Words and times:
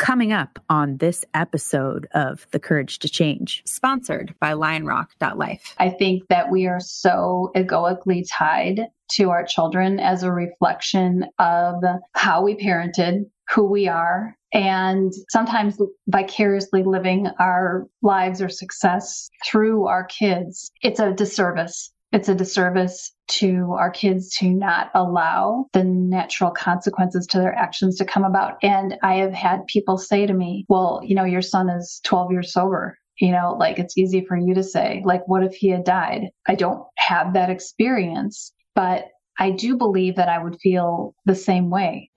Coming 0.00 0.32
up 0.32 0.58
on 0.70 0.96
this 0.96 1.26
episode 1.34 2.08
of 2.14 2.46
The 2.52 2.58
Courage 2.58 3.00
to 3.00 3.08
Change, 3.08 3.62
sponsored 3.66 4.34
by 4.40 4.52
lionrock.life. 4.54 5.74
I 5.76 5.90
think 5.90 6.26
that 6.28 6.50
we 6.50 6.66
are 6.66 6.80
so 6.80 7.52
egoically 7.54 8.24
tied 8.24 8.86
to 9.16 9.28
our 9.28 9.44
children 9.44 10.00
as 10.00 10.22
a 10.22 10.32
reflection 10.32 11.26
of 11.38 11.84
how 12.14 12.42
we 12.42 12.56
parented, 12.56 13.26
who 13.50 13.64
we 13.64 13.88
are, 13.88 14.34
and 14.54 15.12
sometimes 15.28 15.76
vicariously 16.08 16.82
living 16.82 17.28
our 17.38 17.86
lives 18.00 18.40
or 18.40 18.48
success 18.48 19.28
through 19.44 19.86
our 19.86 20.04
kids. 20.04 20.72
It's 20.80 20.98
a 20.98 21.12
disservice 21.12 21.92
it's 22.12 22.28
a 22.28 22.34
disservice 22.34 23.12
to 23.28 23.74
our 23.78 23.90
kids 23.90 24.36
to 24.38 24.50
not 24.50 24.90
allow 24.94 25.66
the 25.72 25.84
natural 25.84 26.50
consequences 26.50 27.26
to 27.28 27.38
their 27.38 27.54
actions 27.54 27.96
to 27.98 28.04
come 28.04 28.24
about. 28.24 28.56
And 28.62 28.96
I 29.02 29.16
have 29.16 29.32
had 29.32 29.66
people 29.66 29.96
say 29.96 30.26
to 30.26 30.32
me, 30.32 30.64
well, 30.68 31.00
you 31.04 31.14
know, 31.14 31.24
your 31.24 31.42
son 31.42 31.68
is 31.68 32.00
12 32.04 32.32
years 32.32 32.52
sober. 32.52 32.98
You 33.20 33.32
know, 33.32 33.54
like 33.58 33.78
it's 33.78 33.98
easy 33.98 34.24
for 34.26 34.36
you 34.36 34.54
to 34.54 34.62
say, 34.62 35.02
like, 35.04 35.28
what 35.28 35.44
if 35.44 35.54
he 35.54 35.68
had 35.68 35.84
died? 35.84 36.30
I 36.48 36.54
don't 36.54 36.82
have 36.96 37.34
that 37.34 37.50
experience, 37.50 38.52
but 38.74 39.08
I 39.38 39.50
do 39.50 39.76
believe 39.76 40.16
that 40.16 40.30
I 40.30 40.42
would 40.42 40.58
feel 40.60 41.14
the 41.26 41.34
same 41.34 41.70
way. 41.70 42.09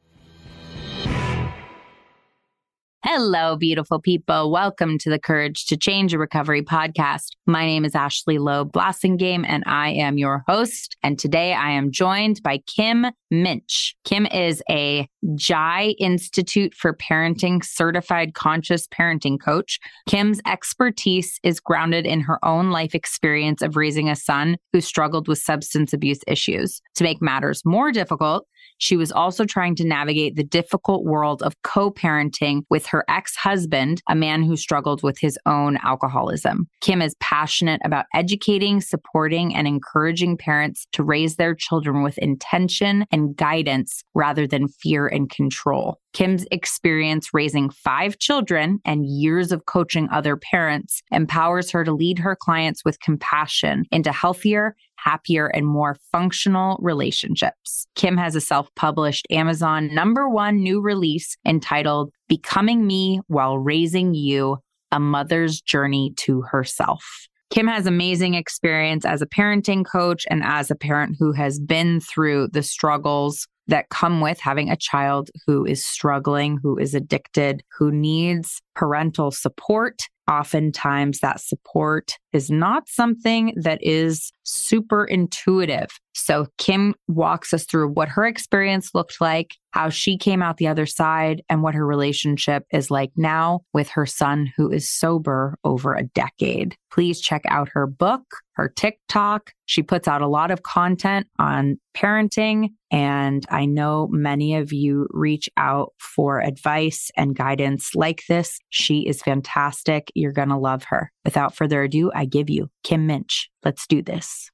Hello, 3.05 3.57
beautiful 3.57 3.99
people. 3.99 4.49
Welcome 4.49 4.97
to 4.99 5.09
the 5.09 5.19
Courage 5.19 5.65
to 5.65 5.75
Change 5.75 6.13
a 6.13 6.17
Recovery 6.17 6.61
podcast. 6.61 7.31
My 7.45 7.65
name 7.65 7.83
is 7.83 7.95
Ashley 7.95 8.37
Loeb 8.37 8.71
Blassingame, 8.71 9.43
and 9.45 9.61
I 9.67 9.89
am 9.89 10.17
your 10.17 10.45
host. 10.47 10.95
And 11.03 11.19
today 11.19 11.51
I 11.51 11.71
am 11.71 11.91
joined 11.91 12.41
by 12.43 12.59
Kim 12.59 13.07
Muench. 13.29 13.93
Kim 14.05 14.25
is 14.27 14.63
a 14.69 15.05
Jai 15.35 15.95
Institute 15.99 16.73
for 16.73 16.95
Parenting 16.95 17.61
certified 17.65 18.35
conscious 18.35 18.87
parenting 18.87 19.37
coach. 19.37 19.81
Kim's 20.07 20.39
expertise 20.47 21.41
is 21.43 21.59
grounded 21.59 22.05
in 22.05 22.21
her 22.21 22.39
own 22.45 22.69
life 22.69 22.95
experience 22.95 23.61
of 23.61 23.75
raising 23.75 24.07
a 24.07 24.15
son 24.15 24.55
who 24.71 24.79
struggled 24.79 25.27
with 25.27 25.39
substance 25.39 25.91
abuse 25.91 26.21
issues. 26.25 26.81
To 26.95 27.03
make 27.03 27.21
matters 27.21 27.63
more 27.65 27.91
difficult, 27.91 28.47
she 28.77 28.97
was 28.97 29.11
also 29.11 29.45
trying 29.45 29.75
to 29.75 29.85
navigate 29.85 30.35
the 30.35 30.43
difficult 30.43 31.05
world 31.05 31.41
of 31.41 31.61
co 31.63 31.91
parenting 31.91 32.63
with 32.69 32.85
her 32.87 33.05
ex 33.07 33.35
husband, 33.35 34.01
a 34.09 34.15
man 34.15 34.43
who 34.43 34.57
struggled 34.57 35.03
with 35.03 35.17
his 35.19 35.37
own 35.45 35.77
alcoholism. 35.83 36.67
Kim 36.81 37.01
is 37.01 37.15
passionate 37.19 37.81
about 37.85 38.05
educating, 38.13 38.81
supporting, 38.81 39.55
and 39.55 39.67
encouraging 39.67 40.37
parents 40.37 40.85
to 40.91 41.03
raise 41.03 41.35
their 41.35 41.55
children 41.55 42.03
with 42.03 42.17
intention 42.17 43.05
and 43.11 43.35
guidance 43.35 44.03
rather 44.13 44.47
than 44.47 44.67
fear 44.67 45.07
and 45.07 45.29
control. 45.29 45.99
Kim's 46.13 46.45
experience 46.51 47.29
raising 47.33 47.69
five 47.71 48.19
children 48.19 48.79
and 48.85 49.05
years 49.05 49.51
of 49.51 49.65
coaching 49.65 50.07
other 50.11 50.37
parents 50.37 51.01
empowers 51.11 51.71
her 51.71 51.83
to 51.83 51.91
lead 51.91 52.19
her 52.19 52.35
clients 52.35 52.85
with 52.85 52.99
compassion 52.99 53.85
into 53.91 54.11
healthier, 54.11 54.75
happier, 55.03 55.47
and 55.47 55.65
more 55.65 55.97
functional 56.11 56.77
relationships. 56.81 57.87
Kim 57.95 58.17
has 58.17 58.35
a 58.35 58.41
self 58.41 58.69
published 58.75 59.27
Amazon 59.29 59.93
number 59.93 60.29
one 60.29 60.61
new 60.61 60.81
release 60.81 61.35
entitled 61.45 62.11
Becoming 62.27 62.87
Me 62.87 63.21
While 63.27 63.57
Raising 63.57 64.13
You 64.13 64.57
A 64.91 64.99
Mother's 64.99 65.61
Journey 65.61 66.13
to 66.17 66.41
Herself. 66.41 67.03
Kim 67.49 67.67
has 67.67 67.85
amazing 67.85 68.33
experience 68.33 69.05
as 69.05 69.21
a 69.21 69.27
parenting 69.27 69.85
coach 69.85 70.25
and 70.29 70.41
as 70.43 70.71
a 70.71 70.75
parent 70.75 71.17
who 71.19 71.33
has 71.33 71.59
been 71.59 71.99
through 71.99 72.47
the 72.47 72.63
struggles 72.63 73.47
that 73.67 73.89
come 73.89 74.21
with 74.21 74.39
having 74.39 74.69
a 74.69 74.75
child 74.75 75.29
who 75.45 75.65
is 75.65 75.85
struggling, 75.85 76.57
who 76.61 76.77
is 76.77 76.93
addicted, 76.93 77.63
who 77.77 77.91
needs 77.91 78.61
parental 78.75 79.31
support 79.31 80.07
oftentimes 80.29 81.19
that 81.19 81.39
support 81.39 82.17
is 82.31 82.49
not 82.49 82.87
something 82.87 83.53
that 83.57 83.79
is 83.81 84.31
super 84.43 85.05
intuitive. 85.05 85.89
So 86.15 86.47
Kim 86.57 86.93
walks 87.07 87.53
us 87.53 87.65
through 87.65 87.89
what 87.89 88.09
her 88.09 88.25
experience 88.25 88.91
looked 88.93 89.19
like, 89.19 89.55
how 89.71 89.89
she 89.89 90.17
came 90.17 90.41
out 90.41 90.57
the 90.57 90.67
other 90.67 90.85
side, 90.85 91.41
and 91.49 91.63
what 91.63 91.75
her 91.75 91.85
relationship 91.85 92.65
is 92.71 92.91
like 92.91 93.11
now 93.17 93.61
with 93.73 93.89
her 93.89 94.05
son 94.05 94.51
who 94.55 94.69
is 94.71 94.89
sober 94.89 95.57
over 95.63 95.93
a 95.93 96.03
decade. 96.03 96.75
Please 96.91 97.19
check 97.19 97.41
out 97.47 97.69
her 97.73 97.87
book, 97.87 98.21
her 98.53 98.69
TikTok. 98.69 99.51
She 99.65 99.81
puts 99.81 100.07
out 100.07 100.21
a 100.21 100.27
lot 100.27 100.51
of 100.51 100.61
content 100.63 101.27
on 101.39 101.77
parenting. 101.95 102.69
And 102.91 103.43
I 103.49 103.65
know 103.65 104.07
many 104.11 104.55
of 104.55 104.71
you 104.71 105.07
reach 105.09 105.49
out 105.57 105.93
for 105.97 106.39
advice 106.39 107.09
and 107.17 107.35
guidance 107.35 107.95
like 107.95 108.21
this. 108.29 108.59
She 108.75 109.01
is 109.01 109.21
fantastic. 109.21 110.11
You're 110.15 110.31
going 110.31 110.49
to 110.49 110.57
love 110.57 110.85
her. 110.85 111.11
Without 111.23 111.55
further 111.55 111.83
ado, 111.83 112.11
I 112.15 112.25
give 112.25 112.49
you 112.49 112.71
Kim 112.83 113.05
Muench. 113.05 113.47
Let's 113.63 113.85
do 113.85 114.01
this. 114.01 114.49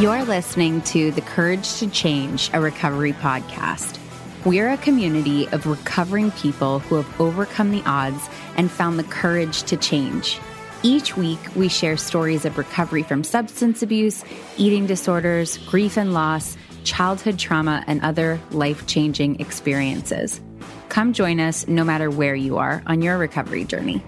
You're 0.00 0.24
listening 0.24 0.80
to 0.82 1.10
the 1.10 1.20
Courage 1.20 1.74
to 1.80 1.90
Change, 1.90 2.48
a 2.54 2.62
recovery 2.62 3.12
podcast. 3.12 3.98
We're 4.46 4.70
a 4.70 4.78
community 4.78 5.46
of 5.48 5.66
recovering 5.66 6.30
people 6.30 6.78
who 6.78 6.94
have 6.94 7.20
overcome 7.20 7.72
the 7.72 7.82
odds 7.84 8.26
and 8.60 8.70
found 8.70 8.98
the 8.98 9.04
courage 9.04 9.62
to 9.62 9.74
change. 9.74 10.38
Each 10.82 11.16
week, 11.16 11.38
we 11.56 11.68
share 11.70 11.96
stories 11.96 12.44
of 12.44 12.58
recovery 12.58 13.02
from 13.02 13.24
substance 13.24 13.82
abuse, 13.82 14.22
eating 14.58 14.84
disorders, 14.84 15.56
grief 15.56 15.96
and 15.96 16.12
loss, 16.12 16.58
childhood 16.84 17.38
trauma, 17.38 17.82
and 17.86 18.02
other 18.02 18.38
life 18.50 18.86
changing 18.86 19.40
experiences. 19.40 20.42
Come 20.90 21.14
join 21.14 21.40
us 21.40 21.66
no 21.68 21.84
matter 21.84 22.10
where 22.10 22.34
you 22.34 22.58
are 22.58 22.82
on 22.86 23.00
your 23.00 23.16
recovery 23.16 23.64
journey. 23.64 24.02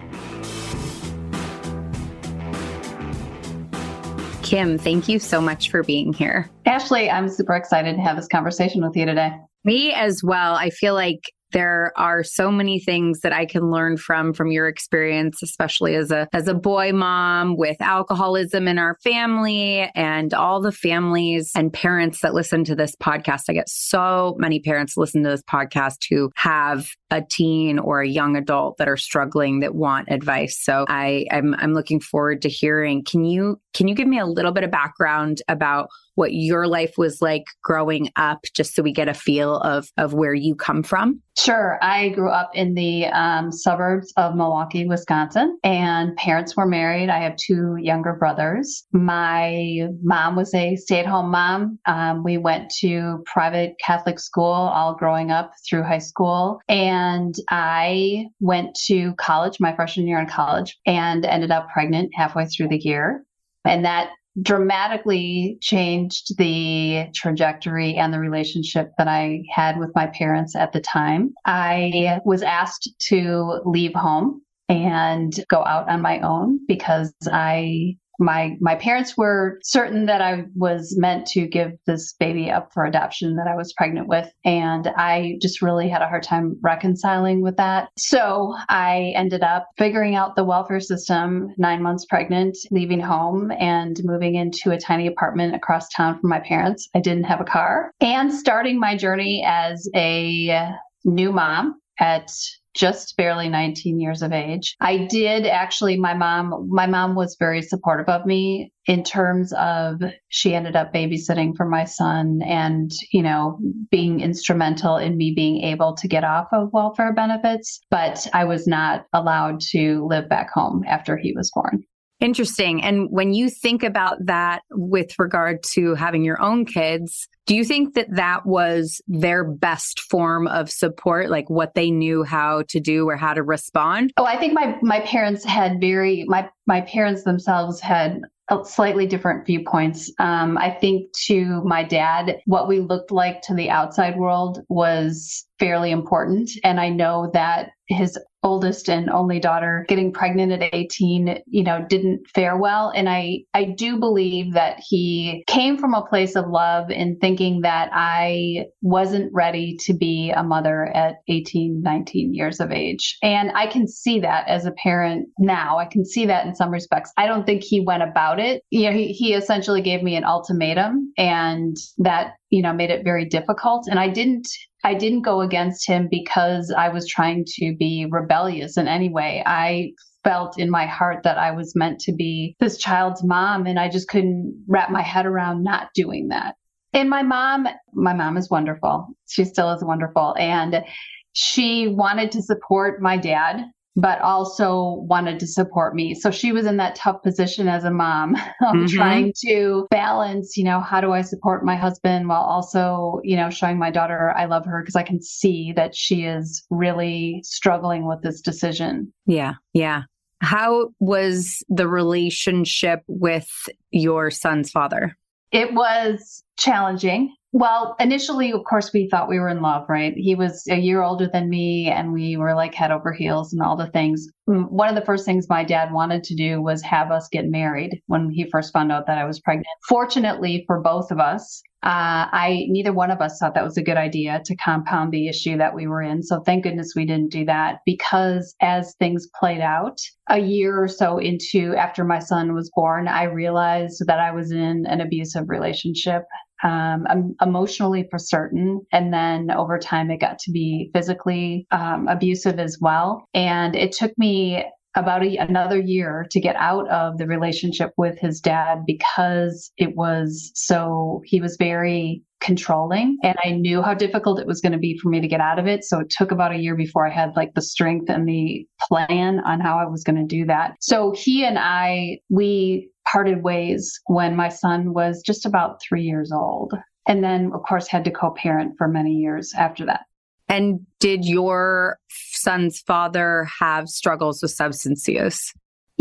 Kim, 4.43 4.77
thank 4.77 5.09
you 5.09 5.19
so 5.19 5.41
much 5.41 5.71
for 5.71 5.83
being 5.83 6.13
here. 6.13 6.51
Ashley, 6.67 7.09
I'm 7.09 7.31
super 7.31 7.55
excited 7.55 7.97
to 7.97 8.03
have 8.03 8.17
this 8.17 8.29
conversation 8.29 8.85
with 8.85 8.95
you 8.99 9.07
today. 9.07 9.33
Me 9.65 9.95
as 9.95 10.23
well. 10.23 10.57
I 10.57 10.69
feel 10.69 10.93
like 10.93 11.33
there 11.53 11.93
are 11.97 12.23
so 12.23 12.51
many 12.51 12.81
things 12.81 13.21
that 13.21 13.33
I 13.33 13.47
can 13.47 13.71
learn 13.71 13.97
from 13.97 14.33
from 14.33 14.51
your 14.51 14.69
experience, 14.69 15.43
especially 15.43 15.95
as 15.95 16.11
a 16.11 16.29
as 16.33 16.49
a 16.49 16.55
boy 16.55 16.93
mom 16.93 17.57
with 17.57 17.81
alcoholism 17.81 18.69
in 18.69 18.79
our 18.79 18.97
family 19.03 19.91
and 19.95 20.35
all 20.35 20.61
the 20.61 20.73
families 20.73 21.53
and 21.55 21.73
parents 21.73 22.21
that 22.21 22.35
listen 22.35 22.65
to 22.65 22.75
this 22.75 22.97
podcast. 22.97 23.43
I 23.49 23.53
get 23.53 23.69
so 23.69 24.37
many 24.39 24.61
parents 24.61 24.97
listen 24.97 25.23
to 25.23 25.31
this 25.31 25.43
podcast 25.43 25.99
who 26.09 26.31
have 26.37 26.89
a 27.11 27.23
teen 27.23 27.79
or 27.79 28.01
a 28.01 28.09
young 28.09 28.37
adult 28.37 28.79
that 28.79 28.89
are 28.89 28.97
struggling 28.97 29.61
that 29.61 29.75
want 29.75 30.09
advice. 30.11 30.59
So 30.61 30.87
I 30.89 31.27
I'm 31.31 31.55
I'm 31.55 31.75
looking 31.75 32.01
forward 32.01 32.43
to 32.43 32.49
hearing. 32.49 33.05
Can 33.05 33.25
you 33.25 33.61
can 33.75 33.89
you 33.89 33.95
give 33.95 34.09
me 34.09 34.19
a 34.19 34.27
little 34.27 34.53
bit 34.53 34.65
of 34.65 34.71
background 34.71 35.43
about 35.49 35.89
what 36.15 36.33
your 36.33 36.67
life 36.67 36.95
was 36.99 37.21
like 37.21 37.45
growing 37.63 38.11
up, 38.17 38.41
just 38.55 38.75
so 38.75 38.83
we 38.83 38.93
get 38.93 39.09
a 39.09 39.15
feel 39.15 39.59
of, 39.59 39.89
of 39.97 40.15
where 40.15 40.35
you 40.35 40.55
come 40.55 40.83
from? 40.83 41.21
Sure. 41.39 41.79
I 41.83 42.11
grew 42.11 42.29
up 42.29 42.51
in 42.55 42.75
the 42.75 43.07
um, 43.07 43.51
suburbs 43.51 44.13
of 44.19 44.35
Milwaukee, 44.35 44.87
Wisconsin, 44.87 45.59
and 45.65 46.15
parents 46.17 46.57
were 46.57 46.67
married. 46.67 47.09
I 47.09 47.21
have 47.21 47.37
two 47.37 47.77
younger 47.81 48.13
brothers. 48.13 48.85
My 48.93 49.89
mom 50.03 50.37
was 50.37 50.53
a 50.55 50.77
stay 50.77 51.01
at 51.01 51.07
home 51.07 51.31
mom. 51.31 51.79
Um, 51.87 52.23
we 52.23 52.37
went 52.37 52.71
to 52.81 53.23
private 53.25 53.75
Catholic 53.85 54.21
school 54.21 54.45
all 54.45 54.95
growing 54.95 55.31
up 55.31 55.53
through 55.67 55.85
high 55.85 55.99
school. 55.99 56.61
And 56.69 57.35
I 57.51 58.27
went 58.41 58.77
to 58.87 59.15
college, 59.15 59.59
my 59.59 59.75
freshman 59.75 60.07
year 60.07 60.21
in 60.21 60.27
college, 60.27 60.79
and 60.85 61.25
ended 61.25 61.51
up 61.51 61.69
pregnant 61.73 62.11
halfway 62.15 62.47
through 62.47 62.69
the 62.69 62.79
year. 62.79 63.25
And 63.65 63.85
that 63.85 64.11
dramatically 64.41 65.59
changed 65.61 66.37
the 66.39 67.07
trajectory 67.15 67.97
and 67.97 68.13
the 68.13 68.19
relationship 68.19 68.93
that 68.99 69.09
I 69.09 69.43
had 69.51 69.79
with 69.79 69.91
my 69.95 70.07
parents 70.07 70.57
at 70.57 70.73
the 70.73 70.81
time. 70.81 71.35
I 71.45 72.21
was 72.25 72.43
asked 72.43 72.89
to 73.09 73.61
leave 73.65 73.95
home 73.95 74.43
and 74.69 75.33
go 75.49 75.65
out 75.65 75.89
on 75.91 76.01
my 76.01 76.21
own 76.21 76.61
because 76.67 77.13
I 77.27 77.97
my 78.23 78.57
my 78.61 78.75
parents 78.75 79.17
were 79.17 79.59
certain 79.63 80.07
that 80.07 80.23
I 80.23 80.45
was 80.55 80.97
meant 80.97 81.27
to 81.29 81.47
give 81.47 81.73
this 81.87 82.15
baby 82.15 82.51
up 82.51 82.73
for 82.73 82.85
adoption 82.85 83.37
that 83.37 83.47
I 83.47 83.57
was 83.57 83.73
pregnant 83.75 84.09
with 84.09 84.31
and 84.45 84.89
I 84.97 85.39
just 85.43 85.61
really 85.63 85.89
had 85.89 86.03
a 86.03 86.09
hard 86.09 86.23
time 86.23 86.57
reconciling 86.63 87.43
with 87.43 87.57
that. 87.57 87.89
So 87.99 88.55
I 88.69 89.13
ended 89.17 89.43
up 89.43 89.69
figuring 89.77 90.15
out 90.15 90.37
the 90.37 90.45
welfare 90.45 90.81
system 90.81 91.53
9 91.59 91.83
months 91.83 92.07
pregnant, 92.07 92.57
leaving 92.71 93.01
home 93.01 93.51
and 93.53 94.01
moving 94.05 94.37
into 94.37 94.71
a 94.71 94.79
tiny 94.79 95.07
apartment 95.07 95.55
across 95.55 95.89
town 95.89 96.21
from 96.21 96.31
my 96.31 96.41
parents. 96.41 96.89
I 96.95 97.01
didn't 97.01 97.25
have 97.25 97.41
a 97.41 97.45
car 97.45 97.93
and 98.01 98.33
starting 98.33 98.79
my 98.79 98.97
journey 98.97 99.45
as 99.47 99.89
a 99.95 100.71
new 101.05 101.33
mom 101.33 101.81
at 101.99 102.31
just 102.75 103.17
barely 103.17 103.49
19 103.49 104.01
years 104.01 104.23
of 104.23 104.33
age. 104.33 104.77
I 104.81 105.07
did 105.11 105.47
actually, 105.47 105.99
my 105.99 106.15
mom, 106.15 106.69
my 106.71 106.87
mom 106.87 107.15
was 107.15 107.37
very 107.39 107.63
supportive 107.63 108.09
of 108.09 108.27
me 108.27 108.73
in 108.87 109.03
terms 109.03 109.53
of 109.55 110.01
she 110.29 110.55
ended 110.55 110.75
up 110.75 110.93
babysitting 110.93 111.57
for 111.57 111.67
my 111.67 111.85
son 111.85 112.41
and, 112.45 112.91
you 113.13 113.23
know, 113.23 113.59
being 113.91 114.21
instrumental 114.21 114.97
in 114.97 115.17
me 115.17 115.33
being 115.35 115.63
able 115.63 115.95
to 115.97 116.09
get 116.09 116.25
off 116.25 116.49
of 116.53 116.73
welfare 116.73 117.13
benefits. 117.13 117.81
But 117.91 118.27
I 118.33 118.45
was 118.45 118.67
not 118.67 119.07
allowed 119.13 119.61
to 119.71 120.07
live 120.07 120.29
back 120.29 120.51
home 120.51 120.85
after 120.87 121.17
he 121.17 121.33
was 121.33 121.51
born. 121.55 121.85
Interesting. 122.21 122.85
And 122.85 123.09
when 123.11 123.35
you 123.35 123.51
think 123.51 123.83
about 123.83 124.27
that 124.27 124.63
with 124.71 125.19
regard 125.19 125.59
to 125.75 125.97
having 125.97 126.25
your 126.25 126.41
own 126.41 126.65
kids, 126.65 127.29
do 127.47 127.57
you 127.57 127.65
think 127.65 127.95
that 127.95 128.15
that 128.15 128.47
was 128.47 129.01
their 129.09 129.45
best 129.45 130.01
form 130.01 130.47
of 130.47 130.71
support, 130.71 131.31
like 131.31 131.51
what 131.51 131.75
they 131.75 131.91
knew 131.91 132.23
how 132.23 132.63
to 132.69 132.81
do 132.81 133.09
or 133.09 133.17
how 133.17 133.35
to 133.35 133.43
respond? 133.43 134.13
Oh, 134.17 134.25
I 134.25 134.37
think 134.39 134.53
my 134.53 134.77
my 134.83 135.01
parents 135.01 135.45
had 135.45 135.81
very 135.81 136.25
my 136.29 136.49
my 136.67 136.83
parents 136.83 137.25
themselves 137.25 137.81
had 137.81 138.21
slightly 138.65 139.07
different 139.07 139.47
viewpoints. 139.47 140.13
Um, 140.19 140.59
I 140.59 140.71
think 140.71 141.11
to 141.27 141.63
my 141.65 141.83
dad, 141.83 142.41
what 142.47 142.69
we 142.69 142.81
looked 142.81 143.11
like 143.11 143.41
to 143.43 143.55
the 143.55 143.71
outside 143.71 144.17
world 144.17 144.61
was 144.69 145.47
fairly 145.59 145.91
important, 145.91 146.51
and 146.63 146.79
I 146.81 146.91
know 146.91 147.31
that 147.33 147.71
his 147.89 148.19
oldest 148.43 148.89
and 148.89 149.09
only 149.11 149.39
daughter 149.39 149.85
getting 149.89 150.13
pregnant 150.13 150.53
at 150.53 150.75
18 150.75 151.43
you 151.47 151.63
know 151.63 151.85
didn't 151.89 152.27
fare 152.35 152.57
well. 152.57 152.93
And 152.95 153.09
i 153.09 153.41
i 153.55 153.65
do 153.65 153.99
believe 153.99 154.55
that 154.55 154.81
he 154.81 155.45
came 155.47 155.79
from 155.79 155.95
a 155.95 156.05
place 156.05 156.37
of 156.37 156.49
love 156.49 156.91
in 156.91 157.19
thinking 157.21 157.61
that 157.63 157.91
i 157.93 158.65
wasn't 158.81 159.33
ready 159.33 159.77
to 159.81 159.95
be 159.95 160.31
a 160.31 160.43
mother 160.43 160.85
at 160.95 161.17
18 161.29 161.83
19 161.83 162.35
years 162.35 162.61
of 162.61 162.73
age. 162.73 163.17
And 163.23 163.51
i 163.55 163.67
can 163.67 163.87
see 163.87 164.21
that 164.21 164.49
as 164.49 164.67
a 164.67 164.73
parent 164.73 165.29
now. 165.39 165.79
I 165.79 165.87
can 165.87 166.05
see 166.05 166.27
that 166.27 166.47
in 166.47 166.55
some 166.55 166.71
respects. 166.71 167.13
I 167.17 167.27
don't 167.27 167.47
think 167.47 167.63
he 167.63 167.81
went 167.81 168.03
about 168.03 168.41
it. 168.41 168.63
You 168.71 168.91
know 168.91 168.97
he, 168.97 169.13
he 169.13 169.35
essentially 169.35 169.83
gave 169.83 170.03
me 170.03 170.17
an 170.17 170.25
ultimatum 170.25 171.13
and 171.17 171.77
that 171.99 172.35
you 172.51 172.63
know 172.63 172.73
made 172.73 172.91
it 172.91 173.05
very 173.05 173.25
difficult. 173.25 173.87
And 173.89 173.99
i 173.99 174.09
didn't 174.09 174.49
I 174.85 174.95
didn't 174.95 175.23
go 175.23 175.41
against 175.41 175.87
him 175.87 176.09
because 176.11 176.75
I 176.77 176.89
was 176.89 177.07
trying 177.09 177.45
to 177.57 177.77
be 177.79 178.07
rebellious 178.11 178.77
in 178.77 178.89
any 178.89 179.09
way. 179.09 179.43
I 179.47 179.93
felt 180.25 180.59
in 180.59 180.71
my 180.71 180.87
heart 180.87 181.23
that 181.25 181.39
I 181.39 181.53
was 181.53 181.75
meant 181.77 182.01
to 182.01 182.13
be 182.13 182.57
this 182.61 182.79
child's 182.79 183.25
mom, 183.25 183.67
and 183.67 183.79
I 183.79 183.89
just 183.89 184.09
couldn't 184.09 184.65
wrap 184.69 184.91
my 184.91 185.03
head 185.03 185.27
around 185.27 185.63
not 185.63 185.89
doing 185.95 186.29
that. 186.29 186.55
And 186.93 187.09
my 187.09 187.23
mom, 187.23 187.67
my 187.95 188.13
mom 188.13 188.37
is 188.37 188.51
wonderful. 188.51 189.09
She 189.29 189.45
still 189.45 189.73
is 189.73 189.83
wonderful. 189.83 190.35
And 190.39 190.85
she 191.33 191.89
wanted 191.89 192.33
to 192.33 192.43
support 192.43 193.01
my 193.01 193.17
dad 193.17 193.65
but 193.97 194.21
also 194.21 195.05
wanted 195.07 195.39
to 195.41 195.47
support 195.47 195.95
me. 195.95 196.15
So 196.15 196.31
she 196.31 196.53
was 196.53 196.67
in 196.67 196.79
that 196.79 196.95
tough 196.95 197.23
position 197.23 197.69
as 197.69 197.85
a 197.85 197.91
mom 197.91 198.37
mm-hmm. 198.63 198.87
trying 198.87 199.33
to 199.47 199.87
balance, 199.91 200.57
you 200.57 200.65
know, 200.65 200.81
how 200.81 201.01
do 201.01 201.13
I 201.13 201.23
support 201.23 201.65
my 201.65 201.77
husband 201.77 202.29
while 202.29 202.43
also, 202.43 203.21
you 203.23 203.37
know, 203.37 203.51
showing 203.51 203.79
my 203.79 203.91
daughter 203.91 204.33
I 204.37 204.47
love 204.47 204.65
her 204.65 204.81
because 204.81 204.97
I 204.97 205.03
can 205.03 205.21
see 205.21 205.73
that 205.77 205.95
she 205.95 206.25
is 206.25 206.65
really 206.71 207.41
struggling 207.45 208.07
with 208.07 208.23
this 208.23 208.41
decision. 208.41 209.13
Yeah. 209.27 209.55
Yeah. 209.73 210.03
How 210.41 210.89
was 210.99 211.63
the 211.69 211.87
relationship 211.87 213.03
with 213.07 213.49
your 213.91 214.31
son's 214.31 214.71
father? 214.71 215.17
It 215.53 215.75
was 215.75 216.43
challenging. 216.57 217.35
Well, 217.55 217.97
initially, 218.01 218.51
of 218.53 218.65
course, 218.65 218.95
we 218.95 219.09
thought 219.11 219.29
we 219.29 219.39
were 219.39 219.51
in 219.51 219.61
love, 219.61 219.85
right? 219.87 220.15
He 220.17 220.35
was 220.35 220.67
a 220.71 220.79
year 220.79 221.03
older 221.03 221.29
than 221.31 221.51
me, 221.51 221.91
and 221.91 222.11
we 222.11 222.39
were 222.39 222.55
like 222.55 222.75
head 222.75 222.91
over 222.91 223.13
heels 223.13 223.53
and 223.53 223.61
all 223.61 223.77
the 223.77 223.91
things. 223.91 224.27
Mm, 224.49 224.71
one 224.71 224.89
of 224.89 224.95
the 224.95 225.05
first 225.05 225.27
things 225.27 225.51
my 225.51 225.63
dad 225.63 225.93
wanted 225.93 226.25
to 226.25 226.35
do 226.35 226.63
was 226.63 226.81
have 226.81 227.11
us 227.11 227.29
get 227.31 227.45
married 227.45 228.01
when 228.07 228.31
he 228.31 228.49
first 228.51 228.73
found 228.73 228.91
out 228.91 229.07
that 229.07 229.19
I 229.19 229.27
was 229.27 229.39
pregnant. 229.39 229.67
Fortunately 229.87 230.65
for 230.67 230.81
both 230.81 231.11
of 231.11 231.21
us, 231.21 231.63
uh, 231.83 232.31
I 232.33 232.67
neither 232.69 232.93
one 232.93 233.11
of 233.11 233.21
us 233.21 233.39
thought 233.39 233.55
that 233.55 233.65
was 233.65 233.77
a 233.77 233.83
good 233.83 233.97
idea 233.97 234.41
to 234.45 234.57
compound 234.57 235.13
the 235.13 235.29
issue 235.29 235.59
that 235.59 235.75
we 235.75 235.87
were 235.87 236.01
in. 236.01 236.23
So 236.23 236.41
thank 236.41 236.63
goodness 236.63 236.95
we 236.97 237.05
didn't 237.05 237.33
do 237.33 237.45
that 237.47 237.81
because 237.85 238.55
as 238.63 238.95
things 238.99 239.29
played 239.39 239.61
out, 239.61 239.99
a 240.31 240.39
year 240.39 240.81
or 240.81 240.89
so 240.89 241.19
into 241.19 241.75
after 241.77 242.05
my 242.05 242.21
son 242.21 242.55
was 242.55 242.71
born, 242.75 243.09
I 243.09 243.25
realized 243.25 244.05
that 244.07 244.21
I 244.21 244.31
was 244.31 244.53
in 244.53 244.87
an 244.87 245.01
abusive 245.01 245.49
relationship 245.49 246.23
um, 246.63 247.35
emotionally 247.41 248.07
for 248.11 248.19
certain. 248.19 248.81
And 248.93 249.13
then 249.13 249.51
over 249.51 249.79
time, 249.79 250.11
it 250.11 250.21
got 250.21 250.39
to 250.41 250.51
be 250.51 250.91
physically 250.95 251.67
um, 251.71 252.09
abusive 252.09 252.59
as 252.59 252.79
well. 252.81 253.27
And 253.35 253.75
it 253.75 253.93
took 253.93 254.17
me 254.19 254.65
about 254.95 255.25
a, 255.25 255.37
another 255.39 255.81
year 255.81 256.27
to 256.31 256.41
get 256.41 256.57
out 256.57 256.89
of 256.91 257.19
the 257.19 257.27
relationship 257.27 257.93
with 257.97 258.19
his 258.19 258.41
dad 258.41 258.85
because 258.87 259.73
it 259.79 259.97
was 259.97 260.51
so, 260.55 261.23
he 261.25 261.41
was 261.41 261.57
very 261.57 262.23
controlling 262.43 263.19
and 263.23 263.37
I 263.45 263.53
knew 263.53 263.83
how 263.83 263.95
difficult 263.95 264.41
it 264.41 264.47
was 264.47 264.61
going 264.61 264.73
to 264.73 264.79
be 264.79 264.99
for 264.99 265.09
me 265.09 265.21
to 265.21 265.29
get 265.29 265.41
out 265.41 265.59
of 265.59 265.67
it. 265.67 265.85
So 265.85 266.01
it 266.01 266.11
took 266.11 266.33
about 266.33 266.53
a 266.53 266.59
year 266.59 266.75
before 266.75 267.07
I 267.07 267.11
had 267.11 267.35
like 267.37 267.55
the 267.55 267.63
strength 267.63 268.11
and 268.11 268.29
the 268.29 268.67
plan 268.81 269.41
on 269.41 269.61
how 269.61 269.79
I 269.79 269.87
was 269.87 270.03
going 270.03 270.17
to 270.17 270.27
do 270.27 270.45
that. 270.47 270.75
So 270.81 271.13
he 271.13 271.45
and 271.45 271.59
I, 271.59 272.19
we 272.29 272.91
parted 273.11 273.43
ways 273.43 273.99
when 274.07 274.37
my 274.37 274.49
son 274.49 274.93
was 274.93 275.23
just 275.25 275.47
about 275.47 275.81
three 275.81 276.03
years 276.03 276.33
old. 276.33 276.75
And 277.07 277.23
then, 277.23 277.53
of 277.55 277.63
course, 277.63 277.89
had 277.89 278.05
to 278.05 278.11
co 278.11 278.31
parent 278.31 278.75
for 278.77 278.89
many 278.89 279.13
years 279.13 279.53
after 279.57 279.87
that. 279.87 280.03
And 280.49 280.81
did 281.01 281.25
your 281.25 281.99
son's 282.11 282.81
father 282.81 283.49
have 283.61 283.89
struggles 283.89 284.43
with 284.43 284.51
substance 284.51 285.09
use? 285.09 285.53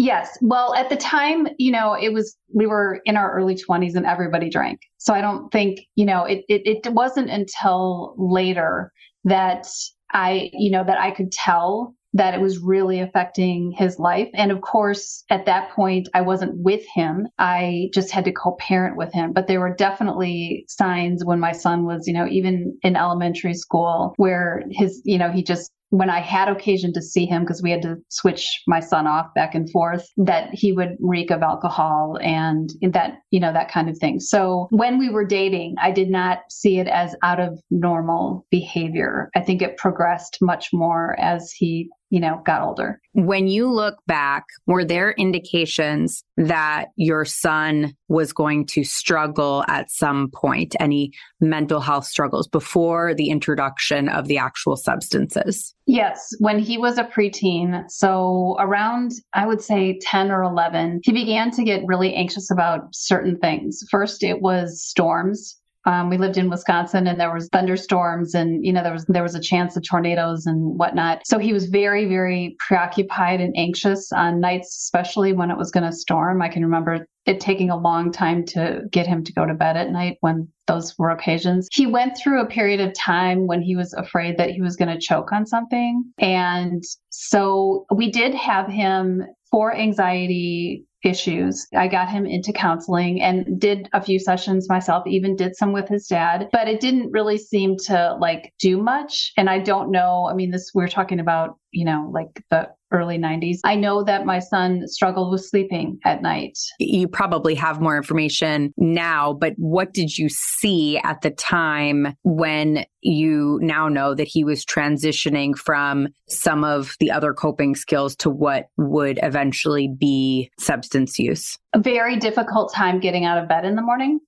Yes. 0.01 0.35
Well, 0.41 0.73
at 0.73 0.89
the 0.89 0.95
time, 0.95 1.47
you 1.59 1.71
know, 1.71 1.93
it 1.93 2.11
was, 2.11 2.35
we 2.51 2.65
were 2.65 3.01
in 3.05 3.17
our 3.17 3.31
early 3.35 3.53
20s 3.53 3.93
and 3.93 4.03
everybody 4.03 4.49
drank. 4.49 4.79
So 4.97 5.13
I 5.13 5.21
don't 5.21 5.51
think, 5.51 5.81
you 5.93 6.05
know, 6.05 6.25
it, 6.25 6.43
it, 6.49 6.63
it 6.65 6.91
wasn't 6.91 7.29
until 7.29 8.15
later 8.17 8.91
that 9.25 9.67
I, 10.11 10.49
you 10.53 10.71
know, 10.71 10.83
that 10.83 10.99
I 10.99 11.11
could 11.11 11.31
tell 11.31 11.93
that 12.13 12.33
it 12.33 12.41
was 12.41 12.57
really 12.57 12.99
affecting 12.99 13.73
his 13.77 13.99
life. 13.99 14.27
And 14.33 14.51
of 14.51 14.61
course, 14.61 15.23
at 15.29 15.45
that 15.45 15.69
point, 15.69 16.09
I 16.15 16.21
wasn't 16.21 16.57
with 16.57 16.83
him. 16.95 17.27
I 17.37 17.91
just 17.93 18.09
had 18.09 18.25
to 18.25 18.31
co 18.31 18.53
parent 18.53 18.97
with 18.97 19.13
him. 19.13 19.33
But 19.33 19.45
there 19.45 19.59
were 19.59 19.75
definitely 19.75 20.65
signs 20.67 21.23
when 21.23 21.39
my 21.39 21.51
son 21.51 21.85
was, 21.85 22.07
you 22.07 22.13
know, 22.13 22.27
even 22.27 22.75
in 22.81 22.95
elementary 22.95 23.53
school 23.53 24.15
where 24.17 24.63
his, 24.71 24.99
you 25.05 25.19
know, 25.19 25.31
he 25.31 25.43
just 25.43 25.71
when 25.91 26.09
I 26.09 26.19
had 26.19 26.49
occasion 26.49 26.91
to 26.93 27.01
see 27.01 27.25
him, 27.25 27.43
because 27.43 27.61
we 27.61 27.69
had 27.69 27.81
to 27.83 27.97
switch 28.09 28.61
my 28.65 28.79
son 28.79 29.07
off 29.07 29.27
back 29.35 29.53
and 29.53 29.69
forth, 29.69 30.07
that 30.17 30.49
he 30.53 30.71
would 30.73 30.97
reek 30.99 31.31
of 31.31 31.41
alcohol 31.41 32.17
and 32.21 32.71
that, 32.81 33.19
you 33.29 33.39
know, 33.39 33.53
that 33.53 33.71
kind 33.71 33.89
of 33.89 33.97
thing. 33.97 34.19
So 34.19 34.67
when 34.71 34.97
we 34.97 35.09
were 35.09 35.25
dating, 35.25 35.75
I 35.81 35.91
did 35.91 36.09
not 36.09 36.39
see 36.49 36.79
it 36.79 36.87
as 36.87 37.15
out 37.23 37.39
of 37.39 37.59
normal 37.69 38.45
behavior. 38.49 39.29
I 39.35 39.41
think 39.41 39.61
it 39.61 39.77
progressed 39.77 40.37
much 40.41 40.69
more 40.73 41.19
as 41.19 41.51
he 41.51 41.89
you 42.11 42.19
know, 42.19 42.41
got 42.45 42.61
older. 42.61 43.01
When 43.13 43.47
you 43.47 43.71
look 43.71 43.95
back, 44.05 44.45
were 44.67 44.83
there 44.83 45.13
indications 45.13 46.23
that 46.35 46.87
your 46.97 47.23
son 47.23 47.95
was 48.09 48.33
going 48.33 48.67
to 48.67 48.83
struggle 48.83 49.63
at 49.69 49.89
some 49.89 50.29
point, 50.29 50.75
any 50.79 51.13
mental 51.39 51.79
health 51.79 52.05
struggles 52.05 52.47
before 52.47 53.13
the 53.15 53.29
introduction 53.29 54.09
of 54.09 54.27
the 54.27 54.37
actual 54.37 54.75
substances? 54.75 55.73
Yes, 55.87 56.35
when 56.39 56.59
he 56.59 56.77
was 56.77 56.97
a 56.97 57.05
preteen, 57.05 57.89
so 57.89 58.57
around, 58.59 59.13
I 59.33 59.47
would 59.47 59.61
say 59.61 59.97
10 60.01 60.31
or 60.31 60.43
11, 60.43 61.01
he 61.03 61.13
began 61.13 61.49
to 61.51 61.63
get 61.63 61.81
really 61.85 62.13
anxious 62.13 62.51
about 62.51 62.93
certain 62.93 63.37
things. 63.37 63.83
First, 63.89 64.21
it 64.21 64.41
was 64.41 64.85
storms 64.85 65.60
um, 65.85 66.09
we 66.09 66.17
lived 66.17 66.37
in 66.37 66.49
Wisconsin 66.49 67.07
and 67.07 67.19
there 67.19 67.33
was 67.33 67.49
thunderstorms 67.51 68.35
and 68.35 68.63
you 68.65 68.71
know 68.71 68.83
there 68.83 68.93
was 68.93 69.05
there 69.05 69.23
was 69.23 69.35
a 69.35 69.41
chance 69.41 69.75
of 69.75 69.83
tornadoes 69.83 70.45
and 70.45 70.77
whatnot. 70.77 71.21
So 71.25 71.39
he 71.39 71.53
was 71.53 71.65
very 71.65 72.05
very 72.05 72.55
preoccupied 72.59 73.41
and 73.41 73.53
anxious 73.57 74.11
on 74.11 74.39
nights, 74.39 74.75
especially 74.83 75.33
when 75.33 75.49
it 75.49 75.57
was 75.57 75.71
going 75.71 75.89
to 75.89 75.95
storm. 75.95 76.41
I 76.41 76.49
can 76.49 76.63
remember 76.63 77.07
it 77.25 77.39
taking 77.39 77.69
a 77.69 77.77
long 77.77 78.11
time 78.11 78.43
to 78.43 78.81
get 78.91 79.05
him 79.05 79.23
to 79.23 79.33
go 79.33 79.45
to 79.45 79.53
bed 79.53 79.77
at 79.77 79.91
night 79.91 80.17
when 80.21 80.47
those 80.67 80.97
were 80.97 81.11
occasions. 81.11 81.67
He 81.71 81.85
went 81.85 82.17
through 82.17 82.41
a 82.41 82.47
period 82.47 82.79
of 82.79 82.93
time 82.93 83.45
when 83.47 83.61
he 83.61 83.75
was 83.75 83.93
afraid 83.93 84.37
that 84.37 84.51
he 84.51 84.61
was 84.61 84.75
going 84.75 84.89
to 84.89 84.99
choke 84.99 85.31
on 85.31 85.45
something. 85.45 86.03
And 86.19 86.83
so 87.09 87.85
we 87.93 88.11
did 88.11 88.33
have 88.33 88.67
him 88.67 89.23
for 89.51 89.75
anxiety 89.75 90.85
issues. 91.03 91.67
I 91.75 91.87
got 91.87 92.09
him 92.09 92.25
into 92.25 92.53
counseling 92.53 93.21
and 93.21 93.59
did 93.59 93.89
a 93.93 94.01
few 94.01 94.19
sessions 94.19 94.69
myself, 94.69 95.05
even 95.07 95.35
did 95.35 95.55
some 95.55 95.73
with 95.73 95.87
his 95.87 96.07
dad, 96.07 96.49
but 96.51 96.67
it 96.67 96.79
didn't 96.79 97.11
really 97.11 97.37
seem 97.37 97.77
to 97.85 98.17
like 98.19 98.53
do 98.59 98.81
much. 98.81 99.31
And 99.37 99.49
I 99.49 99.59
don't 99.59 99.91
know. 99.91 100.27
I 100.29 100.33
mean, 100.33 100.51
this 100.51 100.71
we're 100.73 100.87
talking 100.87 101.19
about 101.19 101.57
you 101.71 101.85
know, 101.85 102.09
like 102.13 102.43
the 102.49 102.69
early 102.91 103.17
90s. 103.17 103.59
I 103.63 103.75
know 103.75 104.03
that 104.03 104.25
my 104.25 104.39
son 104.39 104.87
struggled 104.87 105.31
with 105.31 105.45
sleeping 105.45 105.99
at 106.03 106.21
night. 106.21 106.57
You 106.79 107.07
probably 107.07 107.55
have 107.55 107.79
more 107.79 107.95
information 107.95 108.73
now, 108.77 109.33
but 109.33 109.53
what 109.57 109.93
did 109.93 110.17
you 110.17 110.27
see 110.29 110.97
at 110.99 111.21
the 111.21 111.31
time 111.31 112.15
when 112.23 112.85
you 113.01 113.59
now 113.61 113.87
know 113.87 114.13
that 114.13 114.27
he 114.27 114.43
was 114.43 114.65
transitioning 114.65 115.57
from 115.57 116.09
some 116.27 116.63
of 116.63 116.95
the 116.99 117.11
other 117.11 117.33
coping 117.33 117.75
skills 117.75 118.15
to 118.17 118.29
what 118.29 118.67
would 118.77 119.19
eventually 119.23 119.87
be 119.87 120.51
substance 120.59 121.17
use? 121.17 121.57
A 121.73 121.79
very 121.79 122.17
difficult 122.17 122.73
time 122.73 122.99
getting 122.99 123.25
out 123.25 123.37
of 123.37 123.47
bed 123.47 123.65
in 123.65 123.75
the 123.75 123.81
morning. 123.81 124.19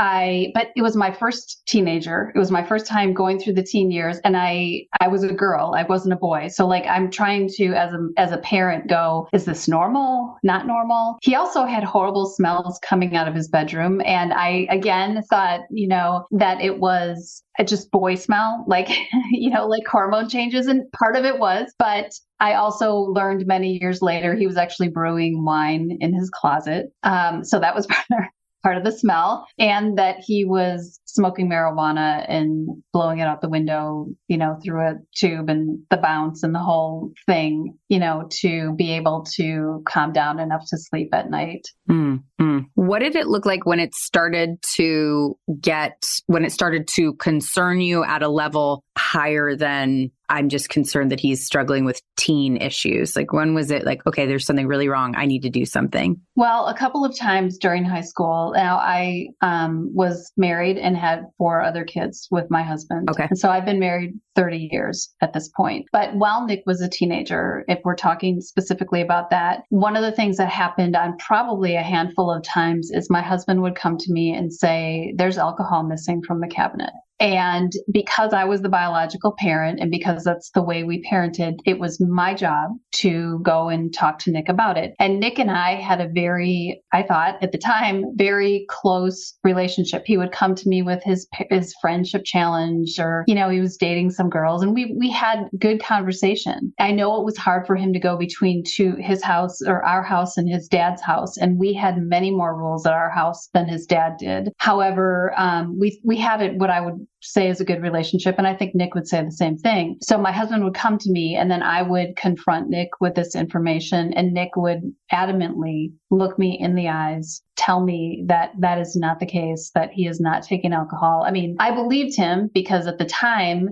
I 0.00 0.50
but 0.54 0.68
it 0.74 0.82
was 0.82 0.96
my 0.96 1.12
first 1.12 1.62
teenager. 1.66 2.32
It 2.34 2.38
was 2.38 2.50
my 2.50 2.64
first 2.64 2.86
time 2.86 3.12
going 3.12 3.38
through 3.38 3.52
the 3.52 3.62
teen 3.62 3.90
years 3.90 4.18
and 4.24 4.34
I 4.34 4.86
I 4.98 5.08
was 5.08 5.22
a 5.22 5.32
girl. 5.32 5.74
I 5.76 5.82
wasn't 5.82 6.14
a 6.14 6.16
boy. 6.16 6.48
So 6.48 6.66
like 6.66 6.86
I'm 6.86 7.10
trying 7.10 7.48
to 7.56 7.74
as 7.74 7.92
a 7.92 8.08
as 8.16 8.32
a 8.32 8.38
parent 8.38 8.88
go, 8.88 9.28
is 9.34 9.44
this 9.44 9.68
normal? 9.68 10.38
Not 10.42 10.66
normal? 10.66 11.18
He 11.20 11.34
also 11.34 11.66
had 11.66 11.84
horrible 11.84 12.26
smells 12.26 12.80
coming 12.82 13.14
out 13.14 13.28
of 13.28 13.34
his 13.34 13.48
bedroom 13.48 14.00
and 14.06 14.32
I 14.32 14.66
again 14.70 15.22
thought, 15.28 15.60
you 15.70 15.86
know, 15.86 16.24
that 16.30 16.62
it 16.62 16.80
was 16.80 17.44
just 17.66 17.90
boy 17.90 18.14
smell, 18.14 18.64
like 18.66 18.88
you 19.30 19.50
know, 19.50 19.66
like 19.66 19.86
hormone 19.86 20.30
changes 20.30 20.66
and 20.66 20.90
part 20.92 21.14
of 21.14 21.26
it 21.26 21.38
was, 21.38 21.74
but 21.78 22.14
I 22.40 22.54
also 22.54 22.94
learned 22.94 23.46
many 23.46 23.78
years 23.78 24.00
later 24.00 24.34
he 24.34 24.46
was 24.46 24.56
actually 24.56 24.88
brewing 24.88 25.44
wine 25.44 25.98
in 26.00 26.14
his 26.14 26.30
closet. 26.30 26.86
Um, 27.02 27.44
so 27.44 27.60
that 27.60 27.74
was 27.74 27.86
part 28.08 28.30
of 28.64 28.84
the 28.84 28.92
smell 28.92 29.46
and 29.58 29.98
that 29.98 30.16
he 30.20 30.44
was 30.44 31.00
smoking 31.04 31.48
marijuana 31.48 32.24
and 32.28 32.68
blowing 32.92 33.18
it 33.18 33.24
out 33.24 33.40
the 33.40 33.48
window, 33.48 34.06
you 34.28 34.36
know, 34.36 34.58
through 34.62 34.80
a 34.80 34.94
tube 35.16 35.48
and 35.48 35.80
the 35.90 35.96
bounce 35.96 36.42
and 36.42 36.54
the 36.54 36.60
whole 36.60 37.10
thing, 37.26 37.76
you 37.88 37.98
know, 37.98 38.28
to 38.30 38.74
be 38.74 38.92
able 38.92 39.24
to 39.36 39.82
calm 39.86 40.12
down 40.12 40.38
enough 40.38 40.62
to 40.68 40.76
sleep 40.78 41.08
at 41.12 41.30
night. 41.30 41.66
Mm-hmm. 41.88 42.58
What 42.74 43.00
did 43.00 43.16
it 43.16 43.26
look 43.26 43.46
like 43.46 43.66
when 43.66 43.80
it 43.80 43.94
started 43.94 44.62
to 44.76 45.36
get, 45.60 46.02
when 46.26 46.44
it 46.44 46.52
started 46.52 46.88
to 46.96 47.14
concern 47.14 47.80
you 47.80 48.04
at 48.04 48.22
a 48.22 48.28
level 48.28 48.84
higher 49.00 49.56
than 49.56 50.10
I'm 50.28 50.48
just 50.48 50.68
concerned 50.68 51.10
that 51.10 51.18
he's 51.18 51.44
struggling 51.44 51.84
with 51.84 52.00
teen 52.16 52.58
issues? 52.58 53.16
Like, 53.16 53.32
when 53.32 53.54
was 53.54 53.70
it 53.70 53.84
like, 53.84 54.06
okay, 54.06 54.26
there's 54.26 54.44
something 54.44 54.68
really 54.68 54.88
wrong. 54.88 55.14
I 55.16 55.26
need 55.26 55.42
to 55.42 55.50
do 55.50 55.64
something? 55.64 56.20
Well, 56.36 56.66
a 56.66 56.76
couple 56.76 57.04
of 57.04 57.16
times 57.16 57.58
during 57.58 57.82
high 57.82 58.02
school. 58.02 58.52
Now, 58.54 58.76
I 58.76 59.28
um, 59.40 59.90
was 59.92 60.30
married 60.36 60.76
and 60.76 60.96
had 60.96 61.24
four 61.38 61.62
other 61.62 61.84
kids 61.84 62.28
with 62.30 62.44
my 62.50 62.62
husband. 62.62 63.08
Okay. 63.10 63.26
And 63.28 63.38
so 63.38 63.48
I've 63.48 63.64
been 63.64 63.80
married 63.80 64.12
30 64.36 64.68
years 64.70 65.12
at 65.20 65.32
this 65.32 65.48
point. 65.48 65.86
But 65.92 66.14
while 66.14 66.46
Nick 66.46 66.62
was 66.66 66.80
a 66.80 66.88
teenager, 66.88 67.64
if 67.68 67.80
we're 67.84 67.96
talking 67.96 68.40
specifically 68.40 69.00
about 69.00 69.30
that, 69.30 69.62
one 69.70 69.96
of 69.96 70.02
the 70.02 70.12
things 70.12 70.36
that 70.36 70.50
happened 70.50 70.94
on 70.94 71.16
probably 71.18 71.74
a 71.74 71.82
handful 71.82 72.30
of 72.30 72.44
times 72.44 72.90
is 72.92 73.10
my 73.10 73.22
husband 73.22 73.62
would 73.62 73.74
come 73.74 73.96
to 73.96 74.12
me 74.12 74.32
and 74.32 74.52
say, 74.52 75.14
There's 75.16 75.38
alcohol 75.38 75.82
missing 75.84 76.22
from 76.22 76.40
the 76.40 76.48
cabinet. 76.48 76.92
And 77.20 77.70
because 77.92 78.32
I 78.32 78.44
was 78.44 78.62
the 78.62 78.70
biological 78.70 79.34
parent 79.38 79.78
and 79.78 79.90
because 79.90 80.24
that's 80.24 80.50
the 80.52 80.62
way 80.62 80.84
we 80.84 81.02
parented, 81.02 81.58
it 81.66 81.78
was 81.78 82.00
my 82.00 82.32
job 82.34 82.70
to 82.96 83.40
go 83.42 83.68
and 83.68 83.92
talk 83.92 84.18
to 84.20 84.30
Nick 84.30 84.48
about 84.48 84.78
it. 84.78 84.94
And 84.98 85.20
Nick 85.20 85.38
and 85.38 85.50
I 85.50 85.74
had 85.74 86.00
a 86.00 86.08
very, 86.08 86.82
I 86.94 87.02
thought 87.02 87.36
at 87.42 87.52
the 87.52 87.58
time, 87.58 88.04
very 88.16 88.64
close 88.70 89.34
relationship. 89.44 90.04
He 90.06 90.16
would 90.16 90.32
come 90.32 90.54
to 90.54 90.68
me 90.68 90.80
with 90.80 91.02
his 91.04 91.28
his 91.50 91.74
friendship 91.80 92.22
challenge 92.24 92.98
or, 92.98 93.24
you 93.26 93.34
know, 93.34 93.50
he 93.50 93.60
was 93.60 93.76
dating 93.76 94.10
some 94.10 94.30
girls 94.30 94.62
and 94.62 94.74
we 94.74 94.96
we 94.98 95.10
had 95.10 95.48
good 95.58 95.82
conversation. 95.82 96.72
I 96.80 96.90
know 96.92 97.20
it 97.20 97.24
was 97.24 97.36
hard 97.36 97.66
for 97.66 97.76
him 97.76 97.92
to 97.92 98.00
go 98.00 98.16
between 98.16 98.64
two 98.64 98.96
his 98.98 99.22
house 99.22 99.60
or 99.66 99.84
our 99.84 100.02
house 100.02 100.38
and 100.38 100.48
his 100.48 100.68
dad's 100.68 101.02
house 101.02 101.36
and 101.36 101.58
we 101.58 101.74
had 101.74 101.98
many 101.98 102.30
more 102.30 102.56
rules 102.56 102.86
at 102.86 102.94
our 102.94 103.10
house 103.10 103.48
than 103.52 103.68
his 103.68 103.84
dad 103.84 104.16
did. 104.18 104.52
However, 104.56 105.34
um, 105.36 105.78
we 105.78 106.00
we 106.02 106.16
had 106.16 106.40
it 106.40 106.56
what 106.56 106.70
I 106.70 106.80
would 106.80 107.06
say 107.22 107.48
is 107.48 107.60
a 107.60 107.64
good 107.64 107.82
relationship. 107.82 108.36
And 108.38 108.46
I 108.46 108.54
think 108.54 108.74
Nick 108.74 108.94
would 108.94 109.06
say 109.06 109.22
the 109.24 109.30
same 109.30 109.56
thing. 109.56 109.98
So 110.02 110.18
my 110.18 110.32
husband 110.32 110.64
would 110.64 110.74
come 110.74 110.98
to 110.98 111.10
me 111.10 111.36
and 111.36 111.50
then 111.50 111.62
I 111.62 111.82
would 111.82 112.16
confront 112.16 112.68
Nick 112.68 112.88
with 113.00 113.14
this 113.14 113.34
information 113.34 114.12
and 114.14 114.32
Nick 114.32 114.56
would 114.56 114.80
adamantly 115.12 115.92
look 116.10 116.38
me 116.38 116.58
in 116.58 116.74
the 116.74 116.88
eyes, 116.88 117.42
tell 117.56 117.84
me 117.84 118.24
that 118.28 118.52
that 118.58 118.78
is 118.78 118.96
not 118.96 119.20
the 119.20 119.26
case, 119.26 119.70
that 119.74 119.90
he 119.92 120.06
is 120.06 120.20
not 120.20 120.42
taking 120.42 120.72
alcohol. 120.72 121.24
I 121.26 121.30
mean, 121.30 121.56
I 121.58 121.74
believed 121.74 122.16
him 122.16 122.50
because 122.52 122.86
at 122.86 122.98
the 122.98 123.04
time 123.04 123.68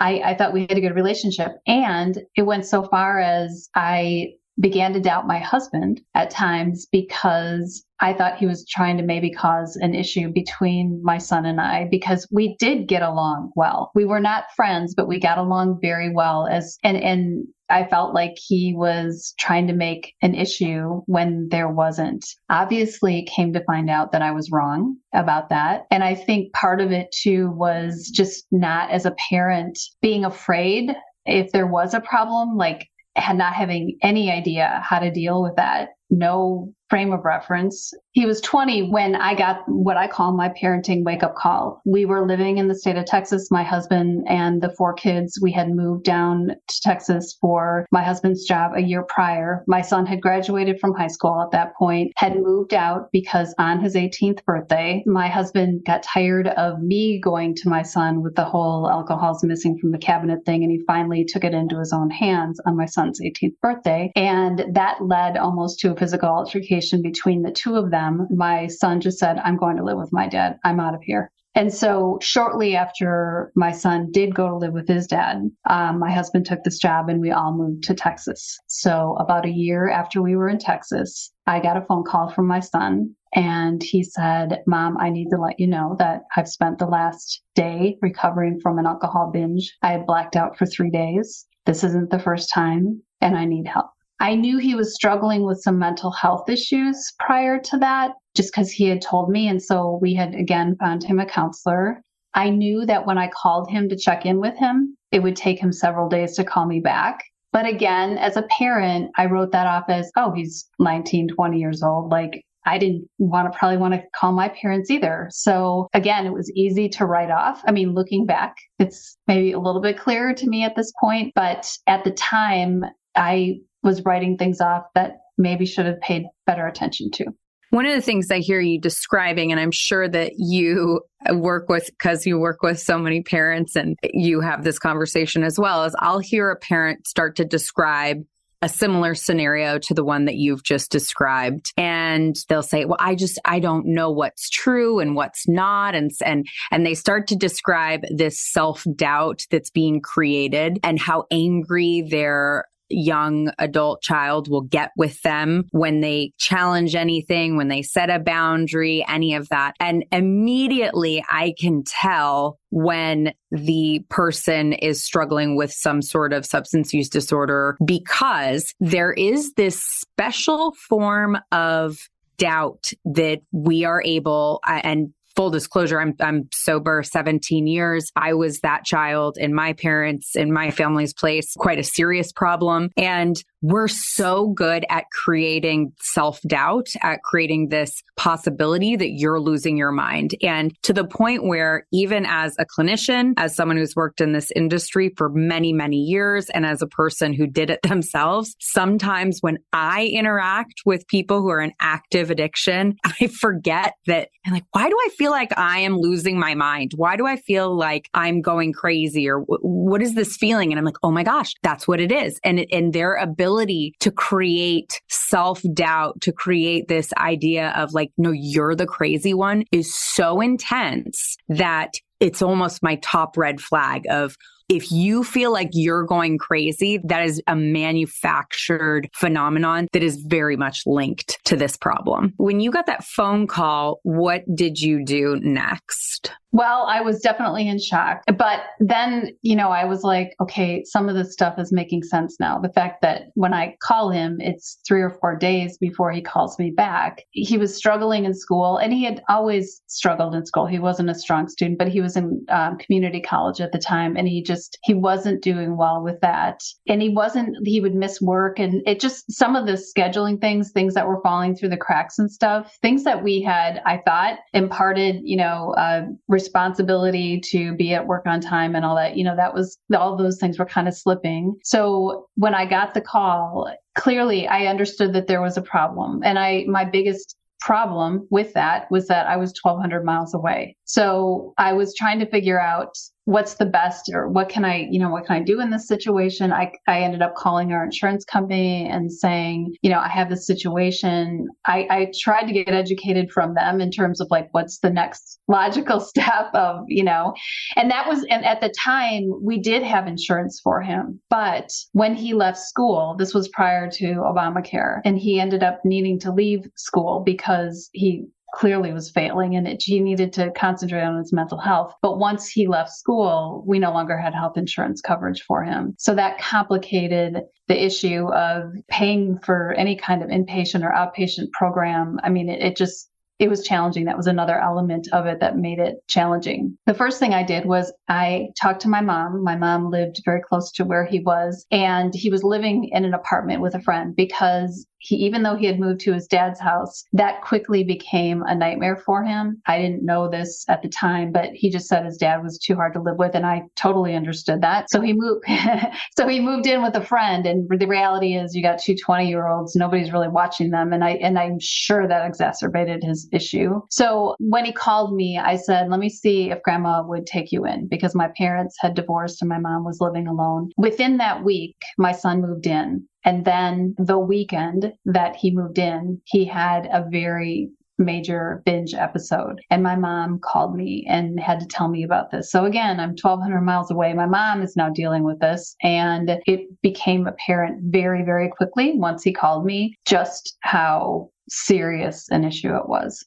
I, 0.00 0.20
I 0.24 0.34
thought 0.34 0.52
we 0.52 0.62
had 0.62 0.78
a 0.78 0.80
good 0.80 0.96
relationship. 0.96 1.52
And 1.66 2.18
it 2.36 2.42
went 2.42 2.66
so 2.66 2.82
far 2.82 3.20
as 3.20 3.68
I 3.74 4.32
began 4.60 4.92
to 4.92 5.00
doubt 5.00 5.26
my 5.26 5.38
husband 5.38 6.00
at 6.14 6.30
times 6.30 6.86
because 6.90 7.84
I 8.00 8.12
thought 8.12 8.38
he 8.38 8.46
was 8.46 8.66
trying 8.68 8.96
to 8.98 9.02
maybe 9.02 9.30
cause 9.30 9.76
an 9.76 9.94
issue 9.94 10.32
between 10.32 11.00
my 11.02 11.18
son 11.18 11.46
and 11.46 11.60
I 11.60 11.88
because 11.90 12.26
we 12.30 12.56
did 12.58 12.88
get 12.88 13.02
along 13.02 13.52
well. 13.54 13.90
We 13.94 14.04
were 14.04 14.20
not 14.20 14.52
friends, 14.56 14.94
but 14.94 15.08
we 15.08 15.20
got 15.20 15.38
along 15.38 15.78
very 15.80 16.12
well 16.12 16.46
as 16.46 16.78
and 16.82 16.96
and 16.96 17.46
I 17.72 17.86
felt 17.86 18.12
like 18.12 18.34
he 18.36 18.74
was 18.76 19.34
trying 19.38 19.66
to 19.68 19.72
make 19.72 20.12
an 20.20 20.34
issue 20.34 21.00
when 21.06 21.48
there 21.50 21.70
wasn't. 21.70 22.22
Obviously, 22.50 23.26
came 23.34 23.54
to 23.54 23.64
find 23.64 23.88
out 23.88 24.12
that 24.12 24.20
I 24.20 24.32
was 24.32 24.50
wrong 24.52 24.96
about 25.14 25.48
that. 25.48 25.86
And 25.90 26.04
I 26.04 26.14
think 26.14 26.52
part 26.52 26.82
of 26.82 26.92
it 26.92 27.10
too 27.12 27.50
was 27.52 28.10
just 28.14 28.46
not 28.50 28.90
as 28.90 29.06
a 29.06 29.16
parent 29.30 29.78
being 30.02 30.26
afraid 30.26 30.94
if 31.24 31.52
there 31.52 31.66
was 31.66 31.94
a 31.94 32.00
problem, 32.00 32.56
like 32.56 32.88
had 33.16 33.36
not 33.36 33.54
having 33.54 33.98
any 34.02 34.30
idea 34.30 34.80
how 34.84 34.98
to 34.98 35.10
deal 35.10 35.42
with 35.42 35.56
that, 35.56 35.90
no 36.12 36.72
frame 36.92 37.14
of 37.14 37.24
reference. 37.24 37.90
He 38.10 38.26
was 38.26 38.42
20 38.42 38.90
when 38.90 39.16
I 39.16 39.34
got 39.34 39.66
what 39.66 39.96
I 39.96 40.06
call 40.06 40.36
my 40.36 40.50
parenting 40.50 41.04
wake 41.04 41.22
up 41.22 41.34
call. 41.34 41.80
We 41.86 42.04
were 42.04 42.26
living 42.26 42.58
in 42.58 42.68
the 42.68 42.74
state 42.74 42.96
of 42.96 43.06
Texas, 43.06 43.50
my 43.50 43.62
husband 43.62 44.26
and 44.28 44.60
the 44.60 44.74
four 44.76 44.92
kids. 44.92 45.38
We 45.40 45.52
had 45.52 45.70
moved 45.70 46.04
down 46.04 46.48
to 46.48 46.80
Texas 46.82 47.38
for 47.40 47.86
my 47.92 48.02
husband's 48.02 48.44
job 48.44 48.72
a 48.76 48.82
year 48.82 49.04
prior. 49.08 49.64
My 49.66 49.80
son 49.80 50.04
had 50.04 50.20
graduated 50.20 50.78
from 50.80 50.92
high 50.92 51.06
school 51.06 51.40
at 51.40 51.50
that 51.52 51.74
point, 51.76 52.12
had 52.16 52.36
moved 52.36 52.74
out 52.74 53.08
because 53.10 53.54
on 53.58 53.80
his 53.80 53.94
18th 53.94 54.44
birthday, 54.44 55.02
my 55.06 55.28
husband 55.28 55.86
got 55.86 56.02
tired 56.02 56.48
of 56.48 56.82
me 56.82 57.18
going 57.20 57.54
to 57.54 57.70
my 57.70 57.80
son 57.80 58.22
with 58.22 58.34
the 58.34 58.44
whole 58.44 58.86
alcohol's 58.86 59.42
missing 59.42 59.78
from 59.78 59.92
the 59.92 59.98
cabinet 59.98 60.44
thing. 60.44 60.62
And 60.62 60.70
he 60.70 60.84
finally 60.86 61.24
took 61.24 61.42
it 61.42 61.54
into 61.54 61.78
his 61.78 61.94
own 61.94 62.10
hands 62.10 62.60
on 62.66 62.76
my 62.76 62.84
son's 62.84 63.18
18th 63.18 63.58
birthday. 63.62 64.12
And 64.14 64.62
that 64.74 64.98
led 65.00 65.38
almost 65.38 65.80
to 65.80 65.92
a 65.92 66.01
physical 66.02 66.28
altercation 66.28 67.00
between 67.00 67.42
the 67.42 67.52
two 67.52 67.76
of 67.76 67.92
them, 67.92 68.26
my 68.28 68.66
son 68.66 69.00
just 69.00 69.20
said, 69.20 69.38
I'm 69.38 69.56
going 69.56 69.76
to 69.76 69.84
live 69.84 69.98
with 69.98 70.12
my 70.12 70.26
dad. 70.26 70.58
I'm 70.64 70.80
out 70.80 70.96
of 70.96 71.02
here. 71.04 71.30
And 71.54 71.72
so, 71.72 72.18
shortly 72.20 72.74
after 72.74 73.52
my 73.54 73.70
son 73.70 74.10
did 74.10 74.34
go 74.34 74.48
to 74.48 74.56
live 74.56 74.72
with 74.72 74.88
his 74.88 75.06
dad, 75.06 75.48
um, 75.70 76.00
my 76.00 76.10
husband 76.10 76.44
took 76.44 76.64
this 76.64 76.78
job 76.78 77.08
and 77.08 77.20
we 77.20 77.30
all 77.30 77.56
moved 77.56 77.84
to 77.84 77.94
Texas. 77.94 78.58
So, 78.66 79.16
about 79.20 79.46
a 79.46 79.52
year 79.52 79.88
after 79.88 80.20
we 80.20 80.34
were 80.34 80.48
in 80.48 80.58
Texas, 80.58 81.30
I 81.46 81.60
got 81.60 81.76
a 81.76 81.84
phone 81.86 82.02
call 82.02 82.30
from 82.30 82.48
my 82.48 82.58
son 82.58 83.14
and 83.32 83.80
he 83.80 84.02
said, 84.02 84.62
Mom, 84.66 84.96
I 84.98 85.10
need 85.10 85.28
to 85.30 85.40
let 85.40 85.60
you 85.60 85.68
know 85.68 85.94
that 86.00 86.22
I've 86.36 86.48
spent 86.48 86.78
the 86.78 86.86
last 86.86 87.42
day 87.54 87.96
recovering 88.02 88.58
from 88.60 88.78
an 88.78 88.86
alcohol 88.86 89.30
binge. 89.32 89.72
I 89.82 89.92
had 89.92 90.06
blacked 90.06 90.34
out 90.34 90.58
for 90.58 90.66
three 90.66 90.90
days. 90.90 91.46
This 91.64 91.84
isn't 91.84 92.10
the 92.10 92.18
first 92.18 92.50
time 92.52 93.02
and 93.20 93.36
I 93.36 93.44
need 93.44 93.68
help. 93.68 93.90
I 94.22 94.36
knew 94.36 94.58
he 94.58 94.76
was 94.76 94.94
struggling 94.94 95.44
with 95.44 95.60
some 95.62 95.80
mental 95.80 96.12
health 96.12 96.48
issues 96.48 97.12
prior 97.18 97.58
to 97.58 97.76
that, 97.78 98.12
just 98.36 98.52
because 98.52 98.70
he 98.70 98.86
had 98.86 99.02
told 99.02 99.28
me. 99.28 99.48
And 99.48 99.60
so 99.60 99.98
we 100.00 100.14
had 100.14 100.36
again 100.36 100.76
found 100.76 101.02
him 101.02 101.18
a 101.18 101.26
counselor. 101.26 102.00
I 102.32 102.48
knew 102.48 102.86
that 102.86 103.04
when 103.04 103.18
I 103.18 103.32
called 103.34 103.68
him 103.68 103.88
to 103.88 103.96
check 103.96 104.24
in 104.24 104.38
with 104.38 104.56
him, 104.56 104.96
it 105.10 105.24
would 105.24 105.34
take 105.34 105.58
him 105.58 105.72
several 105.72 106.08
days 106.08 106.36
to 106.36 106.44
call 106.44 106.66
me 106.66 106.78
back. 106.78 107.24
But 107.52 107.66
again, 107.66 108.16
as 108.16 108.36
a 108.36 108.42
parent, 108.42 109.10
I 109.18 109.26
wrote 109.26 109.50
that 109.50 109.66
off 109.66 109.86
as, 109.88 110.08
oh, 110.16 110.32
he's 110.32 110.68
19, 110.78 111.26
20 111.26 111.58
years 111.58 111.82
old. 111.82 112.12
Like, 112.12 112.44
I 112.64 112.78
didn't 112.78 113.04
want 113.18 113.52
to 113.52 113.58
probably 113.58 113.76
want 113.76 113.94
to 113.94 114.04
call 114.14 114.30
my 114.30 114.50
parents 114.50 114.88
either. 114.88 115.30
So 115.32 115.88
again, 115.94 116.26
it 116.26 116.32
was 116.32 116.50
easy 116.54 116.88
to 116.90 117.06
write 117.06 117.32
off. 117.32 117.60
I 117.66 117.72
mean, 117.72 117.92
looking 117.92 118.24
back, 118.24 118.54
it's 118.78 119.16
maybe 119.26 119.50
a 119.50 119.58
little 119.58 119.82
bit 119.82 119.98
clearer 119.98 120.32
to 120.32 120.46
me 120.46 120.62
at 120.62 120.76
this 120.76 120.92
point, 121.00 121.32
but 121.34 121.68
at 121.88 122.04
the 122.04 122.12
time, 122.12 122.84
I 123.16 123.58
was 123.82 124.04
writing 124.04 124.36
things 124.36 124.60
off 124.60 124.84
that 124.94 125.22
maybe 125.38 125.66
should 125.66 125.86
have 125.86 126.00
paid 126.00 126.24
better 126.46 126.66
attention 126.66 127.10
to. 127.12 127.26
One 127.70 127.86
of 127.86 127.94
the 127.94 128.02
things 128.02 128.30
I 128.30 128.40
hear 128.40 128.60
you 128.60 128.78
describing, 128.78 129.50
and 129.50 129.58
I'm 129.58 129.70
sure 129.70 130.06
that 130.06 130.32
you 130.36 131.00
work 131.30 131.70
with, 131.70 131.86
because 131.86 132.26
you 132.26 132.38
work 132.38 132.62
with 132.62 132.78
so 132.78 132.98
many 132.98 133.22
parents 133.22 133.76
and 133.76 133.96
you 134.12 134.40
have 134.40 134.62
this 134.62 134.78
conversation 134.78 135.42
as 135.42 135.58
well, 135.58 135.84
is 135.84 135.96
I'll 135.98 136.18
hear 136.18 136.50
a 136.50 136.56
parent 136.56 137.06
start 137.06 137.36
to 137.36 137.46
describe 137.46 138.18
a 138.62 138.68
similar 138.68 139.14
scenario 139.14 139.78
to 139.78 139.92
the 139.92 140.04
one 140.04 140.26
that 140.26 140.36
you've 140.36 140.62
just 140.62 140.90
described 140.90 141.72
and 141.76 142.36
they'll 142.48 142.62
say 142.62 142.84
well 142.84 142.96
i 143.00 143.14
just 143.14 143.38
i 143.44 143.58
don't 143.58 143.84
know 143.86 144.08
what's 144.10 144.48
true 144.48 145.00
and 145.00 145.16
what's 145.16 145.48
not 145.48 145.96
and 145.96 146.12
and 146.24 146.46
and 146.70 146.86
they 146.86 146.94
start 146.94 147.26
to 147.26 147.34
describe 147.34 148.02
this 148.16 148.40
self-doubt 148.40 149.42
that's 149.50 149.70
being 149.70 150.00
created 150.00 150.78
and 150.84 151.00
how 151.00 151.24
angry 151.32 152.06
their 152.08 152.64
young 152.92 153.50
adult 153.58 154.02
child 154.02 154.48
will 154.48 154.62
get 154.62 154.90
with 154.96 155.20
them 155.22 155.64
when 155.70 156.00
they 156.00 156.32
challenge 156.38 156.94
anything, 156.94 157.56
when 157.56 157.68
they 157.68 157.82
set 157.82 158.10
a 158.10 158.18
boundary, 158.18 159.04
any 159.08 159.34
of 159.34 159.48
that. 159.48 159.74
And 159.80 160.04
immediately 160.12 161.24
I 161.28 161.54
can 161.58 161.82
tell 161.84 162.58
when 162.70 163.32
the 163.50 164.04
person 164.08 164.72
is 164.72 165.02
struggling 165.02 165.56
with 165.56 165.72
some 165.72 166.02
sort 166.02 166.32
of 166.32 166.46
substance 166.46 166.94
use 166.94 167.08
disorder 167.08 167.76
because 167.84 168.74
there 168.80 169.12
is 169.12 169.52
this 169.54 169.80
special 169.82 170.72
form 170.88 171.38
of 171.50 171.98
doubt 172.38 172.92
that 173.04 173.40
we 173.52 173.84
are 173.84 174.02
able 174.04 174.60
uh, 174.66 174.80
and 174.82 175.12
full 175.36 175.50
disclosure, 175.50 176.00
I'm 176.00 176.14
I'm 176.20 176.48
sober 176.52 177.02
17 177.02 177.66
years. 177.66 178.10
I 178.16 178.34
was 178.34 178.60
that 178.60 178.84
child 178.84 179.36
in 179.38 179.54
my 179.54 179.72
parents 179.72 180.36
in 180.36 180.52
my 180.52 180.70
family's 180.70 181.12
place, 181.12 181.54
quite 181.56 181.78
a 181.78 181.84
serious 181.84 182.32
problem. 182.32 182.90
And 182.96 183.42
we're 183.62 183.88
so 183.88 184.48
good 184.48 184.84
at 184.90 185.04
creating 185.24 185.92
self 186.00 186.40
doubt, 186.42 186.88
at 187.00 187.22
creating 187.22 187.68
this 187.68 188.02
possibility 188.16 188.96
that 188.96 189.12
you're 189.12 189.40
losing 189.40 189.76
your 189.76 189.92
mind. 189.92 190.34
And 190.42 190.74
to 190.82 190.92
the 190.92 191.06
point 191.06 191.44
where, 191.44 191.86
even 191.92 192.26
as 192.26 192.56
a 192.58 192.66
clinician, 192.66 193.34
as 193.36 193.54
someone 193.54 193.76
who's 193.76 193.94
worked 193.94 194.20
in 194.20 194.32
this 194.32 194.50
industry 194.56 195.12
for 195.16 195.28
many, 195.28 195.72
many 195.72 195.98
years, 195.98 196.50
and 196.50 196.66
as 196.66 196.82
a 196.82 196.88
person 196.88 197.32
who 197.32 197.46
did 197.46 197.70
it 197.70 197.80
themselves, 197.88 198.56
sometimes 198.60 199.38
when 199.40 199.58
I 199.72 200.06
interact 200.06 200.82
with 200.84 201.06
people 201.06 201.40
who 201.40 201.50
are 201.50 201.60
in 201.60 201.72
active 201.80 202.30
addiction, 202.30 202.96
I 203.04 203.28
forget 203.28 203.94
that 204.06 204.28
I'm 204.44 204.52
like, 204.52 204.64
why 204.72 204.88
do 204.88 204.96
I 205.06 205.08
feel 205.16 205.21
like 205.30 205.56
I 205.58 205.78
am 205.80 205.96
losing 205.96 206.38
my 206.38 206.54
mind? 206.54 206.92
Why 206.96 207.16
do 207.16 207.26
I 207.26 207.36
feel 207.36 207.74
like 207.74 208.08
I'm 208.14 208.40
going 208.40 208.72
crazy? 208.72 209.28
Or 209.28 209.40
what 209.40 210.02
is 210.02 210.14
this 210.14 210.36
feeling? 210.36 210.72
And 210.72 210.78
I'm 210.78 210.84
like, 210.84 210.96
oh 211.02 211.10
my 211.10 211.22
gosh, 211.22 211.54
that's 211.62 211.86
what 211.86 212.00
it 212.00 212.10
is. 212.10 212.40
And, 212.44 212.66
and 212.72 212.92
their 212.92 213.14
ability 213.14 213.52
ability 213.52 213.94
to 214.00 214.10
create 214.10 215.00
self 215.08 215.62
doubt, 215.74 216.20
to 216.22 216.32
create 216.32 216.88
this 216.88 217.12
idea 217.16 217.72
of 217.76 217.92
like, 217.92 218.10
no, 218.16 218.30
you're 218.32 218.74
the 218.74 218.86
crazy 218.86 219.34
one 219.34 219.64
is 219.72 219.94
so 219.94 220.40
intense 220.40 221.36
that 221.48 221.94
it's 222.20 222.42
almost 222.42 222.82
my 222.82 222.96
top 222.96 223.36
red 223.36 223.60
flag 223.60 224.04
of 224.10 224.36
if 224.72 224.90
you 224.90 225.22
feel 225.22 225.52
like 225.52 225.68
you're 225.72 226.04
going 226.04 226.38
crazy, 226.38 226.98
that 227.04 227.22
is 227.22 227.42
a 227.46 227.54
manufactured 227.54 229.08
phenomenon 229.12 229.86
that 229.92 230.02
is 230.02 230.24
very 230.26 230.56
much 230.56 230.82
linked 230.86 231.38
to 231.44 231.56
this 231.56 231.76
problem. 231.76 232.32
When 232.38 232.60
you 232.60 232.70
got 232.70 232.86
that 232.86 233.04
phone 233.04 233.46
call, 233.46 234.00
what 234.02 234.42
did 234.54 234.80
you 234.80 235.04
do 235.04 235.38
next? 235.42 236.32
Well, 236.54 236.84
I 236.86 237.00
was 237.00 237.20
definitely 237.20 237.66
in 237.66 237.78
shock. 237.78 238.22
But 238.26 238.60
then, 238.78 239.30
you 239.40 239.56
know, 239.56 239.70
I 239.70 239.86
was 239.86 240.02
like, 240.02 240.34
okay, 240.38 240.84
some 240.84 241.08
of 241.08 241.14
this 241.14 241.32
stuff 241.32 241.58
is 241.58 241.72
making 241.72 242.02
sense 242.02 242.36
now. 242.38 242.58
The 242.58 242.68
fact 242.68 243.00
that 243.00 243.30
when 243.34 243.54
I 243.54 243.74
call 243.82 244.10
him, 244.10 244.36
it's 244.38 244.78
three 244.86 245.00
or 245.00 245.16
four 245.18 245.34
days 245.34 245.78
before 245.78 246.12
he 246.12 246.20
calls 246.20 246.58
me 246.58 246.70
back. 246.70 247.22
He 247.30 247.56
was 247.56 247.74
struggling 247.74 248.26
in 248.26 248.34
school 248.34 248.76
and 248.76 248.92
he 248.92 249.02
had 249.02 249.22
always 249.30 249.80
struggled 249.86 250.34
in 250.34 250.44
school. 250.44 250.66
He 250.66 250.78
wasn't 250.78 251.08
a 251.08 251.14
strong 251.14 251.48
student, 251.48 251.78
but 251.78 251.88
he 251.88 252.02
was 252.02 252.18
in 252.18 252.44
um, 252.50 252.76
community 252.76 253.22
college 253.22 253.62
at 253.62 253.72
the 253.72 253.78
time 253.78 254.14
and 254.16 254.28
he 254.28 254.42
just, 254.42 254.76
he 254.84 254.92
wasn't 254.92 255.42
doing 255.42 255.78
well 255.78 256.02
with 256.02 256.20
that. 256.20 256.60
And 256.86 257.00
he 257.00 257.08
wasn't, 257.08 257.56
he 257.64 257.80
would 257.80 257.94
miss 257.94 258.20
work 258.20 258.58
and 258.58 258.82
it 258.86 259.00
just, 259.00 259.32
some 259.32 259.56
of 259.56 259.66
the 259.66 259.82
scheduling 259.96 260.38
things, 260.38 260.70
things 260.70 260.92
that 260.94 261.08
were 261.08 261.22
falling 261.22 261.56
through 261.56 261.70
the 261.70 261.78
cracks 261.78 262.18
and 262.18 262.30
stuff, 262.30 262.76
things 262.82 263.04
that 263.04 263.22
we 263.22 263.40
had, 263.40 263.80
I 263.86 264.02
thought, 264.04 264.38
imparted, 264.52 265.22
you 265.24 265.38
know, 265.38 265.74
uh, 265.78 266.02
responsibility 266.42 267.40
to 267.40 267.74
be 267.74 267.94
at 267.94 268.06
work 268.06 268.26
on 268.26 268.40
time 268.40 268.74
and 268.74 268.84
all 268.84 268.96
that, 268.96 269.16
you 269.16 269.24
know, 269.24 269.36
that 269.36 269.54
was 269.54 269.78
all 269.94 270.16
those 270.16 270.38
things 270.38 270.58
were 270.58 270.66
kind 270.66 270.88
of 270.88 270.94
slipping. 270.94 271.56
So 271.62 272.26
when 272.36 272.54
I 272.54 272.66
got 272.66 272.94
the 272.94 273.00
call, 273.00 273.72
clearly 273.94 274.48
I 274.48 274.66
understood 274.66 275.12
that 275.12 275.28
there 275.28 275.40
was 275.40 275.56
a 275.56 275.62
problem. 275.62 276.22
And 276.24 276.38
I, 276.38 276.64
my 276.68 276.84
biggest 276.84 277.36
problem 277.60 278.26
with 278.30 278.52
that 278.54 278.90
was 278.90 279.06
that 279.06 279.28
I 279.28 279.36
was 279.36 279.54
1200 279.62 280.04
miles 280.04 280.34
away. 280.34 280.76
So 280.92 281.54
I 281.56 281.72
was 281.72 281.94
trying 281.94 282.18
to 282.18 282.26
figure 282.26 282.60
out 282.60 282.94
what's 283.24 283.54
the 283.54 283.64
best 283.64 284.10
or 284.12 284.28
what 284.28 284.50
can 284.50 284.62
I, 284.62 284.88
you 284.90 284.98
know, 284.98 285.08
what 285.08 285.24
can 285.24 285.36
I 285.36 285.42
do 285.42 285.58
in 285.58 285.70
this 285.70 285.88
situation? 285.88 286.52
I, 286.52 286.70
I 286.86 287.00
ended 287.00 287.22
up 287.22 287.34
calling 287.34 287.72
our 287.72 287.82
insurance 287.82 288.26
company 288.26 288.86
and 288.90 289.10
saying, 289.10 289.74
you 289.80 289.88
know, 289.88 290.00
I 290.00 290.08
have 290.08 290.28
this 290.28 290.46
situation. 290.46 291.48
I, 291.66 291.86
I 291.88 292.12
tried 292.20 292.44
to 292.44 292.52
get 292.52 292.68
educated 292.68 293.30
from 293.32 293.54
them 293.54 293.80
in 293.80 293.90
terms 293.90 294.20
of 294.20 294.26
like, 294.30 294.48
what's 294.50 294.80
the 294.80 294.90
next 294.90 295.40
logical 295.48 295.98
step 296.14 296.50
of, 296.52 296.84
you 296.88 297.04
know, 297.04 297.32
and 297.76 297.90
that 297.90 298.06
was, 298.06 298.26
and 298.28 298.44
at 298.44 298.60
the 298.60 298.74
time 298.84 299.30
we 299.40 299.58
did 299.58 299.82
have 299.82 300.06
insurance 300.06 300.60
for 300.62 300.82
him. 300.82 301.18
But 301.30 301.70
when 301.92 302.14
he 302.14 302.34
left 302.34 302.58
school, 302.58 303.16
this 303.18 303.32
was 303.32 303.48
prior 303.48 303.90
to 303.92 304.04
Obamacare, 304.16 305.00
and 305.06 305.18
he 305.18 305.40
ended 305.40 305.62
up 305.62 305.80
needing 305.86 306.18
to 306.20 306.32
leave 306.32 306.66
school 306.76 307.22
because 307.24 307.88
he 307.92 308.26
clearly 308.52 308.92
was 308.92 309.10
failing 309.10 309.56
and 309.56 309.66
it, 309.66 309.82
he 309.82 310.00
needed 310.00 310.32
to 310.34 310.52
concentrate 310.52 311.02
on 311.02 311.18
his 311.18 311.32
mental 311.32 311.58
health. 311.58 311.94
But 312.02 312.18
once 312.18 312.48
he 312.48 312.68
left 312.68 312.90
school, 312.90 313.64
we 313.66 313.78
no 313.78 313.92
longer 313.92 314.16
had 314.16 314.34
health 314.34 314.56
insurance 314.56 315.00
coverage 315.00 315.42
for 315.42 315.64
him. 315.64 315.94
So 315.98 316.14
that 316.14 316.38
complicated 316.38 317.42
the 317.68 317.84
issue 317.84 318.28
of 318.32 318.72
paying 318.88 319.38
for 319.38 319.72
any 319.72 319.96
kind 319.96 320.22
of 320.22 320.28
inpatient 320.28 320.84
or 320.84 320.92
outpatient 320.92 321.50
program. 321.52 322.18
I 322.22 322.28
mean, 322.28 322.48
it, 322.48 322.62
it 322.62 322.76
just 322.76 323.08
it 323.38 323.50
was 323.50 323.64
challenging. 323.64 324.04
That 324.04 324.16
was 324.16 324.28
another 324.28 324.60
element 324.60 325.08
of 325.12 325.26
it 325.26 325.40
that 325.40 325.56
made 325.56 325.80
it 325.80 325.96
challenging. 326.06 326.78
The 326.86 326.94
first 326.94 327.18
thing 327.18 327.34
I 327.34 327.42
did 327.42 327.64
was 327.64 327.92
I 328.08 328.50
talked 328.60 328.82
to 328.82 328.88
my 328.88 329.00
mom. 329.00 329.42
My 329.42 329.56
mom 329.56 329.90
lived 329.90 330.20
very 330.24 330.40
close 330.40 330.70
to 330.72 330.84
where 330.84 331.04
he 331.04 331.18
was, 331.18 331.66
and 331.72 332.14
he 332.14 332.30
was 332.30 332.44
living 332.44 332.90
in 332.92 333.04
an 333.04 333.14
apartment 333.14 333.60
with 333.60 333.74
a 333.74 333.80
friend 333.80 334.14
because 334.14 334.86
he, 335.02 335.16
even 335.16 335.42
though 335.42 335.56
he 335.56 335.66
had 335.66 335.80
moved 335.80 336.00
to 336.00 336.12
his 336.12 336.26
dad's 336.28 336.60
house, 336.60 337.04
that 337.12 337.42
quickly 337.42 337.82
became 337.82 338.42
a 338.44 338.54
nightmare 338.54 338.96
for 338.96 339.24
him. 339.24 339.60
I 339.66 339.78
didn't 339.78 340.04
know 340.04 340.30
this 340.30 340.64
at 340.68 340.80
the 340.82 340.88
time, 340.88 341.32
but 341.32 341.50
he 341.52 341.70
just 341.70 341.88
said 341.88 342.04
his 342.04 342.16
dad 342.16 342.42
was 342.42 342.58
too 342.58 342.76
hard 342.76 342.94
to 342.94 343.02
live 343.02 343.18
with. 343.18 343.34
And 343.34 343.44
I 343.44 343.62
totally 343.74 344.14
understood 344.14 344.60
that. 344.62 344.90
So 344.90 345.00
he 345.00 345.12
moved, 345.12 345.44
so 346.16 346.28
he 346.28 346.40
moved 346.40 346.66
in 346.66 346.82
with 346.82 346.94
a 346.94 347.04
friend. 347.04 347.46
And 347.46 347.68
the 347.68 347.86
reality 347.86 348.36
is 348.36 348.54
you 348.54 348.62
got 348.62 348.78
two 348.78 348.94
20 348.94 349.28
year 349.28 349.48
olds, 349.48 349.74
nobody's 349.74 350.12
really 350.12 350.28
watching 350.28 350.70
them. 350.70 350.92
And 350.92 351.02
I, 351.02 351.10
and 351.14 351.36
I'm 351.36 351.58
sure 351.60 352.06
that 352.06 352.26
exacerbated 352.26 353.02
his 353.02 353.28
issue. 353.32 353.80
So 353.90 354.36
when 354.38 354.64
he 354.64 354.72
called 354.72 355.14
me, 355.14 355.36
I 355.36 355.56
said, 355.56 355.90
let 355.90 355.98
me 355.98 356.10
see 356.10 356.50
if 356.50 356.62
grandma 356.62 357.02
would 357.04 357.26
take 357.26 357.50
you 357.50 357.66
in 357.66 357.88
because 357.88 358.14
my 358.14 358.28
parents 358.36 358.76
had 358.78 358.94
divorced 358.94 359.42
and 359.42 359.48
my 359.48 359.58
mom 359.58 359.84
was 359.84 360.00
living 360.00 360.28
alone. 360.28 360.70
Within 360.76 361.16
that 361.16 361.42
week, 361.42 361.74
my 361.98 362.12
son 362.12 362.40
moved 362.40 362.66
in 362.66 363.06
and 363.24 363.44
then 363.44 363.94
the 363.98 364.18
weekend 364.18 364.92
that 365.04 365.36
he 365.36 365.54
moved 365.54 365.78
in, 365.78 366.20
he 366.24 366.44
had 366.44 366.86
a 366.86 367.06
very 367.10 367.70
major 367.98 368.62
binge 368.64 368.94
episode. 368.94 369.60
And 369.70 369.82
my 369.82 369.96
mom 369.96 370.40
called 370.42 370.74
me 370.74 371.06
and 371.08 371.38
had 371.38 371.60
to 371.60 371.66
tell 371.66 371.88
me 371.88 372.02
about 372.02 372.30
this. 372.30 372.50
So 372.50 372.64
again, 372.64 373.00
I'm 373.00 373.10
1200 373.10 373.60
miles 373.60 373.90
away. 373.90 374.12
My 374.12 374.26
mom 374.26 374.62
is 374.62 374.76
now 374.76 374.90
dealing 374.90 375.24
with 375.24 375.38
this. 375.40 375.76
And 375.82 376.38
it 376.46 376.80
became 376.82 377.26
apparent 377.26 377.92
very, 377.92 378.24
very 378.24 378.48
quickly 378.48 378.92
once 378.96 379.22
he 379.22 379.32
called 379.32 379.64
me 379.64 379.94
just 380.06 380.56
how 380.60 381.30
serious 381.48 382.28
an 382.30 382.44
issue 382.44 382.74
it 382.74 382.88
was. 382.88 383.24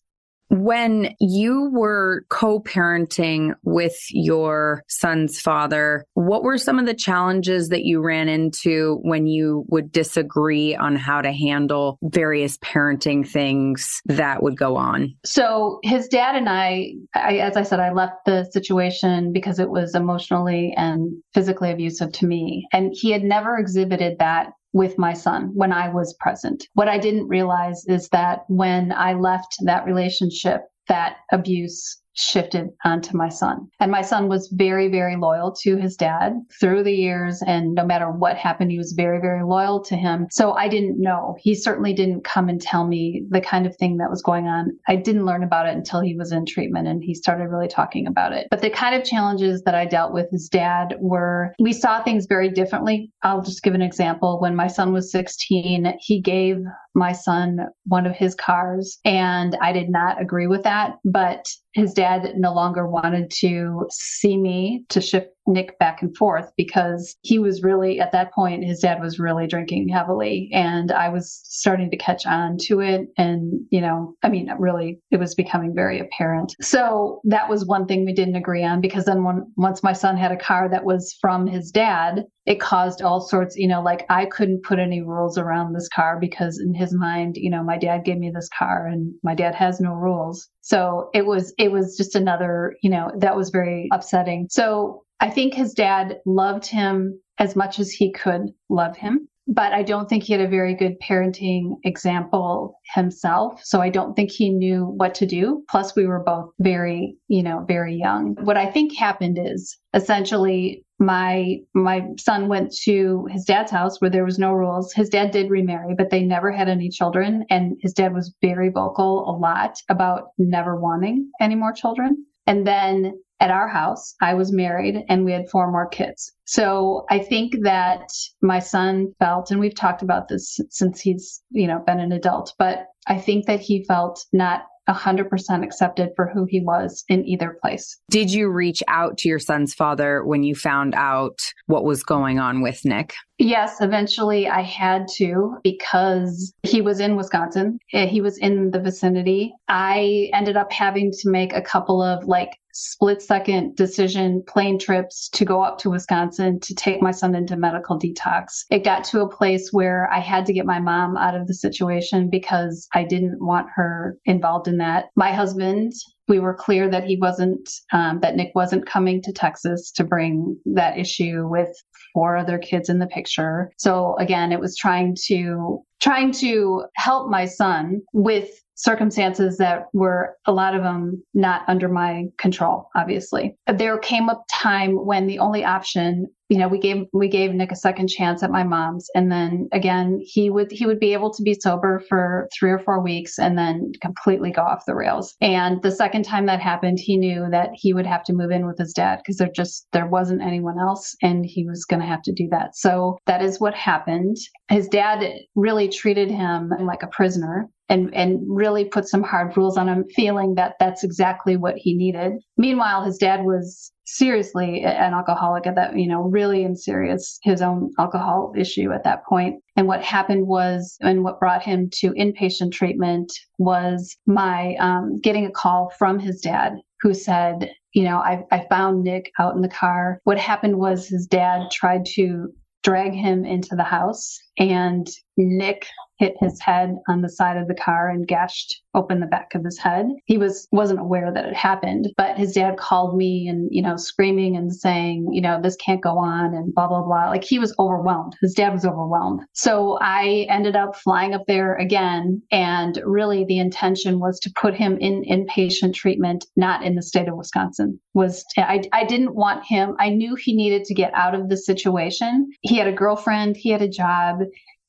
When 0.50 1.16
you 1.20 1.72
were 1.74 2.26
co 2.30 2.60
parenting 2.60 3.54
with 3.64 3.96
your 4.12 4.84
son's 4.88 5.40
father, 5.40 6.06
what 6.14 6.44
were 6.44 6.58
some 6.58 6.80
of 6.80 6.86
the 6.86 6.94
challenges 6.94 7.70
that 7.70 7.84
you 7.84 8.02
ran 8.02 8.30
into 8.30 9.00
when 9.02 9.28
you 9.28 9.66
would 9.70 9.92
disagree 9.92 10.76
on 10.76 10.96
how 10.96 11.22
to 11.22 11.32
handle 11.32 11.98
various 12.04 12.58
parenting 12.60 13.28
things 13.28 14.02
that 14.06 14.44
would 14.44 14.58
go 14.58 14.76
on? 14.76 15.16
So, 15.26 15.80
his 15.84 16.08
dad 16.08 16.36
and 16.36 16.50
I, 16.50 16.94
I 17.16 17.38
as 17.38 17.58
I 17.58 17.64
said, 17.64 17.80
I 17.80 17.92
left 17.92 18.26
the 18.26 18.46
situation 18.52 19.34
because 19.34 19.60
it 19.60 19.70
was 19.70 19.96
emotionally 19.96 20.74
and 20.78 21.12
physically 21.34 21.72
abusive 21.72 22.12
to 22.14 22.28
me. 22.28 22.68
And 22.72 22.94
he 22.94 23.12
had 23.12 23.24
never 23.24 23.58
exhibited 23.58 24.20
that 24.20 24.52
with 24.76 24.98
my 24.98 25.14
son 25.14 25.52
when 25.54 25.72
I 25.72 25.88
was 25.88 26.14
present. 26.20 26.68
What 26.74 26.90
I 26.90 26.98
didn't 26.98 27.30
realize 27.30 27.86
is 27.88 28.10
that 28.10 28.44
when 28.50 28.92
I 28.92 29.14
left 29.14 29.56
that 29.62 29.86
relationship, 29.86 30.64
that 30.90 31.16
abuse 31.32 32.02
shifted 32.16 32.70
onto 32.84 33.16
my 33.16 33.30
son. 33.30 33.68
And 33.80 33.92
my 33.92 34.02
son 34.02 34.28
was 34.28 34.52
very, 34.54 34.88
very 34.88 35.16
loyal 35.16 35.54
to 35.62 35.78
his 35.78 35.96
dad 35.96 36.34
through 36.60 36.84
the 36.84 36.94
years. 36.94 37.42
And 37.46 37.74
no 37.76 37.86
matter 37.86 38.10
what 38.10 38.38
happened, 38.38 38.72
he 38.72 38.78
was 38.78 38.94
very, 38.94 39.20
very 39.20 39.44
loyal 39.44 39.84
to 39.86 39.96
him. 39.96 40.28
So 40.32 40.54
I 40.54 40.68
didn't 40.68 41.00
know. 41.00 41.36
He 41.40 41.54
certainly 41.54 41.94
didn't 41.94 42.24
come 42.24 42.50
and 42.50 42.62
tell 42.62 42.88
me 42.88 43.24
the 43.30 43.42
kind 43.42 43.66
of 43.66 43.76
thing 43.78 43.98
that 43.98 44.10
was 44.10 44.22
going 44.22 44.48
on. 44.48 44.72
I 44.88 44.96
didn't 44.96 45.26
learn 45.26 45.44
about 45.44 45.68
it 45.68 45.76
until 45.76 46.02
he 46.02 46.16
was 46.16 46.32
in 46.32 46.46
treatment 46.46 46.88
and 46.88 47.04
he 47.04 47.14
started 47.14 47.50
really 47.50 47.68
talking 47.68 48.08
about 48.08 48.34
it. 48.34 48.48
But 48.50 48.62
the 48.62 48.70
kind 48.70 48.96
of 48.96 49.04
challenges 49.04 49.62
that 49.64 49.76
I 49.76 49.86
dealt 49.86 50.14
with 50.14 50.30
his 50.32 50.48
dad 50.50 50.96
were 51.00 51.54
we 51.60 51.74
saw 51.74 52.02
things 52.02 52.26
very 52.28 52.50
differently. 52.50 53.12
I'll 53.24 53.42
just 53.42 53.64
give 53.64 53.74
an 53.74 53.82
example. 53.82 54.40
When 54.40 54.56
my 54.56 54.68
son 54.68 54.94
was 54.94 55.12
16, 55.12 55.94
he 56.00 56.22
gave 56.22 56.58
my 56.96 57.12
son 57.12 57.60
one 57.86 58.06
of 58.06 58.16
his 58.16 58.34
cars 58.34 59.00
and 59.06 59.58
I 59.62 59.74
did 59.74 59.90
not 59.90 60.20
agree 60.22 60.48
with 60.48 60.64
that, 60.64 60.96
but 61.04 61.46
his 61.74 61.94
dad 61.94 62.34
no 62.38 62.54
longer 62.54 62.88
wanted 62.88 63.30
to 63.40 63.86
see 63.92 64.38
me 64.38 64.86
to 64.90 65.02
ship 65.02 65.35
Nick 65.48 65.78
back 65.80 66.02
and 66.02 66.16
forth 66.16 66.52
because 66.58 67.16
he 67.22 67.40
was 67.40 67.64
really, 67.64 68.00
at 68.00 68.12
that 68.12 68.34
point, 68.34 68.64
his 68.64 68.80
dad 68.80 69.02
was 69.02 69.20
really 69.20 69.48
drinking 69.48 69.90
heavily. 69.90 70.50
And 70.54 70.92
I 70.92 71.10
was 71.10 71.42
starting 71.44 71.90
to 71.92 71.98
catch 71.98 72.26
on 72.26 72.58
to 72.64 72.82
it. 72.82 73.08
And, 73.18 73.66
you 73.70 73.82
know, 73.82 74.16
I 74.24 74.30
mean, 74.30 74.50
really, 74.60 75.00
it 75.12 75.20
was 75.20 75.36
becoming 75.36 75.74
very 75.76 76.00
apparent. 76.00 76.56
So 76.62 77.22
that 77.26 77.50
was 77.50 77.66
one 77.66 77.86
thing 77.86 78.06
we 78.06 78.14
didn't 78.14 78.36
agree 78.36 78.64
on 78.64 78.82
because 78.82 79.06
then 79.06 79.24
when, 79.24 79.52
once 79.56 79.84
my 79.84 79.94
son 79.94 80.18
had 80.18 80.32
a 80.32 80.38
car 80.38 80.70
that 80.70 80.86
was 80.86 81.16
from 81.22 81.48
his 81.48 81.72
dad, 81.72 82.26
it 82.46 82.60
caused 82.60 83.02
all 83.02 83.22
sorts, 83.22 83.56
you 83.56 83.68
know, 83.68 83.82
like 83.82 84.06
I 84.10 84.26
couldn't 84.26 84.64
put 84.64 84.78
any 84.78 85.02
rules 85.02 85.38
around 85.38 85.74
this 85.74 85.90
car 85.90 86.20
because 86.20 86.60
in 86.60 86.76
his 86.76 86.94
mind, 86.94 87.38
you 87.38 87.50
know, 87.50 87.64
my 87.64 87.78
dad 87.78 88.06
gave 88.06 88.18
me 88.18 88.32
this 88.34 88.50
car 88.58 88.86
and 88.86 89.14
my 89.24 89.34
dad 89.34 89.56
has 89.56 89.80
no 89.80 89.94
rules. 89.94 90.48
So 90.62 91.10
it 91.14 91.26
was, 91.26 91.54
it 91.58 91.72
was 91.72 91.98
just 91.98 92.16
another, 92.16 92.76
you 92.84 92.90
know, 92.90 93.12
that 93.18 93.36
was 93.36 93.50
very 93.50 93.90
upsetting. 93.92 94.48
So 94.50 95.05
I 95.20 95.30
think 95.30 95.54
his 95.54 95.74
dad 95.74 96.20
loved 96.26 96.66
him 96.66 97.20
as 97.38 97.56
much 97.56 97.80
as 97.80 97.92
he 97.92 98.12
could 98.12 98.54
love 98.70 98.96
him 98.96 99.28
but 99.48 99.74
I 99.74 99.84
don't 99.84 100.10
think 100.10 100.24
he 100.24 100.34
had 100.34 100.42
a 100.42 100.48
very 100.48 100.74
good 100.74 101.00
parenting 101.00 101.76
example 101.84 102.80
himself. 102.94 103.62
So 103.64 103.80
I 103.80 103.90
don't 103.90 104.16
think 104.16 104.32
he 104.32 104.50
knew 104.50 104.86
what 104.86 105.14
to 105.16 105.26
do. 105.26 105.64
Plus, 105.70 105.96
we 105.96 106.08
were 106.08 106.24
both 106.24 106.52
very, 106.60 107.18
you 107.28 107.44
know, 107.44 107.64
very 107.68 107.96
young. 107.96 108.36
What 108.42 108.58
I 108.58 108.66
think 108.66 108.96
happened 108.96 109.38
is 109.40 109.78
essentially 109.94 110.84
my 110.98 111.58
my 111.74 112.08
son 112.18 112.48
went 112.48 112.74
to 112.84 113.28
his 113.30 113.44
dad's 113.44 113.72
house 113.72 114.00
where 114.00 114.10
there 114.10 114.26
was 114.26 114.40
no 114.40 114.52
rules. 114.54 114.94
His 114.94 115.10
dad 115.10 115.32
did 115.32 115.52
remarry, 115.52 115.94
but 115.96 116.10
they 116.10 116.24
never 116.24 116.52
had 116.52 116.70
any 116.70 116.90
children, 116.90 117.46
and 117.50 117.78
his 117.82 117.94
dad 117.94 118.14
was 118.14 118.34
very 118.42 118.70
vocal 118.70 119.30
a 119.30 119.36
lot 119.38 119.78
about 119.90 120.30
never 120.38 120.80
wanting 120.80 121.30
any 121.40 121.56
more 121.56 121.74
children. 121.74 122.26
And 122.48 122.66
then 122.66 123.14
at 123.46 123.52
our 123.52 123.68
house. 123.68 124.16
I 124.22 124.34
was 124.34 124.52
married 124.52 125.04
and 125.08 125.24
we 125.24 125.32
had 125.32 125.50
four 125.52 125.72
more 125.72 125.88
kids. 125.88 126.34
So 126.46 127.06
I 127.12 127.20
think 127.20 127.58
that 127.62 128.10
my 128.42 128.58
son 128.58 129.14
felt, 129.20 129.52
and 129.52 129.60
we've 129.60 129.76
talked 129.76 130.02
about 130.02 130.30
this 130.30 130.60
since 130.70 131.00
he's, 131.00 131.44
you 131.52 131.68
know, 131.68 131.84
been 131.86 132.00
an 132.00 132.12
adult, 132.12 132.54
but 132.58 132.88
I 133.08 133.20
think 133.20 133.46
that 133.46 133.60
he 133.60 133.84
felt 133.84 134.26
not 134.34 134.64
100% 134.90 135.64
accepted 135.64 136.10
for 136.16 136.30
who 136.32 136.46
he 136.50 136.60
was 136.60 137.04
in 137.08 137.26
either 137.26 137.58
place. 137.62 138.00
Did 138.10 138.32
you 138.32 138.50
reach 138.50 138.84
out 138.88 139.18
to 139.20 139.30
your 139.30 139.40
son's 139.40 139.74
father 139.74 140.24
when 140.24 140.44
you 140.44 140.56
found 140.56 140.94
out 140.96 141.40
what 141.66 141.84
was 141.84 142.04
going 142.04 142.40
on 142.40 142.62
with 142.62 142.82
Nick? 142.84 143.14
Yes, 143.38 143.82
eventually 143.82 144.48
I 144.48 144.62
had 144.62 145.08
to 145.18 145.58
because 145.64 146.54
he 146.64 146.82
was 146.82 147.00
in 147.00 147.16
Wisconsin. 147.16 147.80
He 147.88 148.22
was 148.22 148.38
in 148.38 148.72
the 148.72 148.80
vicinity. 148.80 149.54
I 149.68 150.30
ended 150.34 150.56
up 150.56 150.72
having 150.72 151.12
to 151.12 151.30
make 151.30 151.54
a 151.54 151.62
couple 151.62 152.02
of 152.02 152.26
like 152.26 152.52
split 152.76 153.22
second 153.22 153.74
decision 153.78 154.44
plane 154.48 154.78
trips 154.78 155.30
to 155.30 155.46
go 155.46 155.62
up 155.62 155.78
to 155.78 155.90
Wisconsin 155.90 156.60
to 156.60 156.76
take 156.76 157.02
my 157.02 157.12
son 157.12 157.34
into 157.34 157.56
medical 157.56 157.98
detox. 157.98 158.66
It 158.70 158.84
got 158.84 159.06
to 159.06 159.22
a 159.22 159.30
place 159.30 159.70
where 159.72 160.12
I 160.12 160.20
had 160.20 160.46
to 160.48 160.54
get 160.54 160.66
my 160.66 160.80
mom 160.80 161.16
out 161.16 161.36
of 161.36 161.48
the 161.48 161.54
situation 161.54 162.30
because 162.30 162.88
I 162.94 163.06
didn't 163.06 163.38
want 163.40 163.68
her 163.76 164.18
involved 164.26 164.68
in 164.68 164.78
that. 164.78 165.06
My 165.16 165.32
husband 165.32 165.94
we 166.28 166.40
were 166.40 166.56
clear 166.56 166.90
that 166.90 167.04
he 167.04 167.18
wasn't 167.18 167.70
um, 167.94 168.20
that 168.22 168.36
nick 168.36 168.52
wasn't 168.56 168.88
coming 168.88 169.22
to 169.22 169.32
texas 169.32 169.92
to 169.92 170.04
bring 170.04 170.58
that 170.66 170.98
issue 170.98 171.48
with 171.48 171.70
four 172.14 172.36
other 172.36 172.58
kids 172.58 172.90
in 172.90 172.98
the 172.98 173.06
picture 173.06 173.72
so 173.78 174.16
again 174.18 174.52
it 174.52 174.60
was 174.60 174.76
trying 174.76 175.16
to 175.28 175.84
trying 176.02 176.32
to 176.32 176.86
help 176.96 177.30
my 177.30 177.46
son 177.46 178.02
with 178.14 178.50
circumstances 178.76 179.58
that 179.58 179.86
were 179.94 180.36
a 180.46 180.52
lot 180.52 180.76
of 180.76 180.84
them 180.84 181.24
not 181.34 181.62
under 181.68 181.88
my 181.88 182.26
control 182.38 182.90
obviously. 182.96 183.58
There 183.74 183.98
came 183.98 184.30
a 184.30 184.42
time 184.52 185.06
when 185.06 185.28
the 185.28 185.40
only 185.40 185.64
option 185.64 186.28
you 186.50 186.58
know 186.58 186.68
we 186.68 186.78
gave 186.78 187.06
we 187.12 187.28
gave 187.28 187.54
nick 187.54 187.72
a 187.72 187.76
second 187.76 188.08
chance 188.08 188.44
at 188.44 188.52
my 188.52 188.64
mom's 188.64 189.10
and 189.16 189.32
then 189.32 189.68
again 189.72 190.20
he 190.22 190.50
would 190.50 190.72
he 190.72 190.86
would 190.86 191.00
be 191.00 191.14
able 191.14 191.34
to 191.34 191.42
be 191.42 191.56
sober 191.60 192.04
for 192.08 192.48
three 192.58 192.70
or 192.70 192.80
four 192.80 193.02
weeks 193.02 193.40
and 193.40 193.58
then 193.58 193.92
completely 194.02 194.52
go 194.52 194.62
off 194.62 194.86
the 194.86 194.96
rails. 194.96 195.36
And 195.42 195.82
the 195.82 195.92
second 195.92 196.24
time 196.24 196.46
that 196.46 196.62
happened 196.62 197.00
he 197.00 197.18
knew 197.18 197.48
that 197.52 197.70
he 197.74 197.94
would 197.94 198.06
have 198.06 198.24
to 198.26 198.34
move 198.34 198.52
in 198.52 198.68
with 198.68 198.78
his 198.78 198.94
dad 198.94 199.20
because 199.20 199.38
there 199.38 199.50
just 199.56 199.88
there 199.92 200.08
wasn't 200.08 200.44
anyone 200.44 200.80
else 200.80 201.16
and 201.22 201.46
he 201.46 201.66
was 201.66 201.86
going 201.86 202.02
to 202.02 202.06
have 202.06 202.22
to 202.24 202.34
do 202.34 202.48
that. 202.52 202.76
So 202.76 203.18
that 203.26 203.42
is 203.42 203.60
what 203.60 203.74
happened. 203.74 204.38
His 204.70 204.88
dad 204.88 205.24
really 205.56 205.85
treated 205.88 206.30
him 206.30 206.72
like 206.82 207.04
a 207.04 207.08
prisoner 207.08 207.70
and 207.90 208.14
and 208.16 208.40
really 208.48 208.86
put 208.86 209.08
some 209.08 209.24
hard 209.24 209.56
rules 209.56 209.78
on 209.78 209.88
him 209.88 210.06
feeling 210.16 210.56
that 210.56 210.76
that's 210.80 211.04
exactly 211.04 211.56
what 211.56 211.76
he 211.78 211.96
needed. 211.96 212.34
Meanwhile 212.58 213.04
his 213.04 213.18
dad 213.18 213.44
was 213.44 213.92
seriously 214.06 214.84
an 214.84 215.14
alcoholic 215.14 215.66
at 215.66 215.76
that 215.76 215.98
you 215.98 216.08
know 216.08 216.22
really 216.22 216.64
in 216.64 216.76
serious 216.76 217.40
his 217.44 217.62
own 217.62 217.92
alcohol 218.00 218.54
issue 218.56 218.92
at 218.92 219.04
that 219.04 219.24
point. 219.26 219.54
point. 219.54 219.64
And 219.76 219.88
what 219.88 220.04
happened 220.04 220.48
was 220.48 220.98
and 221.02 221.24
what 221.24 221.40
brought 221.40 221.64
him 221.64 221.90
to 221.96 222.12
inpatient 222.12 222.72
treatment 222.72 223.32
was 223.58 224.16
my 224.26 224.76
um, 224.80 225.20
getting 225.20 225.46
a 225.46 225.52
call 225.52 225.92
from 225.98 226.20
his 226.20 226.42
dad 226.42 226.74
who 227.02 227.14
said 227.14 227.72
you 227.94 228.04
know 228.04 228.18
I, 228.18 228.44
I 228.52 228.66
found 228.70 229.04
nick 229.04 229.32
out 229.40 229.56
in 229.56 229.62
the 229.62 229.70
car. 229.70 230.20
What 230.24 230.38
happened 230.38 230.78
was 230.78 231.08
his 231.08 231.28
dad 231.28 231.70
tried 231.72 232.06
to 232.16 232.48
drag 232.84 233.14
him 233.14 233.46
into 233.46 233.76
the 233.76 233.84
house 233.84 234.40
and 234.58 235.10
nick 235.38 235.86
hit 236.18 236.36
his 236.40 236.60
head 236.62 236.96
on 237.08 237.22
the 237.22 237.30
side 237.30 237.58
of 237.58 237.68
the 237.68 237.76
car 237.76 238.10
and 238.10 238.28
gashed 238.28 238.82
open 238.94 239.20
the 239.20 239.26
back 239.26 239.54
of 239.54 239.64
his 239.64 239.78
head. 239.78 240.08
He 240.26 240.38
was 240.38 240.68
wasn't 240.72 241.02
aware 241.02 241.32
that 241.34 241.46
it 241.46 241.56
happened, 241.56 242.08
but 242.16 242.38
his 242.38 242.54
dad 242.54 242.78
called 242.78 243.18
me 243.18 243.48
and 243.48 243.68
you 243.72 243.82
know 243.82 243.98
screaming 243.98 244.56
and 244.56 244.74
saying, 244.74 245.28
you 245.32 245.42
know, 245.42 245.60
this 245.62 245.76
can't 245.76 246.02
go 246.02 246.18
on 246.18 246.54
and 246.54 246.74
blah 246.74 246.88
blah 246.88 247.04
blah. 247.04 247.30
Like 247.30 247.44
he 247.44 247.60
was 247.60 247.76
overwhelmed. 247.80 248.36
His 248.42 248.54
dad 248.54 248.74
was 248.74 248.86
overwhelmed. 248.86 249.42
So 249.54 249.98
I 250.02 250.48
ended 250.50 250.76
up 250.76 250.96
flying 250.96 251.34
up 251.34 251.44
there 251.48 251.76
again 251.76 252.42
and 252.52 253.02
really 253.06 253.44
the 253.46 253.60
intention 253.60 254.20
was 254.20 254.40
to 254.42 254.52
put 254.56 254.74
him 254.74 254.98
in 255.00 255.24
inpatient 255.24 255.94
treatment 255.94 256.46
not 256.56 256.84
in 256.84 256.96
the 256.96 257.04
state 257.04 257.28
of 257.28 257.36
Wisconsin. 257.36 258.00
Was 258.14 258.46
I 258.58 258.84
I 258.94 259.04
didn't 259.04 259.36
want 259.36 259.66
him. 259.66 259.96
I 260.00 260.10
knew 260.10 260.36
he 260.36 260.56
needed 260.56 260.86
to 260.86 260.94
get 260.94 261.14
out 261.14 261.36
of 261.36 261.50
the 261.50 261.58
situation. 261.58 262.50
He 262.62 262.78
had 262.78 262.88
a 262.88 262.94
girlfriend, 262.94 263.58
he 263.58 263.70
had 263.70 263.82
a 263.82 263.90
job 263.90 264.40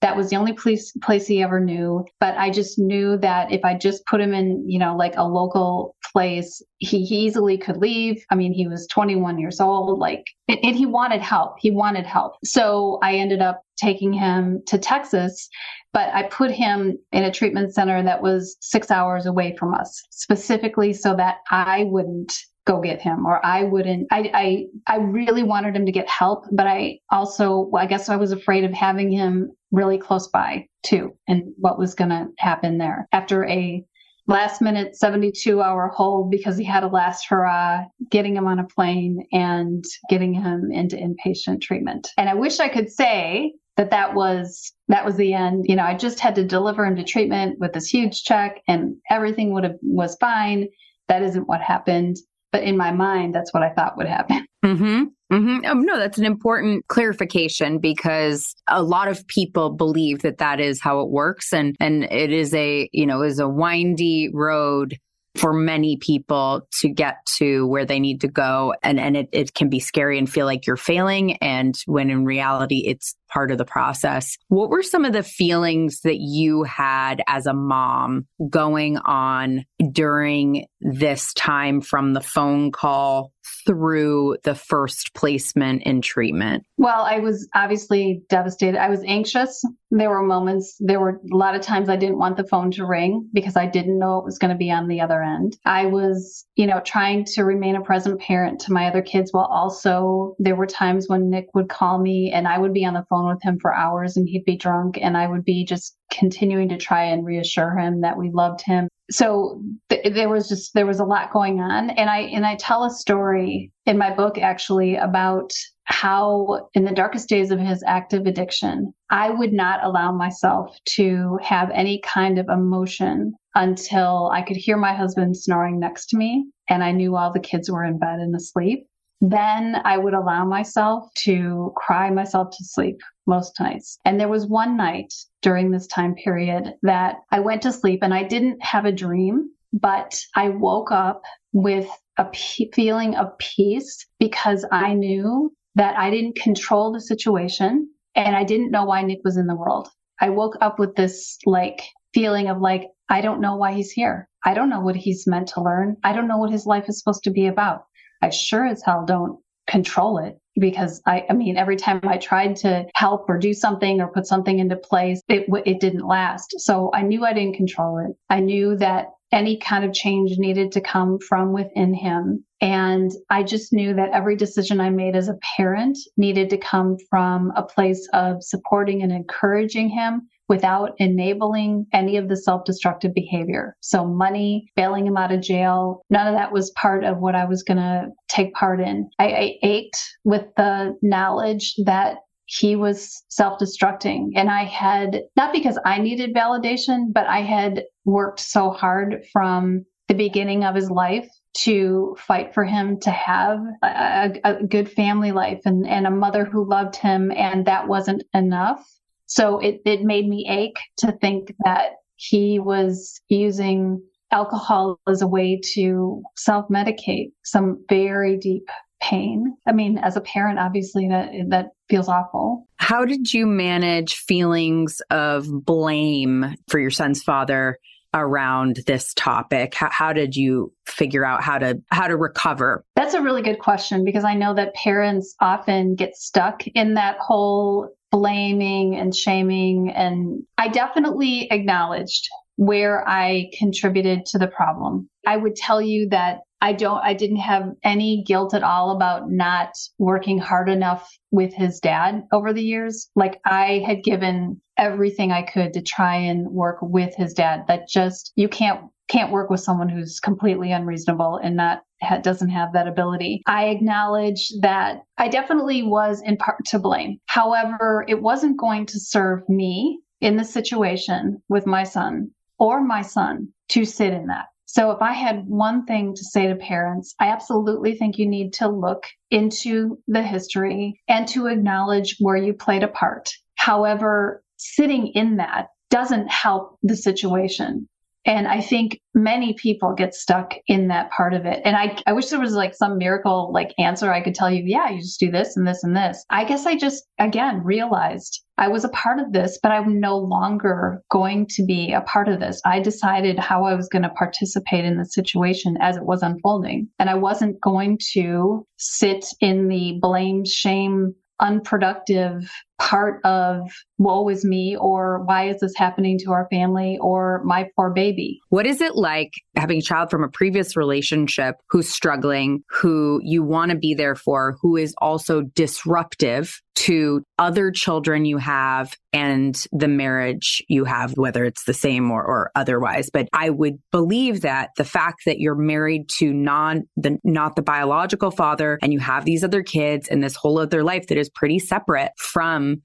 that 0.03 0.17
was 0.17 0.29
the 0.29 0.37
only 0.37 0.53
place 0.53 0.93
place 1.03 1.27
he 1.27 1.43
ever 1.43 1.59
knew. 1.59 2.05
But 2.21 2.37
I 2.37 2.51
just 2.51 2.79
knew 2.79 3.17
that 3.19 3.51
if 3.51 3.65
I 3.65 3.75
just 3.75 4.05
put 4.07 4.21
him 4.21 4.35
in, 4.35 4.69
you 4.69 4.79
know, 4.79 4.95
like 4.95 5.17
a 5.17 5.25
local 5.25 5.97
place, 6.13 6.63
he, 6.79 6.99
easily 6.99 7.57
could 7.57 7.79
leave. 7.79 8.25
I 8.31 8.35
mean, 8.35 8.53
he 8.53 8.69
was 8.69 8.87
21 8.89 9.39
years 9.39 9.61
old, 9.61 9.99
like, 9.99 10.25
and 10.49 10.77
he 10.77 10.87
wanted 10.87 11.23
help. 11.23 11.57
He 11.59 11.71
wanted 11.71 12.07
help. 12.07 12.35
So 12.45 12.99
I 13.03 13.15
ended 13.17 13.41
up 13.41 13.63
taking 13.79 14.13
him 14.13 14.63
to 14.67 14.79
Texas 14.79 15.49
but 15.97 16.13
I 16.13 16.25
put 16.25 16.51
him 16.51 16.99
in 17.11 17.25
a 17.25 17.33
treatment 17.33 17.73
center 17.73 18.03
that 18.03 18.21
was 18.21 18.59
six 18.61 18.91
hours 18.91 19.25
away 19.25 19.57
from 19.59 19.73
us, 19.73 20.03
specifically 20.11 20.93
so 20.93 21.17
that 21.17 21.37
I 21.51 21.85
wouldn't 21.85 22.35
go 22.67 22.81
get 22.81 23.01
him 23.01 23.25
or 23.25 23.45
I 23.47 23.63
wouldn't 23.63 24.09
I, 24.11 24.31
I 24.35 24.95
I 24.95 24.97
really 24.99 25.45
wanted 25.45 25.77
him 25.77 25.87
to 25.87 25.93
get 25.93 26.09
help 26.09 26.45
but 26.53 26.67
I 26.67 26.99
also 27.11 27.71
I 27.75 27.87
guess 27.87 28.09
I 28.09 28.17
was 28.17 28.33
afraid 28.33 28.65
of 28.65 28.73
having 28.73 29.11
him 29.11 29.53
really 29.71 29.99
close 29.99 30.29
by 30.29 30.67
too 30.83 31.17
and 31.29 31.53
what 31.59 31.79
was 31.79 31.95
going 31.95 32.11
to 32.11 32.27
happen 32.39 32.79
there. 32.79 33.09
After 33.13 33.45
a 33.47 33.85
last 34.29 34.61
minute 34.61 34.97
72 34.97 35.63
hour 35.63 35.89
hold 35.95 36.31
because 36.31 36.57
he 36.57 36.65
had 36.65 36.83
a 36.83 36.89
last 36.89 37.27
hurrah 37.29 37.85
getting 38.11 38.37
him 38.37 38.49
on 38.49 38.59
a 38.59 38.67
plane 38.67 39.25
and 39.33 39.85
getting 40.11 40.35
him 40.35 40.71
into 40.73 40.97
inpatient 40.97 41.61
treatment. 41.61 42.09
And 42.19 42.29
I 42.29 42.35
wish 42.35 42.59
I 42.59 42.69
could 42.69 42.91
say 42.91 43.53
that 43.77 43.91
that 43.91 44.15
was 44.15 44.73
that 44.89 45.05
was 45.05 45.17
the 45.17 45.35
end. 45.35 45.67
You 45.69 45.77
know 45.77 45.85
I 45.85 45.95
just 45.95 46.19
had 46.19 46.35
to 46.37 46.45
deliver 46.45 46.85
him 46.85 46.97
to 46.97 47.05
treatment 47.05 47.59
with 47.61 47.73
this 47.73 47.87
huge 47.87 48.25
check 48.25 48.61
and 48.67 48.97
everything 49.11 49.53
would 49.53 49.65
have 49.65 49.77
was 49.83 50.17
fine. 50.21 50.69
That 51.09 51.23
isn't 51.23 51.47
what 51.47 51.61
happened 51.61 52.17
but 52.57 52.65
in 52.65 52.79
my 52.79 52.91
mind, 52.91 53.35
that's 53.35 53.53
what 53.53 53.63
I 53.63 53.69
thought 53.71 53.97
would 53.97 54.09
happen. 54.09 54.47
Mm-hmm. 54.65 55.05
Mm-hmm. 55.33 55.65
Um, 55.65 55.83
no, 55.83 55.97
that's 55.97 56.19
an 56.19 56.25
important 56.25 56.89
clarification 56.89 57.79
because 57.79 58.53
a 58.69 58.83
lot 58.83 59.07
of 59.07 59.25
people 59.29 59.71
believe 59.71 60.23
that 60.23 60.39
that 60.39 60.59
is 60.59 60.81
how 60.81 61.03
it 61.03 61.09
works, 61.09 61.53
and 61.53 61.77
and 61.79 62.03
it 62.03 62.33
is 62.33 62.53
a 62.53 62.89
you 62.93 63.07
know 63.07 63.23
is 63.23 63.39
a 63.39 63.49
windy 63.49 64.29
road 64.33 64.97
for 65.37 65.53
many 65.53 65.97
people 65.99 66.67
to 66.81 66.89
get 66.89 67.19
to 67.39 67.65
where 67.69 67.85
they 67.85 68.01
need 68.01 68.23
to 68.23 68.29
go. 68.29 68.75
And, 68.83 68.99
and 68.99 69.17
it, 69.17 69.29
it 69.31 69.55
can 69.55 69.69
be 69.69 69.79
scary 69.79 70.19
and 70.19 70.29
feel 70.29 70.47
like 70.47 70.67
you're 70.67 70.77
failing. 70.77 71.37
And 71.37 71.79
when 71.87 72.11
in 72.11 72.25
reality, 72.25 72.83
it's 72.87 73.15
part 73.29 73.51
of 73.51 73.59
the 73.59 73.65
process. 73.65 74.37
What 74.49 74.71
were 74.71 74.83
some 74.83 75.05
of 75.05 75.13
the 75.13 75.23
feelings 75.23 76.01
that 76.01 76.19
you 76.19 76.63
had 76.63 77.23
as 77.27 77.47
a 77.47 77.55
mom 77.55 78.27
going 78.49 78.99
on 78.99 79.65
during 79.93 80.67
this 80.81 81.33
time 81.35 81.81
from 81.81 82.13
the 82.13 82.21
phone 82.21 82.71
call 82.71 83.33
through 83.67 84.37
the 84.45 84.55
first 84.55 85.15
placement 85.15 85.83
in 85.85 86.01
treatment? 86.01 86.65
Well, 86.77 87.03
I 87.03 87.19
was 87.19 87.49
obviously 87.55 88.23
devastated. 88.29 88.81
I 88.81 88.89
was 88.89 89.03
anxious. 89.07 89.63
There 89.91 90.11
were 90.11 90.23
moments, 90.23 90.77
there 90.81 91.01
were 91.01 91.21
a 91.33 91.37
lot 91.37 91.55
of 91.55 91.63
times 91.63 91.89
I 91.89 91.97
didn't 91.97 92.19
want 92.19 92.37
the 92.37 92.47
phone 92.47 92.71
to 92.73 92.87
ring 92.87 93.29
because 93.33 93.57
I 93.57 93.67
didn't 93.67 93.99
know 93.99 94.19
it 94.19 94.25
was 94.25 94.39
going 94.39 94.51
to 94.51 94.57
be 94.57 94.71
on 94.71 94.89
the 94.89 95.01
other 95.01 95.23
end. 95.23 95.57
I 95.65 95.87
was, 95.87 96.45
you 96.57 96.67
know, 96.67 96.81
trying 96.81 97.25
to 97.35 97.45
remain 97.45 97.77
a 97.77 97.83
present 97.83 98.21
parent 98.21 98.61
to 98.61 98.73
my 98.73 98.89
other 98.89 99.03
kids 99.03 99.33
while 99.33 99.47
also 99.47 100.35
there 100.39 100.57
were 100.57 100.67
times 100.67 101.09
when 101.09 101.31
Nick 101.31 101.47
would 101.55 101.69
call 101.69 101.99
me 101.99 102.33
and 102.33 102.49
I 102.49 102.59
would 102.59 102.75
be 102.75 102.85
on 102.85 102.95
the 102.95 103.07
phone 103.09 103.16
with 103.25 103.43
him 103.43 103.59
for 103.61 103.75
hours 103.75 104.17
and 104.17 104.29
he'd 104.29 104.45
be 104.45 104.57
drunk 104.57 104.99
and 105.01 105.17
I 105.17 105.29
would 105.29 105.45
be 105.45 105.65
just 105.65 105.97
continuing 106.11 106.69
to 106.69 106.77
try 106.77 107.05
and 107.05 107.25
reassure 107.25 107.79
him 107.79 108.01
that 108.03 108.19
we 108.19 108.31
loved 108.31 108.63
him. 108.63 108.89
So 109.11 109.63
th- 109.89 110.15
there 110.15 110.29
was 110.29 110.49
just 110.49 110.75
there 110.75 110.87
was 110.87 111.01
a 111.01 111.05
lot 111.05 111.33
going 111.33 111.61
on 111.61 111.91
and 111.91 112.11
i 112.11 112.21
and 112.21 112.47
i 112.47 112.57
tell 112.57 112.85
a 112.85 112.91
story 112.91 113.71
in 113.85 113.99
my 113.99 114.13
book 114.13 114.39
actually 114.39 114.97
about 114.97 115.53
how 115.85 116.69
in 116.75 116.85
the 116.85 116.93
darkest 116.93 117.29
days 117.29 117.51
of 117.51 117.61
his 117.61 117.83
active 117.87 118.27
addiction 118.27 118.93
i 119.11 119.31
would 119.31 119.53
not 119.53 119.85
allow 119.85 120.13
myself 120.13 120.77
to 120.85 121.39
have 121.43 121.71
any 121.73 122.01
kind 122.01 122.39
of 122.39 122.49
emotion 122.49 123.33
until 123.55 124.31
i 124.33 124.43
could 124.43 124.57
hear 124.57 124.77
my 124.77 124.93
husband 124.93 125.37
snoring 125.37 125.79
next 125.79 126.07
to 126.07 126.17
me 126.17 126.47
and 126.69 126.83
i 126.83 126.93
knew 126.93 127.17
all 127.17 127.33
the 127.33 127.41
kids 127.41 127.71
were 127.71 127.85
in 127.85 127.99
bed 127.99 128.19
and 128.19 128.35
asleep 128.35 128.87
then 129.21 129.77
I 129.85 129.97
would 129.99 130.15
allow 130.15 130.45
myself 130.45 131.09
to 131.25 131.73
cry 131.77 132.11
myself 132.11 132.51
to 132.51 132.65
sleep 132.65 133.01
most 133.27 133.59
nights. 133.59 133.99
And 134.05 134.21
there 134.21 134.29
was 134.29 134.47
one 134.47 134.77
night 134.77 135.13
during 135.43 135.71
this 135.71 135.87
time 135.87 136.15
period 136.15 136.75
that 136.83 137.17
I 137.31 137.41
went 137.41 137.63
to 137.63 137.73
sleep 137.73 138.01
and 138.03 138.15
I 138.15 138.23
didn't 138.23 138.63
have 138.63 138.85
a 138.85 138.93
dream, 138.93 139.51
but 139.73 140.21
I 140.35 140.51
woke 140.51 140.93
up 140.93 141.23
with 141.53 141.89
a 142.19 142.27
p- 142.27 142.71
feeling 142.75 143.15
of 143.17 143.37
peace 143.39 144.07
because 144.19 144.65
I 144.71 144.95
knew 144.95 145.53
that 145.75 145.99
I 145.99 146.11
didn't 146.11 146.37
control 146.37 146.93
the 146.93 147.01
situation 147.01 147.89
and 148.15 148.37
I 148.37 148.45
didn't 148.45 148.71
know 148.71 148.85
why 148.85 149.03
Nick 149.03 149.21
was 149.25 149.37
in 149.37 149.47
the 149.47 149.57
world. 149.57 149.89
I 150.21 150.31
woke 150.31 150.57
up 150.61 150.79
with 150.79 150.95
this 150.95 151.39
like 151.45 151.83
feeling 152.15 152.49
of 152.49 152.61
like, 152.61 152.85
I 153.11 153.21
don't 153.21 153.41
know 153.41 153.57
why 153.57 153.75
he's 153.75 153.91
here. 153.91 154.29
I 154.45 154.55
don't 154.55 154.71
know 154.71 154.81
what 154.81 154.97
he's 154.97 155.27
meant 155.27 155.49
to 155.49 155.63
learn. 155.63 155.97
I 156.03 156.13
don't 156.13 156.29
know 156.29 156.39
what 156.39 156.51
his 156.51 156.67
life 156.67 156.89
is 156.89 156.99
supposed 156.99 157.25
to 157.25 157.31
be 157.31 157.47
about. 157.47 157.85
I 158.23 158.31
sure 158.31 158.67
as 158.67 158.83
hell 158.85 159.05
don't 159.07 159.39
control 159.67 160.19
it 160.19 160.39
because 160.59 161.03
I, 161.07 161.25
I 161.29 161.33
mean, 161.33 161.57
every 161.57 161.77
time 161.77 162.01
I 162.05 162.17
tried 162.19 162.57
to 162.57 162.87
help 162.95 163.29
or 163.29 163.39
do 163.39 163.53
something 163.53 164.01
or 164.01 164.09
put 164.09 164.27
something 164.27 164.59
into 164.59 164.77
place, 164.77 165.21
it, 165.29 165.47
it 165.67 165.81
didn't 165.81 166.07
last. 166.07 166.55
So 166.59 166.91
I 166.95 167.03
knew 167.03 167.25
I 167.25 167.33
didn't 167.33 167.57
control 167.57 167.99
it. 167.99 168.17
I 168.31 168.41
knew 168.41 168.77
that 168.77 169.09
any 169.33 169.59
kind 169.59 169.85
of 169.85 169.93
change 169.93 170.39
needed 170.39 170.73
to 170.73 170.81
come 170.81 171.19
from 171.19 171.53
within 171.53 171.93
him. 171.93 172.45
And 172.61 173.11
I 173.29 173.43
just 173.43 173.73
knew 173.73 173.93
that 173.95 174.13
every 174.13 174.37
decision 174.37 174.81
I 174.81 174.91
made 174.91 175.17
as 175.17 175.29
a 175.29 175.39
parent 175.57 175.99
needed 176.17 176.49
to 176.51 176.59
come 176.59 176.97
from 177.11 177.53
a 177.57 177.63
place 177.63 178.09
of 178.13 178.43
supporting 178.43 179.03
and 179.03 179.13
encouraging 179.13 179.89
him 179.89 180.29
without 180.49 180.93
enabling 180.99 181.87
any 181.93 182.17
of 182.17 182.29
the 182.29 182.37
self 182.37 182.65
destructive 182.65 183.15
behavior. 183.15 183.77
So, 183.81 184.07
money, 184.07 184.71
bailing 184.77 185.07
him 185.07 185.17
out 185.17 185.33
of 185.33 185.41
jail, 185.41 186.03
none 186.11 186.27
of 186.27 186.35
that 186.35 186.53
was 186.53 186.71
part 186.71 187.05
of 187.05 187.19
what 187.19 187.35
I 187.35 187.45
was 187.45 187.63
going 187.63 187.79
to 187.79 188.09
take 188.29 188.55
part 188.55 188.81
in. 188.81 189.09
I, 189.19 189.27
I 189.27 189.59
ached 189.63 189.99
with 190.25 190.45
the 190.57 190.97
knowledge 191.03 191.75
that 191.85 192.19
he 192.47 192.77
was 192.77 193.25
self 193.29 193.59
destructing. 193.59 194.31
And 194.37 194.51
I 194.51 194.65
had, 194.65 195.23
not 195.37 195.53
because 195.53 195.79
I 195.85 195.99
needed 195.99 196.35
validation, 196.35 197.13
but 197.13 197.27
I 197.27 197.41
had 197.41 197.85
worked 198.05 198.41
so 198.41 198.71
hard 198.71 199.25
from 199.33 199.85
the 200.09 200.15
beginning 200.15 200.65
of 200.65 200.75
his 200.75 200.91
life 200.91 201.29
to 201.59 202.17
fight 202.19 202.55
for 202.55 202.65
him 202.65 203.01
to 203.01 203.11
have 203.11 203.59
a, 203.83 204.41
a, 204.45 204.65
good 204.65 204.91
family 204.91 205.33
life 205.33 205.61
and, 205.65 205.87
and 205.87 206.07
a 206.07 206.11
mother 206.11 206.45
who 206.45 206.69
loved 206.69 206.97
him. 206.97 207.33
And 207.33 207.67
that 207.67 207.89
wasn't 207.89 208.23
enough. 208.35 208.87
So 209.27 209.59
it, 209.59 209.81
it 209.85 210.03
made 210.03 210.29
me 210.29 210.47
ache 210.49 210.79
to 210.99 211.13
think 211.13 211.55
that 211.65 211.93
he 212.17 212.59
was 212.59 213.21
using 213.29 214.03
alcohol 214.33 214.99
as 215.09 215.23
a 215.23 215.27
way 215.27 215.61
to 215.75 216.23
self 216.37 216.69
medicate 216.69 217.33
some 217.45 217.85
very 217.89 218.37
deep 218.39 218.69
pain. 219.01 219.57
I 219.67 219.73
mean, 219.73 219.99
as 219.99 220.17
a 220.17 220.21
parent, 220.21 220.59
obviously 220.59 221.09
that 221.09 221.31
that 221.49 221.67
feels 221.89 222.09
awful. 222.09 222.67
How 222.79 223.05
did 223.05 223.33
you 223.33 223.47
manage 223.47 224.15
feelings 224.15 225.01
of 225.11 225.47
blame 225.65 226.55
for 226.69 226.79
your 226.79 226.91
son's 226.91 227.23
father 227.23 227.79
around 228.15 228.81
this 228.87 229.13
topic? 229.15 229.75
How, 229.75 229.91
how 229.93 230.13
did 230.13 230.35
you 230.35 230.73
figure 230.87 231.25
out 231.25 231.43
how 231.43 231.59
to 231.59 231.83
how 231.91 232.09
to 232.09 232.17
recover? 232.17 232.85
That's 232.97 233.15
a 233.15 233.23
really 233.23 233.43
good 233.43 233.59
question 233.59 234.05
because 234.05 234.25
I 234.25 234.35
know 234.35 234.55
that 234.55 234.75
parents 234.75 235.35
often 235.41 235.95
get 235.95 236.17
stuck 236.17 236.67
in 236.69 236.95
that 236.95 237.19
whole 237.19 237.91
blaming 238.17 238.97
and 238.97 239.15
shaming. 239.15 239.91
And 239.91 240.43
I 240.57 240.69
definitely 240.69 241.49
acknowledged 241.51 242.27
where 242.57 243.07
I 243.07 243.51
contributed 243.59 244.25
to 244.27 244.39
the 244.39 244.47
problem. 244.47 245.11
I 245.27 245.37
would 245.37 245.55
tell 245.55 245.83
you 245.83 246.09
that 246.09 246.39
I 246.63 246.73
don't, 246.73 246.99
I 247.05 247.13
didn't 247.13 247.37
have 247.37 247.65
any 247.85 248.25
guilt 248.27 248.55
at 248.55 248.63
all 248.63 248.97
about 248.97 249.31
not 249.31 249.73
working 249.99 250.39
hard 250.39 250.71
enough 250.71 251.07
with 251.31 251.53
his 251.53 251.79
dad 251.79 252.23
over 252.33 252.55
the 252.55 252.63
years. 252.63 253.11
Like 253.15 253.39
I 253.45 253.85
had 253.87 254.03
given 254.03 254.63
everything 254.79 255.31
I 255.31 255.43
could 255.43 255.75
to 255.75 255.83
try 255.83 256.17
and 256.17 256.49
work 256.49 256.79
with 256.81 257.15
his 257.15 257.35
dad. 257.35 257.65
That 257.69 257.87
just, 257.87 258.33
you 258.37 258.49
can't, 258.49 258.81
can't 259.09 259.33
work 259.33 259.51
with 259.51 259.61
someone 259.61 259.91
who's 259.91 260.21
completely 260.21 260.73
unreasonable 260.73 261.37
and 261.37 261.57
not 261.57 261.83
doesn't 262.23 262.51
have 262.51 262.73
that 262.73 262.89
ability. 262.89 263.43
I 263.47 263.67
acknowledge 263.67 264.53
that 264.61 265.03
I 265.19 265.29
definitely 265.29 265.83
was 265.83 266.23
in 266.23 266.37
part 266.37 266.65
to 266.67 266.79
blame. 266.79 267.19
However, 267.27 268.05
it 268.09 268.21
wasn't 268.21 268.59
going 268.59 268.87
to 268.87 269.01
serve 269.01 269.49
me 269.49 270.01
in 270.21 270.37
the 270.37 270.45
situation 270.45 271.43
with 271.49 271.67
my 271.67 271.85
son 271.85 272.31
or 272.59 272.83
my 272.83 273.03
son 273.03 273.49
to 273.69 273.85
sit 273.85 274.13
in 274.13 274.27
that. 274.27 274.47
So 274.67 274.91
if 274.91 275.01
I 275.01 275.13
had 275.13 275.47
one 275.47 275.87
thing 275.87 276.15
to 276.15 276.25
say 276.25 276.49
to 276.49 276.57
parents, 276.57 277.15
I 277.21 277.29
absolutely 277.29 277.95
think 277.95 278.19
you 278.19 278.29
need 278.29 278.53
to 278.55 278.69
look 278.69 279.05
into 279.31 279.99
the 280.09 280.23
history 280.23 281.01
and 281.09 281.27
to 281.29 281.47
acknowledge 281.47 282.17
where 282.19 282.37
you 282.37 282.53
played 282.53 282.83
a 282.83 282.89
part. 282.89 283.31
However, 283.55 284.43
sitting 284.57 285.09
in 285.09 285.37
that 285.37 285.69
doesn't 285.91 286.31
help 286.31 286.79
the 286.83 286.97
situation. 286.97 287.89
And 288.27 288.49
I 288.49 288.61
think 288.61 289.01
many 289.15 289.55
people 289.55 289.95
get 289.95 290.15
stuck 290.15 290.55
in 290.67 290.89
that 290.89 291.11
part 291.13 291.33
of 291.33 291.47
it. 291.47 291.63
And 291.65 291.77
I, 291.77 291.97
I 292.07 292.13
wish 292.13 292.27
there 292.27 292.41
was 292.41 292.55
like 292.55 292.75
some 292.75 292.99
miracle 292.99 293.51
like 293.53 293.73
answer 293.79 294.13
I 294.13 294.21
could 294.21 294.35
tell 294.35 294.51
you, 294.51 294.65
yeah, 294.67 294.91
you 294.91 295.01
just 295.01 295.21
do 295.21 295.31
this 295.31 295.57
and 295.57 295.67
this 295.67 295.85
and 295.85 295.97
this. 295.97 296.25
I 296.29 296.45
guess 296.45 296.67
I 296.67 296.77
just, 296.77 297.05
again, 297.21 297.63
realized 297.63 298.43
I 298.59 298.69
was 298.69 298.85
a 298.85 298.91
part 298.91 299.21
of 299.21 299.33
this, 299.33 299.59
but 299.63 299.71
I'm 299.71 300.01
no 300.01 300.19
longer 300.19 301.03
going 301.11 301.47
to 301.51 301.65
be 301.65 301.93
a 301.93 302.01
part 302.01 302.29
of 302.29 302.41
this. 302.41 302.61
I 302.65 302.81
decided 302.81 303.39
how 303.39 303.65
I 303.65 303.75
was 303.75 303.89
going 303.89 304.03
to 304.03 304.09
participate 304.11 304.85
in 304.85 304.99
the 304.99 305.05
situation 305.05 305.77
as 305.81 305.97
it 305.97 306.05
was 306.05 306.23
unfolding. 306.23 306.89
And 306.99 307.09
I 307.09 307.15
wasn't 307.15 307.61
going 307.61 307.99
to 308.15 308.67
sit 308.77 309.25
in 309.41 309.69
the 309.69 309.99
blame, 310.01 310.45
shame, 310.45 311.15
unproductive 311.39 312.51
part 312.79 313.25
of 313.25 313.71
woe 313.99 314.29
is 314.29 314.45
me 314.45 314.77
or 314.77 315.23
why 315.25 315.49
is 315.49 315.61
this 315.61 315.75
happening 315.77 316.19
to 316.19 316.33
our 316.33 316.47
family 316.51 316.99
or 317.01 317.43
my 317.45 317.69
poor 317.75 317.91
baby. 317.91 318.41
What 318.49 318.67
is 318.67 318.81
it 318.81 318.97
like 318.97 319.33
having 319.57 319.79
a 319.79 319.83
child 319.83 320.11
from 320.11 320.23
a 320.23 320.29
previous 320.29 320.77
relationship 320.77 321.57
who's 321.71 321.89
struggling, 321.89 322.63
who 322.69 323.21
you 323.23 323.43
want 323.43 323.71
to 323.71 323.77
be 323.77 323.95
there 323.95 324.15
for, 324.15 324.57
who 324.61 324.77
is 324.77 324.95
also 324.99 325.43
disruptive 325.43 326.61
to 326.77 327.25
other 327.39 327.71
children 327.71 328.27
you 328.27 328.37
have 328.37 328.95
and 329.13 329.65
the 329.73 329.89
marriage 329.89 330.63
you 330.69 330.85
have, 330.85 331.17
whether 331.17 331.45
it's 331.45 331.65
the 331.65 331.73
same 331.73 332.11
or, 332.11 332.23
or 332.23 332.51
otherwise. 332.55 333.09
But 333.11 333.29
I 333.33 333.49
would 333.49 333.79
believe 333.91 334.43
that 334.43 334.71
the 334.77 334.85
fact 334.85 335.23
that 335.25 335.39
you're 335.39 335.55
married 335.55 336.09
to 336.19 336.35
non 336.35 336.83
the 336.97 337.19
not 337.25 337.57
the 337.57 337.63
biological 337.63 338.31
father 338.31 338.79
and 338.83 338.93
you 338.93 338.99
have 338.99 339.25
these 339.25 339.43
other 339.43 339.63
kids 339.63 340.09
and 340.09 340.23
this 340.23 340.37
whole 340.37 340.59
other 340.59 340.85
life 340.85 341.07
that 341.07 341.19
is 341.19 341.31
pretty 341.31 341.59
separate 341.59 342.13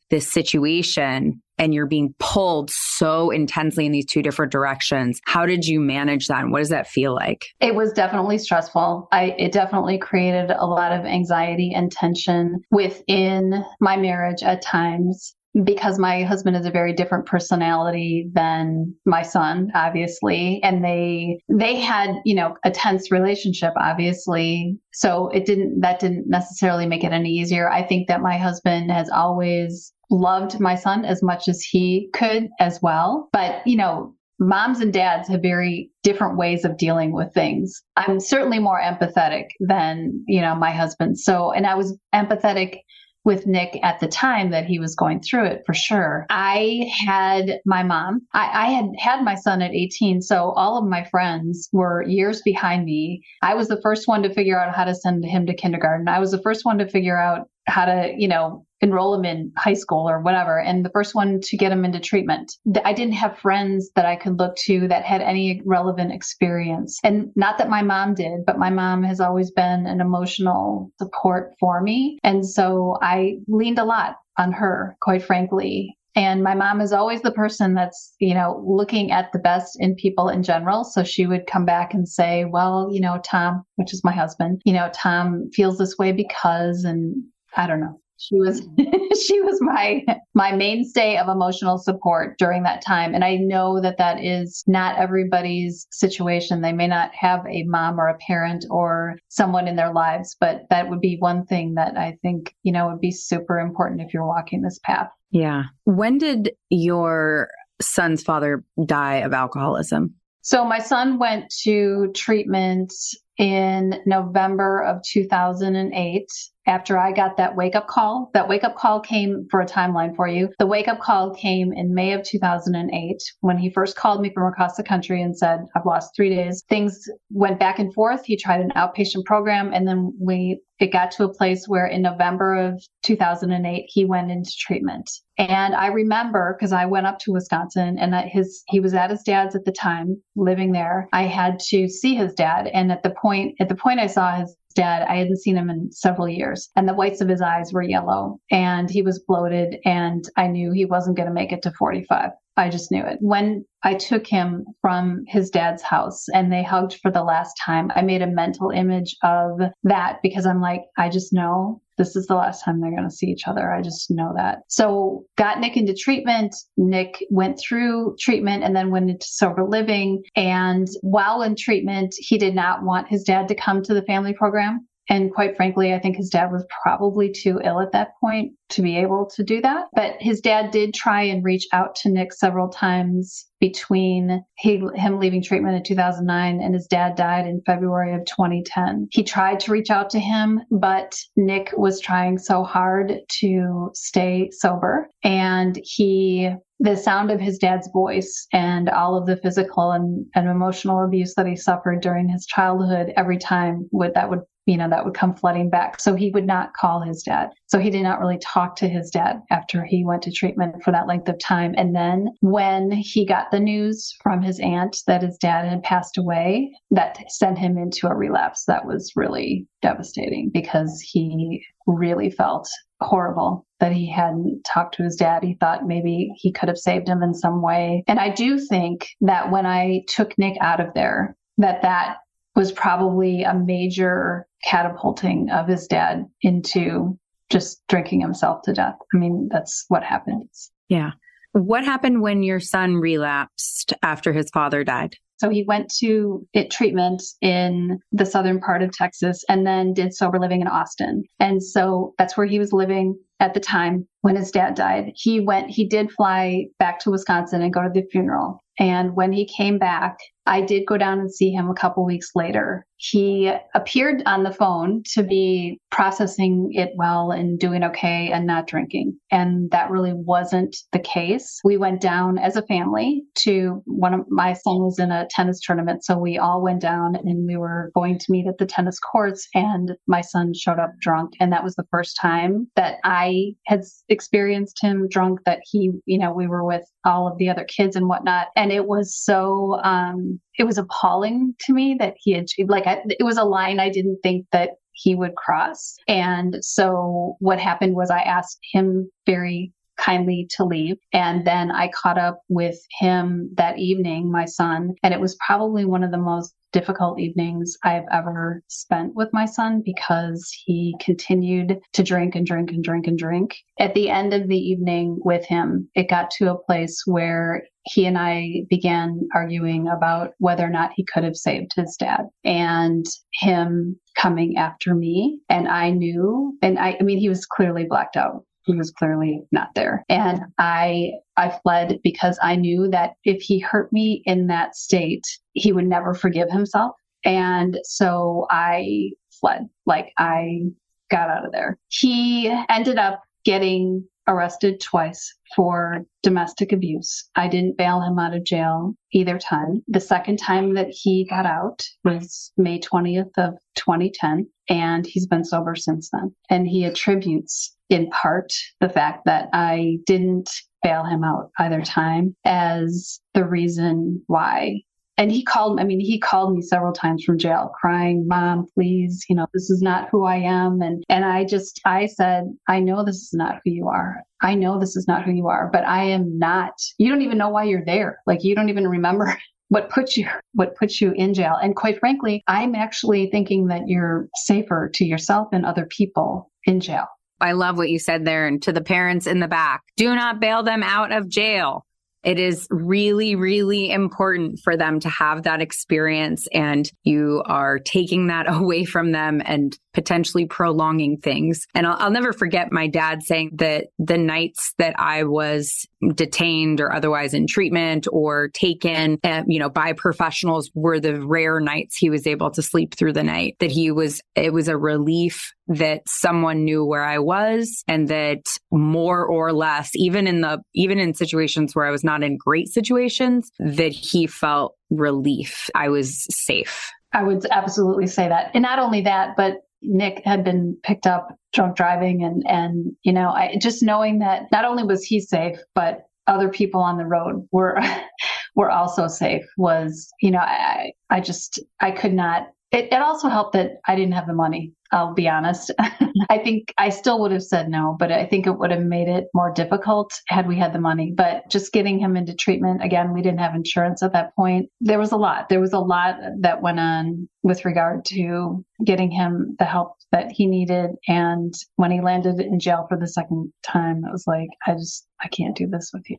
this 0.09 0.31
situation 0.31 1.41
and 1.61 1.75
you're 1.75 1.85
being 1.85 2.15
pulled 2.17 2.71
so 2.71 3.29
intensely 3.29 3.85
in 3.85 3.91
these 3.91 4.07
two 4.07 4.23
different 4.23 4.51
directions. 4.51 5.21
How 5.25 5.45
did 5.45 5.63
you 5.63 5.79
manage 5.79 6.27
that? 6.27 6.41
And 6.41 6.51
what 6.51 6.59
does 6.59 6.69
that 6.69 6.87
feel 6.87 7.13
like? 7.13 7.45
It 7.59 7.75
was 7.75 7.93
definitely 7.93 8.39
stressful. 8.39 9.07
I, 9.11 9.35
it 9.37 9.51
definitely 9.51 9.99
created 9.99 10.49
a 10.49 10.65
lot 10.65 10.91
of 10.91 11.05
anxiety 11.05 11.71
and 11.75 11.91
tension 11.91 12.61
within 12.71 13.63
my 13.79 13.95
marriage 13.95 14.41
at 14.41 14.63
times. 14.63 15.35
Because 15.63 15.99
my 15.99 16.23
husband 16.23 16.55
is 16.55 16.65
a 16.65 16.71
very 16.71 16.93
different 16.93 17.25
personality 17.25 18.29
than 18.33 18.93
my 19.05 19.21
son 19.21 19.69
obviously 19.75 20.61
and 20.63 20.83
they 20.83 21.39
they 21.49 21.75
had 21.75 22.15
you 22.23 22.33
know 22.33 22.55
a 22.63 22.71
tense 22.71 23.11
relationship 23.11 23.73
obviously 23.77 24.77
so 24.93 25.27
it 25.29 25.45
didn't 25.45 25.81
that 25.81 25.99
didn't 25.99 26.29
necessarily 26.29 26.85
make 26.85 27.03
it 27.03 27.11
any 27.11 27.29
easier 27.29 27.69
i 27.69 27.83
think 27.83 28.07
that 28.07 28.21
my 28.21 28.37
husband 28.37 28.89
has 28.91 29.09
always 29.09 29.93
loved 30.09 30.59
my 30.59 30.75
son 30.75 31.03
as 31.05 31.21
much 31.21 31.47
as 31.47 31.61
he 31.61 32.09
could 32.13 32.47
as 32.59 32.79
well 32.81 33.29
but 33.33 33.65
you 33.67 33.75
know 33.75 34.13
moms 34.41 34.79
and 34.79 34.91
dads 34.91 35.29
have 35.29 35.41
very 35.41 35.91
different 36.01 36.35
ways 36.35 36.65
of 36.65 36.75
dealing 36.75 37.13
with 37.13 37.31
things. 37.31 37.83
I'm 37.95 38.19
certainly 38.19 38.57
more 38.57 38.81
empathetic 38.81 39.49
than, 39.59 40.23
you 40.27 40.41
know, 40.41 40.55
my 40.55 40.71
husband. 40.71 41.19
So, 41.19 41.51
and 41.51 41.67
I 41.67 41.75
was 41.75 41.95
empathetic 42.13 42.79
with 43.23 43.45
Nick 43.45 43.79
at 43.83 43.99
the 43.99 44.07
time 44.07 44.49
that 44.51 44.65
he 44.65 44.79
was 44.79 44.95
going 44.95 45.21
through 45.21 45.45
it 45.45 45.63
for 45.65 45.73
sure. 45.73 46.25
I 46.29 46.91
had 47.05 47.59
my 47.65 47.83
mom, 47.83 48.21
I, 48.33 48.67
I, 48.67 48.71
had 48.71 48.89
had 48.97 49.23
my 49.23 49.35
son 49.35 49.61
at 49.61 49.73
18. 49.73 50.21
So 50.21 50.51
all 50.51 50.77
of 50.77 50.89
my 50.89 51.03
friends 51.03 51.69
were 51.71 52.03
years 52.03 52.41
behind 52.41 52.85
me. 52.85 53.23
I 53.41 53.53
was 53.53 53.67
the 53.67 53.81
first 53.81 54.07
one 54.07 54.23
to 54.23 54.33
figure 54.33 54.59
out 54.59 54.75
how 54.75 54.85
to 54.85 54.95
send 54.95 55.23
him 55.23 55.45
to 55.45 55.53
kindergarten. 55.53 56.07
I 56.07 56.19
was 56.19 56.31
the 56.31 56.41
first 56.41 56.65
one 56.65 56.77
to 56.79 56.89
figure 56.89 57.19
out 57.19 57.47
how 57.67 57.85
to, 57.85 58.11
you 58.17 58.27
know, 58.27 58.65
enroll 58.81 59.13
him 59.15 59.25
in 59.25 59.51
high 59.57 59.73
school 59.73 60.09
or 60.09 60.19
whatever, 60.21 60.59
and 60.59 60.83
the 60.83 60.89
first 60.89 61.15
one 61.15 61.39
to 61.41 61.57
get 61.57 61.71
him 61.71 61.85
into 61.85 61.99
treatment. 61.99 62.57
I 62.83 62.93
didn't 62.93 63.13
have 63.13 63.37
friends 63.37 63.91
that 63.95 64.05
I 64.05 64.15
could 64.15 64.39
look 64.39 64.55
to 64.65 64.87
that 64.87 65.03
had 65.03 65.21
any 65.21 65.61
relevant 65.65 66.11
experience. 66.11 66.99
And 67.03 67.31
not 67.35 67.57
that 67.57 67.69
my 67.69 67.81
mom 67.81 68.15
did, 68.15 68.45
but 68.45 68.57
my 68.57 68.69
mom 68.69 69.03
has 69.03 69.19
always 69.19 69.51
been 69.51 69.85
an 69.85 70.01
emotional 70.01 70.91
support 70.97 71.53
for 71.59 71.81
me. 71.81 72.17
And 72.23 72.45
so 72.47 72.97
I 73.01 73.37
leaned 73.47 73.79
a 73.79 73.85
lot 73.85 74.15
on 74.37 74.51
her, 74.53 74.97
quite 75.01 75.23
frankly. 75.23 75.97
And 76.13 76.43
my 76.43 76.55
mom 76.55 76.81
is 76.81 76.91
always 76.91 77.21
the 77.21 77.31
person 77.31 77.73
that's, 77.73 78.15
you 78.19 78.33
know, 78.33 78.61
looking 78.67 79.11
at 79.11 79.31
the 79.31 79.39
best 79.39 79.77
in 79.79 79.95
people 79.95 80.27
in 80.27 80.43
general. 80.43 80.83
So 80.83 81.03
she 81.03 81.25
would 81.25 81.47
come 81.47 81.63
back 81.63 81.93
and 81.93 82.07
say, 82.07 82.43
well, 82.43 82.89
you 82.91 82.99
know, 82.99 83.21
Tom, 83.23 83.63
which 83.77 83.93
is 83.93 84.03
my 84.03 84.11
husband, 84.11 84.61
you 84.65 84.73
know, 84.73 84.89
Tom 84.93 85.49
feels 85.53 85.77
this 85.77 85.97
way 85.97 86.11
because, 86.11 86.83
and 86.83 87.23
I 87.55 87.65
don't 87.65 87.79
know. 87.79 87.97
She 88.21 88.35
was 88.35 88.61
she 89.25 89.41
was 89.41 89.59
my 89.61 90.05
my 90.33 90.51
mainstay 90.51 91.17
of 91.17 91.27
emotional 91.27 91.77
support 91.77 92.37
during 92.37 92.63
that 92.63 92.85
time 92.85 93.15
and 93.15 93.23
I 93.23 93.37
know 93.37 93.81
that 93.81 93.97
that 93.97 94.23
is 94.23 94.63
not 94.67 94.97
everybody's 94.97 95.87
situation. 95.91 96.61
They 96.61 96.71
may 96.71 96.87
not 96.87 97.13
have 97.15 97.45
a 97.47 97.63
mom 97.63 97.99
or 97.99 98.07
a 98.07 98.17
parent 98.17 98.65
or 98.69 99.17
someone 99.27 99.67
in 99.67 99.75
their 99.75 99.91
lives, 99.91 100.35
but 100.39 100.63
that 100.69 100.89
would 100.89 101.01
be 101.01 101.17
one 101.17 101.45
thing 101.45 101.75
that 101.75 101.97
I 101.97 102.17
think, 102.21 102.53
you 102.63 102.71
know, 102.71 102.89
would 102.89 103.01
be 103.01 103.11
super 103.11 103.59
important 103.59 104.01
if 104.01 104.13
you're 104.13 104.25
walking 104.25 104.61
this 104.61 104.79
path. 104.83 105.09
Yeah. 105.31 105.63
When 105.85 106.17
did 106.17 106.51
your 106.69 107.49
son's 107.81 108.21
father 108.21 108.63
die 108.85 109.17
of 109.17 109.33
alcoholism? 109.33 110.13
So 110.41 110.65
my 110.65 110.79
son 110.79 111.19
went 111.19 111.53
to 111.63 112.11
treatment 112.15 112.93
in 113.37 114.01
November 114.05 114.83
of 114.83 115.01
2008 115.03 116.27
after 116.67 116.97
I 116.97 117.11
got 117.11 117.37
that 117.37 117.55
wake 117.55 117.75
up 117.75 117.87
call. 117.87 118.29
That 118.33 118.47
wake 118.47 118.63
up 118.63 118.75
call 118.75 118.99
came 118.99 119.47
for 119.49 119.61
a 119.61 119.65
timeline 119.65 120.15
for 120.15 120.27
you. 120.27 120.49
The 120.59 120.67
wake 120.67 120.87
up 120.87 120.99
call 120.99 121.33
came 121.33 121.73
in 121.73 121.93
May 121.93 122.13
of 122.13 122.23
2008 122.23 123.17
when 123.41 123.57
he 123.57 123.69
first 123.69 123.95
called 123.95 124.21
me 124.21 124.31
from 124.33 124.47
across 124.47 124.75
the 124.75 124.83
country 124.83 125.21
and 125.21 125.37
said, 125.37 125.61
I've 125.75 125.85
lost 125.85 126.15
three 126.15 126.29
days. 126.29 126.63
Things 126.69 127.09
went 127.29 127.59
back 127.59 127.79
and 127.79 127.93
forth. 127.93 128.25
He 128.25 128.37
tried 128.37 128.61
an 128.61 128.71
outpatient 128.75 129.25
program 129.25 129.73
and 129.73 129.87
then 129.87 130.13
we, 130.19 130.61
it 130.79 130.91
got 130.91 131.11
to 131.11 131.25
a 131.25 131.33
place 131.33 131.65
where 131.67 131.85
in 131.85 132.01
November 132.01 132.55
of 132.55 132.83
2008, 133.03 133.85
he 133.87 134.05
went 134.05 134.31
into 134.31 134.51
treatment. 134.59 135.09
And 135.37 135.75
I 135.75 135.87
remember 135.87 136.55
because 136.57 136.71
I 136.71 136.85
went 136.85 137.07
up 137.07 137.19
to 137.19 137.31
Wisconsin 137.31 137.97
and 137.99 138.13
his, 138.29 138.63
he 138.67 138.79
was 138.79 138.93
at 138.93 139.09
his 139.09 139.23
dad's 139.23 139.55
at 139.55 139.65
the 139.65 139.71
time 139.71 140.21
living 140.35 140.71
there. 140.71 141.07
I 141.13 141.23
had 141.23 141.59
to 141.69 141.87
see 141.87 142.15
his 142.15 142.33
dad. 142.33 142.67
And 142.67 142.91
at 142.91 143.03
the 143.03 143.13
point, 143.21 143.55
at 143.59 143.69
the 143.69 143.75
point 143.75 143.99
I 143.99 144.07
saw 144.07 144.35
his 144.35 144.55
dad. 144.73 145.05
I 145.07 145.15
hadn't 145.15 145.41
seen 145.41 145.57
him 145.57 145.69
in 145.69 145.91
several 145.91 146.27
years, 146.27 146.69
and 146.75 146.87
the 146.87 146.93
whites 146.93 147.21
of 147.21 147.29
his 147.29 147.41
eyes 147.41 147.73
were 147.73 147.81
yellow, 147.81 148.39
and 148.51 148.89
he 148.89 149.01
was 149.01 149.19
bloated, 149.19 149.77
and 149.85 150.23
I 150.37 150.47
knew 150.47 150.71
he 150.71 150.85
wasn't 150.85 151.17
going 151.17 151.27
to 151.27 151.33
make 151.33 151.51
it 151.51 151.61
to 151.63 151.71
45. 151.71 152.31
I 152.57 152.69
just 152.69 152.91
knew 152.91 153.03
it. 153.03 153.17
When 153.21 153.65
I 153.83 153.95
took 153.95 154.27
him 154.27 154.65
from 154.81 155.23
his 155.27 155.49
dad's 155.49 155.81
house 155.81 156.27
and 156.33 156.51
they 156.51 156.63
hugged 156.63 156.99
for 157.01 157.09
the 157.09 157.23
last 157.23 157.53
time, 157.65 157.91
I 157.95 158.01
made 158.01 158.21
a 158.21 158.27
mental 158.27 158.69
image 158.71 159.15
of 159.23 159.59
that 159.83 160.19
because 160.21 160.45
I'm 160.45 160.61
like, 160.61 160.81
I 160.97 161.09
just 161.09 161.31
know 161.31 161.81
this 162.01 162.15
is 162.15 162.25
the 162.25 162.35
last 162.35 162.65
time 162.65 162.81
they're 162.81 162.89
going 162.89 163.07
to 163.07 163.15
see 163.15 163.27
each 163.27 163.47
other. 163.47 163.71
I 163.71 163.83
just 163.83 164.09
know 164.09 164.33
that. 164.35 164.59
So 164.69 165.23
got 165.37 165.59
Nick 165.59 165.77
into 165.77 165.93
treatment. 165.93 166.55
Nick 166.75 167.23
went 167.29 167.59
through 167.59 168.15
treatment 168.19 168.63
and 168.63 168.75
then 168.75 168.89
went 168.89 169.11
into 169.11 169.27
sober 169.27 169.63
living. 169.63 170.23
And 170.35 170.87
while 171.01 171.43
in 171.43 171.55
treatment, 171.55 172.15
he 172.17 172.39
did 172.39 172.55
not 172.55 172.83
want 172.83 173.07
his 173.07 173.23
dad 173.23 173.47
to 173.49 173.55
come 173.55 173.83
to 173.83 173.93
the 173.93 174.01
family 174.01 174.33
program. 174.33 174.87
And 175.09 175.33
quite 175.33 175.55
frankly, 175.57 175.93
I 175.93 175.99
think 175.99 176.15
his 176.15 176.29
dad 176.29 176.51
was 176.51 176.65
probably 176.83 177.31
too 177.31 177.59
ill 177.63 177.81
at 177.81 177.91
that 177.91 178.13
point 178.21 178.53
to 178.69 178.81
be 178.81 178.97
able 178.97 179.29
to 179.35 179.43
do 179.43 179.61
that. 179.61 179.87
But 179.93 180.15
his 180.19 180.39
dad 180.39 180.71
did 180.71 180.93
try 180.93 181.23
and 181.23 181.43
reach 181.43 181.67
out 181.73 181.95
to 181.95 182.09
Nick 182.09 182.33
several 182.33 182.69
times 182.69 183.45
between 183.59 184.43
he, 184.57 184.81
him 184.95 185.19
leaving 185.19 185.43
treatment 185.43 185.75
in 185.75 185.83
2009 185.83 186.61
and 186.61 186.73
his 186.73 186.87
dad 186.87 187.15
died 187.15 187.45
in 187.45 187.61
February 187.65 188.13
of 188.13 188.25
2010. 188.25 189.09
He 189.11 189.23
tried 189.23 189.59
to 189.61 189.71
reach 189.71 189.89
out 189.89 190.09
to 190.11 190.19
him, 190.19 190.61
but 190.71 191.15
Nick 191.35 191.73
was 191.75 191.99
trying 191.99 192.37
so 192.37 192.63
hard 192.63 193.19
to 193.39 193.91
stay 193.93 194.49
sober. 194.51 195.09
And 195.23 195.79
he 195.83 196.51
the 196.81 196.95
sound 196.95 197.29
of 197.29 197.39
his 197.39 197.59
dad's 197.59 197.87
voice 197.93 198.47
and 198.51 198.89
all 198.89 199.15
of 199.15 199.27
the 199.27 199.37
physical 199.37 199.91
and, 199.91 200.25
and 200.33 200.49
emotional 200.49 201.05
abuse 201.05 201.35
that 201.35 201.45
he 201.45 201.55
suffered 201.55 202.01
during 202.01 202.27
his 202.27 202.47
childhood 202.47 203.13
every 203.15 203.37
time 203.37 203.87
would 203.91 204.15
that 204.15 204.31
would 204.31 204.39
you 204.65 204.77
know, 204.77 204.89
that 204.89 205.05
would 205.05 205.13
come 205.13 205.33
flooding 205.33 205.69
back. 205.69 205.99
So 205.99 206.15
he 206.15 206.29
would 206.31 206.45
not 206.45 206.73
call 206.73 207.01
his 207.01 207.23
dad. 207.23 207.49
So 207.67 207.79
he 207.79 207.89
did 207.89 208.03
not 208.03 208.19
really 208.19 208.37
talk 208.39 208.75
to 208.77 208.87
his 208.87 209.09
dad 209.09 209.41
after 209.49 209.83
he 209.83 210.05
went 210.05 210.21
to 210.23 210.31
treatment 210.31 210.83
for 210.83 210.91
that 210.91 211.07
length 211.07 211.29
of 211.29 211.39
time. 211.39 211.73
And 211.77 211.95
then 211.95 212.27
when 212.41 212.91
he 212.91 213.25
got 213.25 213.51
the 213.51 213.59
news 213.59 214.15
from 214.21 214.41
his 214.41 214.59
aunt 214.59 214.97
that 215.07 215.23
his 215.23 215.37
dad 215.37 215.67
had 215.67 215.83
passed 215.83 216.17
away, 216.17 216.71
that 216.91 217.17
sent 217.31 217.57
him 217.57 217.77
into 217.77 218.07
a 218.07 218.15
relapse. 218.15 218.65
That 218.65 218.85
was 218.85 219.13
really 219.15 219.67
devastating 219.81 220.51
because 220.53 221.01
he 221.01 221.63
really 221.87 222.29
felt 222.29 222.69
horrible 223.01 223.65
that 223.79 223.91
he 223.91 224.09
hadn't 224.09 224.61
talked 224.63 224.95
to 224.95 225.03
his 225.03 225.15
dad. 225.15 225.43
He 225.43 225.55
thought 225.59 225.87
maybe 225.87 226.31
he 226.35 226.51
could 226.51 226.69
have 226.69 226.77
saved 226.77 227.07
him 227.07 227.23
in 227.23 227.33
some 227.33 227.61
way. 227.63 228.03
And 228.07 228.19
I 228.19 228.29
do 228.29 228.59
think 228.59 229.07
that 229.21 229.51
when 229.51 229.65
I 229.65 230.03
took 230.07 230.37
Nick 230.37 230.55
out 230.61 230.79
of 230.79 230.93
there, 230.93 231.35
that 231.57 231.81
that 231.81 232.17
was 232.55 232.71
probably 232.71 233.43
a 233.43 233.53
major 233.53 234.47
catapulting 234.63 235.49
of 235.49 235.67
his 235.67 235.87
dad 235.87 236.25
into 236.41 237.17
just 237.49 237.81
drinking 237.87 238.21
himself 238.21 238.61
to 238.63 238.73
death. 238.73 238.95
I 239.13 239.17
mean, 239.17 239.49
that's 239.51 239.85
what 239.87 240.03
happens. 240.03 240.71
Yeah. 240.89 241.11
What 241.53 241.83
happened 241.83 242.21
when 242.21 242.43
your 242.43 242.59
son 242.59 242.95
relapsed 242.95 243.93
after 244.01 244.31
his 244.31 244.49
father 244.49 244.83
died? 244.83 245.15
So 245.37 245.49
he 245.49 245.63
went 245.63 245.91
to 245.99 246.47
it 246.53 246.69
treatment 246.69 247.23
in 247.41 247.99
the 248.11 248.27
southern 248.27 248.59
part 248.59 248.83
of 248.83 248.91
Texas 248.91 249.43
and 249.49 249.65
then 249.65 249.91
did 249.91 250.13
sober 250.13 250.39
living 250.39 250.61
in 250.61 250.67
Austin. 250.67 251.23
And 251.39 251.63
so 251.63 252.13
that's 252.19 252.37
where 252.37 252.45
he 252.45 252.59
was 252.59 252.71
living 252.71 253.17
at 253.39 253.55
the 253.55 253.59
time 253.59 254.07
when 254.21 254.35
his 254.35 254.51
dad 254.51 254.75
died. 254.75 255.13
He 255.15 255.39
went, 255.39 255.71
he 255.71 255.87
did 255.87 256.11
fly 256.11 256.65
back 256.77 256.99
to 256.99 257.09
Wisconsin 257.09 257.63
and 257.63 257.73
go 257.73 257.81
to 257.81 257.89
the 257.91 258.07
funeral. 258.11 258.63
And 258.77 259.15
when 259.15 259.33
he 259.33 259.45
came 259.47 259.79
back, 259.79 260.19
I 260.45 260.61
did 260.61 260.85
go 260.85 260.97
down 260.97 261.19
and 261.19 261.33
see 261.33 261.51
him 261.51 261.69
a 261.69 261.75
couple 261.75 262.05
weeks 262.05 262.31
later. 262.35 262.85
He 263.01 263.51
appeared 263.73 264.21
on 264.27 264.43
the 264.43 264.53
phone 264.53 265.01
to 265.13 265.23
be 265.23 265.79
processing 265.89 266.69
it 266.71 266.91
well 266.95 267.31
and 267.31 267.59
doing 267.59 267.83
okay 267.83 268.31
and 268.31 268.45
not 268.45 268.67
drinking. 268.67 269.17
And 269.31 269.71
that 269.71 269.89
really 269.89 270.13
wasn't 270.13 270.75
the 270.91 270.99
case. 270.99 271.59
We 271.63 271.77
went 271.77 271.99
down 271.99 272.37
as 272.37 272.55
a 272.55 272.61
family 272.61 273.23
to 273.39 273.81
one 273.85 274.13
of 274.13 274.21
my 274.29 274.53
son 274.53 274.83
was 274.83 274.99
in 274.99 275.11
a 275.11 275.27
tennis 275.31 275.59
tournament. 275.59 276.05
So 276.05 276.15
we 276.15 276.37
all 276.37 276.61
went 276.61 276.81
down 276.81 277.15
and 277.15 277.47
we 277.47 277.57
were 277.57 277.91
going 277.95 278.19
to 278.19 278.31
meet 278.31 278.47
at 278.47 278.59
the 278.59 278.67
tennis 278.67 278.99
courts. 278.99 279.47
And 279.55 279.93
my 280.07 280.21
son 280.21 280.53
showed 280.53 280.79
up 280.79 280.91
drunk. 281.01 281.33
And 281.39 281.51
that 281.51 281.63
was 281.63 281.75
the 281.75 281.87
first 281.89 282.19
time 282.21 282.67
that 282.75 282.97
I 283.03 283.55
had 283.65 283.81
experienced 284.09 284.77
him 284.79 285.07
drunk, 285.09 285.39
that 285.45 285.61
he, 285.63 285.91
you 286.05 286.19
know, 286.19 286.31
we 286.31 286.45
were 286.45 286.63
with 286.63 286.85
all 287.03 287.27
of 287.27 287.39
the 287.39 287.49
other 287.49 287.63
kids 287.63 287.95
and 287.95 288.07
whatnot. 288.07 288.49
And 288.55 288.71
it 288.71 288.85
was 288.85 289.15
so, 289.15 289.79
um, 289.83 290.39
it 290.57 290.65
was 290.65 290.77
appalling 290.77 291.55
to 291.61 291.73
me 291.73 291.95
that 291.99 292.15
he 292.19 292.33
had 292.33 292.45
like 292.67 292.85
it 293.05 293.23
was 293.23 293.37
a 293.37 293.43
line 293.43 293.79
I 293.79 293.89
didn't 293.89 294.19
think 294.23 294.45
that 294.51 294.71
he 294.93 295.15
would 295.15 295.35
cross. 295.35 295.95
And 296.07 296.57
so 296.61 297.35
what 297.39 297.59
happened 297.59 297.95
was 297.95 298.09
I 298.09 298.21
asked 298.21 298.59
him 298.71 299.09
very 299.25 299.71
kindly 300.01 300.47
to 300.57 300.65
leave. 300.65 300.97
And 301.13 301.45
then 301.45 301.71
I 301.71 301.89
caught 301.89 302.17
up 302.17 302.41
with 302.49 302.77
him 302.99 303.49
that 303.55 303.77
evening, 303.77 304.31
my 304.31 304.45
son, 304.45 304.95
and 305.03 305.13
it 305.13 305.19
was 305.19 305.37
probably 305.45 305.85
one 305.85 306.03
of 306.03 306.11
the 306.11 306.17
most 306.17 306.53
difficult 306.71 307.19
evenings 307.19 307.75
I've 307.83 308.05
ever 308.11 308.63
spent 308.67 309.13
with 309.13 309.29
my 309.33 309.45
son 309.45 309.81
because 309.83 310.49
he 310.65 310.95
continued 311.01 311.79
to 311.93 312.03
drink 312.03 312.35
and 312.35 312.45
drink 312.45 312.71
and 312.71 312.83
drink 312.83 313.07
and 313.07 313.17
drink. 313.17 313.57
At 313.79 313.93
the 313.93 314.09
end 314.09 314.33
of 314.33 314.47
the 314.47 314.57
evening 314.57 315.19
with 315.23 315.45
him, 315.45 315.89
it 315.95 316.09
got 316.09 316.31
to 316.31 316.51
a 316.51 316.57
place 316.57 317.03
where 317.05 317.63
he 317.83 318.05
and 318.05 318.17
I 318.17 318.63
began 318.69 319.27
arguing 319.33 319.87
about 319.87 320.31
whether 320.37 320.65
or 320.65 320.69
not 320.69 320.91
he 320.95 321.05
could 321.11 321.23
have 321.23 321.35
saved 321.35 321.71
his 321.75 321.97
dad 321.99 322.21
and 322.43 323.05
him 323.33 323.99
coming 324.15 324.55
after 324.57 324.93
me. 324.93 325.39
And 325.49 325.67
I 325.67 325.89
knew, 325.89 326.57
and 326.61 326.79
I, 326.79 326.97
I 326.99 327.03
mean, 327.03 327.17
he 327.17 327.29
was 327.29 327.45
clearly 327.45 327.85
blacked 327.89 328.15
out 328.15 328.45
he 328.63 328.75
was 328.75 328.91
clearly 328.91 329.41
not 329.51 329.69
there. 329.75 330.05
And 330.09 330.41
i 330.57 331.11
i 331.37 331.49
fled 331.63 331.99
because 332.03 332.37
i 332.41 332.55
knew 332.55 332.89
that 332.89 333.13
if 333.23 333.41
he 333.41 333.59
hurt 333.59 333.91
me 333.91 334.21
in 334.25 334.47
that 334.47 334.75
state 334.75 335.23
he 335.53 335.71
would 335.71 335.87
never 335.87 336.13
forgive 336.13 336.49
himself. 336.49 336.95
And 337.23 337.79
so 337.83 338.47
i 338.49 339.11
fled. 339.39 339.67
Like 339.85 340.11
i 340.17 340.61
got 341.09 341.29
out 341.29 341.45
of 341.45 341.51
there. 341.51 341.77
He 341.89 342.47
ended 342.69 342.97
up 342.97 343.21
getting 343.43 344.07
arrested 344.31 344.79
twice 344.79 345.35
for 345.55 346.05
domestic 346.23 346.71
abuse. 346.71 347.29
I 347.35 347.47
didn't 347.47 347.77
bail 347.77 348.01
him 348.01 348.17
out 348.17 348.33
of 348.33 348.43
jail 348.43 348.95
either 349.11 349.37
time. 349.37 349.83
The 349.87 349.99
second 349.99 350.37
time 350.37 350.73
that 350.75 350.89
he 350.89 351.27
got 351.29 351.45
out 351.45 351.83
was 352.03 352.51
May 352.57 352.79
20th 352.79 353.37
of 353.37 353.53
2010 353.75 354.47
and 354.69 355.05
he's 355.05 355.27
been 355.27 355.43
sober 355.43 355.75
since 355.75 356.09
then. 356.11 356.33
And 356.49 356.67
he 356.67 356.85
attributes 356.85 357.75
in 357.89 358.09
part 358.09 358.53
the 358.79 358.89
fact 358.89 359.25
that 359.25 359.49
I 359.51 359.97
didn't 360.05 360.49
bail 360.81 361.03
him 361.03 361.23
out 361.23 361.51
either 361.59 361.81
time 361.81 362.35
as 362.45 363.19
the 363.33 363.45
reason 363.45 364.23
why 364.27 364.81
and 365.21 365.31
he 365.31 365.43
called 365.43 365.79
i 365.79 365.83
mean 365.83 365.99
he 365.99 366.19
called 366.19 366.53
me 366.53 366.61
several 366.61 366.91
times 366.91 367.23
from 367.23 367.37
jail 367.37 367.71
crying 367.79 368.27
mom 368.27 368.65
please 368.73 369.23
you 369.29 369.35
know 369.35 369.45
this 369.53 369.69
is 369.69 369.81
not 369.81 370.09
who 370.09 370.25
i 370.25 370.37
am. 370.37 370.81
And 370.81 371.03
and 371.09 371.23
i 371.23 371.45
just 371.45 371.79
i 371.85 372.07
said 372.07 372.45
i 372.67 372.79
know 372.79 373.05
this 373.05 373.17
is 373.17 373.33
not 373.33 373.59
who 373.63 373.71
you 373.71 373.87
are. 373.87 374.23
I 374.43 374.55
know 374.55 374.79
this 374.79 374.95
is 374.95 375.07
not 375.07 375.23
who 375.23 375.31
you 375.31 375.47
are 375.47 375.69
but 375.71 375.85
i 375.85 376.03
am 376.03 376.39
not 376.39 376.73
you 376.97 377.09
don't 377.09 377.21
even 377.21 377.37
know 377.37 377.49
why 377.49 377.65
you're 377.65 377.85
there. 377.85 378.19
Like 378.25 378.43
you 378.43 378.55
don't 378.55 378.69
even 378.69 378.87
remember 378.87 379.37
what 379.69 379.89
puts 379.89 380.17
you 380.17 380.27
what 380.53 380.75
puts 380.75 380.99
you 380.99 381.11
in 381.11 381.33
jail. 381.35 381.55
And 381.61 381.75
quite 381.75 381.99
frankly 381.99 382.43
i'm 382.47 382.73
actually 382.73 383.29
thinking 383.29 383.67
that 383.67 383.87
you're 383.87 384.27
safer 384.35 384.89
to 384.95 385.05
yourself 385.05 385.49
and 385.53 385.65
other 385.65 385.85
people 385.85 386.51
in 386.65 386.79
jail. 386.79 387.05
I 387.39 387.53
love 387.53 387.77
what 387.77 387.89
you 387.89 387.97
said 387.97 388.23
there. 388.23 388.45
And 388.47 388.61
to 388.63 388.71
the 388.71 388.81
parents 388.81 389.25
in 389.25 389.39
the 389.39 389.47
back, 389.47 389.81
do 389.97 390.13
not 390.13 390.39
bail 390.39 390.61
them 390.61 390.83
out 390.83 391.11
of 391.11 391.27
jail 391.27 391.85
it 392.23 392.39
is 392.39 392.67
really, 392.69 393.35
really 393.35 393.91
important 393.91 394.59
for 394.63 394.77
them 394.77 394.99
to 394.99 395.09
have 395.09 395.43
that 395.43 395.61
experience. 395.61 396.47
And 396.53 396.89
you 397.03 397.43
are 397.45 397.79
taking 397.79 398.27
that 398.27 398.45
away 398.53 398.85
from 398.85 399.11
them 399.11 399.41
and 399.43 399.77
potentially 399.93 400.45
prolonging 400.45 401.17
things. 401.17 401.67
And 401.73 401.85
I'll, 401.85 401.97
I'll, 401.99 402.11
never 402.11 402.33
forget 402.33 402.71
my 402.71 402.87
dad 402.87 403.23
saying 403.23 403.51
that 403.55 403.87
the 403.97 404.17
nights 404.17 404.73
that 404.77 404.95
I 404.97 405.23
was 405.23 405.85
detained 406.15 406.81
or 406.81 406.93
otherwise 406.93 407.33
in 407.33 407.47
treatment 407.47 408.07
or 408.11 408.49
taken, 408.49 409.17
uh, 409.23 409.43
you 409.47 409.59
know, 409.59 409.69
by 409.69 409.93
professionals 409.93 410.71
were 410.73 410.99
the 410.99 411.25
rare 411.25 411.59
nights 411.59 411.97
he 411.97 412.09
was 412.09 412.27
able 412.27 412.51
to 412.51 412.61
sleep 412.61 412.95
through 412.95 413.13
the 413.13 413.23
night. 413.23 413.55
That 413.59 413.71
he 413.71 413.91
was, 413.91 414.21
it 414.35 414.53
was 414.53 414.67
a 414.67 414.77
relief 414.77 415.53
that 415.67 416.01
someone 416.07 416.63
knew 416.65 416.85
where 416.85 417.03
I 417.03 417.19
was 417.19 417.83
and 417.87 418.07
that 418.09 418.45
more 418.71 419.25
or 419.25 419.53
less, 419.53 419.91
even 419.95 420.27
in 420.27 420.41
the, 420.41 420.61
even 420.73 420.99
in 420.99 421.13
situations 421.13 421.75
where 421.75 421.85
I 421.85 421.91
was 421.91 422.03
not 422.03 422.23
in 422.23 422.37
great 422.37 422.67
situations, 422.69 423.51
that 423.59 423.91
he 423.91 424.27
felt 424.27 424.75
relief. 424.89 425.69
I 425.75 425.89
was 425.89 426.25
safe. 426.29 426.91
I 427.13 427.23
would 427.23 427.45
absolutely 427.51 428.07
say 428.07 428.27
that. 428.29 428.51
And 428.53 428.61
not 428.61 428.79
only 428.79 429.01
that, 429.01 429.35
but 429.35 429.65
Nick 429.81 430.21
had 430.25 430.43
been 430.43 430.77
picked 430.83 431.07
up 431.07 431.35
drunk 431.53 431.75
driving 431.75 432.23
and 432.23 432.43
and 432.47 432.93
you 433.03 433.13
know 433.13 433.29
I 433.29 433.57
just 433.61 433.83
knowing 433.83 434.19
that 434.19 434.43
not 434.51 434.65
only 434.65 434.83
was 434.83 435.03
he 435.03 435.19
safe 435.19 435.57
but 435.75 436.05
other 436.27 436.49
people 436.49 436.81
on 436.81 436.97
the 436.97 437.05
road 437.05 437.47
were 437.51 437.79
were 438.55 438.69
also 438.69 439.07
safe 439.07 439.45
was 439.57 440.11
you 440.21 440.31
know 440.31 440.39
I 440.39 440.93
I 441.09 441.19
just 441.19 441.59
I 441.79 441.91
could 441.91 442.13
not 442.13 442.47
it, 442.71 442.85
it 442.85 443.01
also 443.01 443.27
helped 443.27 443.53
that 443.53 443.71
I 443.87 443.95
didn't 443.95 444.13
have 444.13 444.27
the 444.27 444.33
money 444.33 444.73
I'll 444.91 445.13
be 445.13 445.29
honest. 445.29 445.71
I 446.29 446.37
think 446.37 446.73
I 446.77 446.89
still 446.89 447.21
would 447.21 447.31
have 447.31 447.43
said 447.43 447.69
no, 447.69 447.95
but 447.97 448.11
I 448.11 448.25
think 448.25 448.45
it 448.45 448.57
would 448.57 448.71
have 448.71 448.83
made 448.83 449.07
it 449.07 449.27
more 449.33 449.51
difficult 449.51 450.13
had 450.27 450.47
we 450.47 450.57
had 450.57 450.73
the 450.73 450.79
money. 450.79 451.13
But 451.15 451.49
just 451.49 451.71
getting 451.71 451.99
him 451.99 452.17
into 452.17 452.35
treatment, 452.35 452.83
again, 452.83 453.13
we 453.13 453.21
didn't 453.21 453.39
have 453.39 453.55
insurance 453.55 454.03
at 454.03 454.13
that 454.13 454.35
point. 454.35 454.69
There 454.81 454.99
was 454.99 455.11
a 455.11 455.17
lot. 455.17 455.49
There 455.49 455.61
was 455.61 455.73
a 455.73 455.79
lot 455.79 456.17
that 456.39 456.61
went 456.61 456.79
on 456.79 457.29
with 457.41 457.63
regard 457.63 458.05
to 458.05 458.65
getting 458.83 459.11
him 459.11 459.55
the 459.59 459.65
help 459.65 459.95
that 460.11 460.31
he 460.31 460.45
needed. 460.45 460.91
And 461.07 461.53
when 461.77 461.91
he 461.91 462.01
landed 462.01 462.39
in 462.39 462.59
jail 462.59 462.85
for 462.89 462.97
the 462.97 463.07
second 463.07 463.53
time, 463.63 464.03
it 464.05 464.11
was 464.11 464.25
like, 464.27 464.49
I 464.67 464.73
just, 464.73 465.07
I 465.21 465.29
can't 465.29 465.55
do 465.55 465.67
this 465.67 465.91
with 465.93 466.09
you. 466.09 466.17